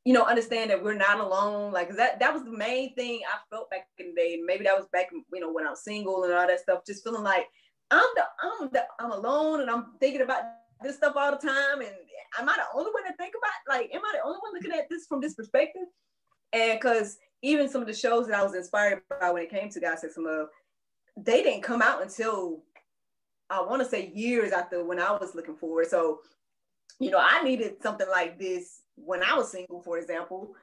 you 0.05 0.13
know, 0.13 0.25
understand 0.25 0.71
that 0.71 0.83
we're 0.83 0.95
not 0.95 1.21
alone. 1.21 1.73
Like 1.73 1.95
that 1.97 2.19
that 2.21 2.35
was 2.35 2.45
the 2.45 2.51
main 2.51 2.95
thing 2.95 3.21
I 3.29 3.39
felt 3.55 3.71
back 3.71 3.87
in 3.99 4.09
the 4.09 4.21
day. 4.21 4.41
Maybe 4.45 4.65
that 4.65 4.77
was 4.77 4.89
back, 4.93 5.11
you 5.13 5.41
know, 5.41 5.53
when 5.53 5.67
I 5.67 5.71
was 5.71 5.85
single 5.85 6.25
and 6.25 6.33
all 6.33 6.47
that 6.47 6.61
stuff, 6.61 6.81
just 6.87 7.05
feeling 7.05 7.23
like 7.23 7.47
I'm 7.91 8.09
the 8.17 8.25
I'm 8.43 8.71
the 8.73 8.85
I'm 8.99 9.13
alone 9.13 9.61
and 9.61 9.71
I'm 9.71 9.93
thinking 10.01 10.23
about 10.23 10.43
this 10.83 10.97
stuff 10.97 11.15
all 11.15 11.31
the 11.31 11.37
time. 11.37 11.83
And 11.83 11.93
am 12.41 12.49
I 12.49 12.57
the 12.57 12.79
only 12.79 12.91
one 12.91 13.05
to 13.05 13.17
think 13.17 13.35
about 13.39 13.77
like 13.79 13.91
am 13.95 14.01
I 14.05 14.13
the 14.15 14.27
only 14.27 14.39
one 14.41 14.55
looking 14.55 14.73
at 14.73 14.89
this 14.91 15.07
from 15.07 15.21
this 15.21 15.35
perspective? 15.35 15.83
And 16.53 16.81
because 16.81 17.19
even 17.43 17.69
some 17.69 17.81
of 17.81 17.89
the 17.89 17.95
shows 17.95 18.29
that 18.29 18.39
I 18.39 18.43
was 18.43 18.55
inspired 18.55 19.03
by 19.21 19.31
when 19.31 19.43
it 19.43 19.51
came 19.51 19.69
to 19.71 19.81
God 19.81 19.99
Sex 19.99 20.17
and 20.17 20.27
Love, 20.27 20.49
they 21.17 21.43
didn't 21.43 21.63
come 21.63 21.83
out 21.83 22.03
until 22.03 22.63
I 23.51 23.61
want 23.61 23.83
to 23.83 23.89
say 23.89 24.11
years 24.15 24.53
after 24.53 24.85
when 24.85 24.99
I 24.99 25.13
was 25.13 25.35
looking 25.35 25.57
for 25.57 25.83
it. 25.83 25.91
So, 25.91 26.21
you 27.01 27.11
know, 27.11 27.21
I 27.21 27.43
needed 27.43 27.83
something 27.83 28.09
like 28.09 28.39
this 28.39 28.83
when 28.95 29.23
I 29.23 29.35
was 29.35 29.51
single, 29.51 29.83
for 29.83 29.99
example, 29.99 30.55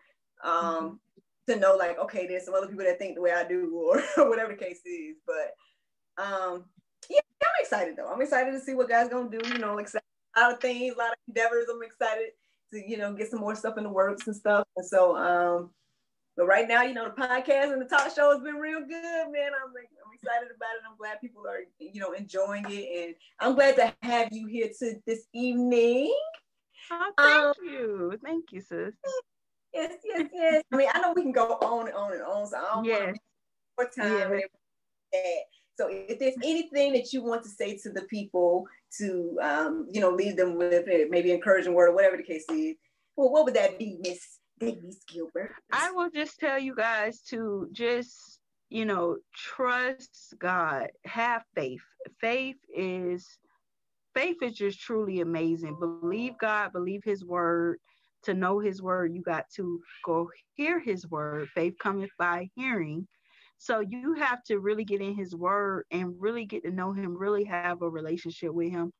um, 0.44 1.00
to 1.48 1.56
know 1.58 1.76
like, 1.76 2.00
okay, 2.00 2.26
there's 2.28 2.46
some 2.46 2.54
other 2.54 2.68
people 2.68 2.86
that 2.86 2.98
think 2.98 3.16
the 3.16 3.22
way 3.22 3.32
I 3.32 3.44
do, 3.44 3.72
or 3.76 4.02
whatever 4.30 4.54
the 4.54 4.58
case 4.58 4.80
is. 4.86 5.18
But 5.28 6.24
um, 6.24 6.66
yeah, 7.10 7.20
I'm 7.44 7.52
excited 7.62 7.96
though. 7.98 8.08
I'm 8.08 8.22
excited 8.22 8.52
to 8.52 8.60
see 8.60 8.74
what 8.74 8.90
God's 8.90 9.10
gonna 9.10 9.30
do. 9.30 9.42
You 9.50 9.60
know, 9.60 9.76
like 9.76 9.90
a 9.94 10.40
lot 10.40 10.54
of 10.54 10.60
things, 10.60 10.96
a 10.96 10.98
lot 10.98 11.12
of 11.12 11.18
endeavors. 11.28 11.66
I'm 11.72 11.84
excited 11.84 12.30
to 12.74 12.90
you 12.90 12.98
know 12.98 13.14
get 13.14 13.30
some 13.30 13.40
more 13.40 13.56
stuff 13.56 13.78
in 13.78 13.84
the 13.84 13.90
works 13.90 14.28
and 14.28 14.36
stuff. 14.36 14.66
And 14.78 14.86
so, 14.86 15.16
um, 15.16 15.72
but 16.40 16.48
right 16.48 16.70
now, 16.70 16.84
you 16.84 16.94
know, 16.94 17.04
the 17.04 17.22
podcast 17.22 17.74
and 17.74 17.82
the 17.82 17.86
talk 17.86 18.16
show 18.16 18.32
has 18.32 18.42
been 18.42 18.56
real 18.56 18.80
good, 18.80 18.88
man. 19.30 19.52
I'm 19.62 19.74
like, 19.74 19.90
I'm 20.06 20.14
excited 20.14 20.48
about 20.56 20.70
it. 20.78 20.84
I'm 20.90 20.96
glad 20.98 21.20
people 21.20 21.44
are, 21.46 21.60
you 21.80 22.00
know, 22.00 22.14
enjoying 22.14 22.64
it, 22.70 23.04
and 23.08 23.16
I'm 23.42 23.56
glad 23.56 23.76
to 23.76 23.94
have 24.02 24.30
you 24.32 24.48
here 24.48 24.70
to 24.80 24.96
this 25.06 25.26
evening. 25.34 26.16
Oh, 26.92 27.12
thank 27.18 27.30
Um, 27.46 27.54
you. 27.62 28.18
Thank 28.24 28.46
you, 28.54 28.62
sis. 28.62 28.94
Yes, 29.74 29.96
yes, 30.06 30.30
yes. 30.34 30.64
I 30.72 30.78
mean, 30.78 30.88
I 30.94 31.02
know 31.02 31.12
we 31.14 31.24
can 31.24 31.34
go 31.34 31.56
on 31.62 31.88
and 31.88 31.96
on 31.96 32.14
and 32.14 32.22
on, 32.24 32.48
so 32.48 32.58
I 32.58 32.62
don't 32.62 32.76
want 32.78 32.88
Yes. 32.88 33.16
to 33.18 33.22
more 33.78 33.90
time. 34.08 34.18
Yeah. 34.32 34.36
and 34.36 34.44
that. 35.12 35.42
So 35.78 35.88
if 35.90 36.20
there's 36.20 36.36
anything 36.42 36.94
that 36.94 37.12
you 37.12 37.22
want 37.22 37.44
to 37.44 37.50
say 37.50 37.78
to 37.84 37.90
the 37.92 38.04
people 38.04 38.66
to, 38.98 39.38
um, 39.42 39.88
you 39.92 40.00
know, 40.02 40.10
leave 40.10 40.38
them 40.38 40.56
with 40.56 40.86
maybe 41.10 41.32
encouraging 41.32 41.74
word 41.74 41.90
or 41.90 41.96
whatever 41.96 42.18
the 42.18 42.24
case 42.24 42.46
is, 42.50 42.76
well, 43.18 43.30
what 43.32 43.44
would 43.46 43.54
that 43.56 43.78
be, 43.78 43.98
Miss 44.02 44.39
Daniece 44.60 45.05
Gilbert? 45.07 45.51
I 45.72 45.91
will 45.91 46.10
just 46.10 46.39
tell 46.39 46.60
you 46.60 46.76
guys 46.76 47.22
to 47.30 47.70
just, 47.72 48.39
you 48.70 48.86
know, 48.86 49.18
trust 49.36 50.34
God, 50.39 50.89
have 51.05 51.43
faith. 51.55 51.82
Faith 52.20 52.57
is 52.76 53.28
faith 54.16 54.38
is 54.41 54.53
just 54.53 54.80
truly 54.80 55.22
amazing. 55.22 55.78
Believe 55.80 56.38
God, 56.39 56.74
believe 56.74 57.03
his 57.03 57.24
word. 57.24 57.80
To 58.24 58.34
know 58.34 58.60
his 58.60 58.82
word, 58.82 59.16
you 59.16 59.22
got 59.22 59.45
to 59.55 59.80
go 60.03 60.30
hear 60.55 60.78
his 60.78 61.10
word. 61.10 61.47
Faith 61.55 61.76
cometh 61.80 62.10
by 62.20 62.49
hearing. 62.53 63.07
So 63.60 63.80
you 63.80 64.14
have 64.14 64.43
to 64.45 64.60
really 64.60 64.84
get 64.84 64.99
in 64.99 65.16
his 65.16 65.36
word 65.36 65.86
and 65.91 66.16
really 66.20 66.45
get 66.45 66.64
to 66.64 66.72
know 66.72 66.91
him, 66.91 67.18
really 67.18 67.45
have 67.45 67.82
a 67.82 67.89
relationship 67.89 68.53
with 68.53 68.72
him. 68.72 68.91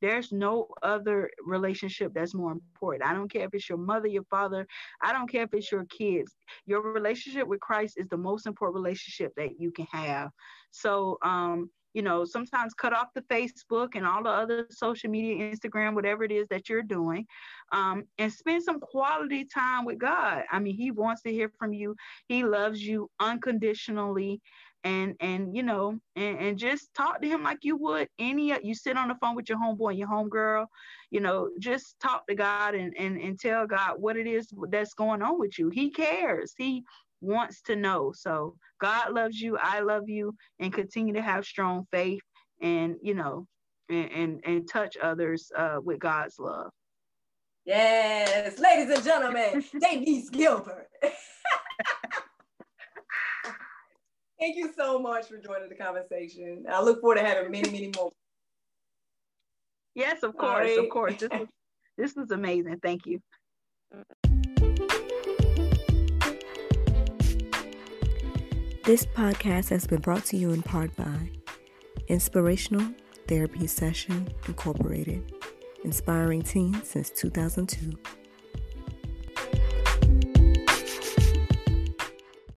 There's 0.00 0.32
no 0.32 0.68
other 0.82 1.30
relationship 1.44 2.12
that's 2.14 2.34
more 2.34 2.52
important. 2.52 3.08
I 3.08 3.14
don't 3.14 3.30
care 3.30 3.44
if 3.44 3.54
it's 3.54 3.68
your 3.68 3.78
mother, 3.78 4.08
your 4.08 4.24
father, 4.24 4.66
I 5.02 5.12
don't 5.12 5.30
care 5.30 5.44
if 5.44 5.54
it's 5.54 5.70
your 5.70 5.84
kids. 5.86 6.34
Your 6.66 6.82
relationship 6.82 7.46
with 7.46 7.60
Christ 7.60 7.94
is 7.96 8.08
the 8.08 8.16
most 8.16 8.46
important 8.46 8.82
relationship 8.82 9.32
that 9.36 9.60
you 9.60 9.70
can 9.70 9.86
have. 9.92 10.30
So, 10.70 11.18
um, 11.22 11.70
you 11.94 12.02
know, 12.02 12.24
sometimes 12.24 12.74
cut 12.74 12.92
off 12.92 13.14
the 13.14 13.22
Facebook 13.22 13.94
and 13.94 14.04
all 14.04 14.22
the 14.22 14.28
other 14.28 14.66
social 14.70 15.08
media, 15.08 15.50
Instagram, 15.50 15.94
whatever 15.94 16.24
it 16.24 16.32
is 16.32 16.46
that 16.48 16.68
you're 16.68 16.82
doing, 16.82 17.24
um, 17.72 18.02
and 18.18 18.32
spend 18.32 18.64
some 18.64 18.80
quality 18.80 19.44
time 19.44 19.84
with 19.84 19.98
God. 19.98 20.42
I 20.50 20.58
mean, 20.58 20.74
He 20.74 20.90
wants 20.90 21.22
to 21.22 21.30
hear 21.30 21.48
from 21.56 21.72
you. 21.72 21.94
He 22.26 22.44
loves 22.44 22.82
you 22.82 23.08
unconditionally, 23.20 24.40
and 24.84 25.16
and 25.20 25.56
you 25.56 25.62
know, 25.62 25.98
and, 26.14 26.38
and 26.38 26.58
just 26.58 26.92
talk 26.94 27.20
to 27.20 27.28
Him 27.28 27.42
like 27.42 27.58
you 27.62 27.76
would 27.76 28.08
any. 28.18 28.56
You 28.62 28.74
sit 28.74 28.96
on 28.96 29.08
the 29.08 29.16
phone 29.16 29.34
with 29.34 29.48
your 29.48 29.58
homeboy 29.58 29.90
and 29.90 29.98
your 29.98 30.08
homegirl, 30.08 30.66
you 31.10 31.20
know, 31.20 31.50
just 31.58 31.96
talk 32.00 32.26
to 32.28 32.34
God 32.34 32.74
and 32.74 32.94
and 32.98 33.18
and 33.18 33.38
tell 33.38 33.66
God 33.66 33.94
what 33.98 34.16
it 34.16 34.26
is 34.26 34.48
that's 34.70 34.94
going 34.94 35.22
on 35.22 35.38
with 35.38 35.58
you. 35.58 35.70
He 35.70 35.90
cares. 35.90 36.54
He 36.56 36.84
wants 37.20 37.62
to 37.62 37.76
know. 37.76 38.12
So 38.14 38.56
God 38.80 39.12
loves 39.12 39.40
you. 39.40 39.56
I 39.60 39.80
love 39.80 40.08
you, 40.08 40.34
and 40.60 40.72
continue 40.72 41.14
to 41.14 41.22
have 41.22 41.46
strong 41.46 41.86
faith, 41.90 42.22
and 42.60 42.96
you 43.02 43.14
know, 43.14 43.46
and 43.88 44.10
and, 44.12 44.40
and 44.44 44.68
touch 44.68 44.96
others 45.02 45.50
uh, 45.56 45.78
with 45.82 45.98
God's 45.98 46.38
love. 46.38 46.70
Yes, 47.64 48.58
ladies 48.58 48.94
and 48.94 49.02
gentlemen, 49.02 49.64
Daniece 49.82 50.30
Gilbert. 50.30 50.88
Thank 54.38 54.56
you 54.56 54.72
so 54.76 54.98
much 54.98 55.28
for 55.28 55.38
joining 55.38 55.68
the 55.68 55.76
conversation. 55.76 56.64
I 56.70 56.82
look 56.82 57.00
forward 57.00 57.16
to 57.16 57.24
having 57.24 57.50
many, 57.50 57.70
many 57.70 57.90
more. 57.96 58.10
Yes, 59.94 60.22
of 60.24 60.36
course, 60.36 60.66
right. 60.66 60.78
of 60.78 60.88
course. 60.88 61.14
This 61.18 61.30
was, 61.30 61.48
this 61.96 62.14
was 62.16 62.30
amazing. 62.32 62.80
Thank 62.82 63.06
you. 63.06 63.20
This 68.82 69.06
podcast 69.06 69.70
has 69.70 69.86
been 69.86 70.00
brought 70.00 70.24
to 70.26 70.36
you 70.36 70.50
in 70.50 70.62
part 70.62 70.94
by 70.96 71.30
Inspirational 72.08 72.86
Therapy 73.28 73.66
Session 73.66 74.28
Incorporated, 74.46 75.32
inspiring 75.84 76.42
teens 76.42 76.88
since 76.88 77.08
2002. 77.10 77.96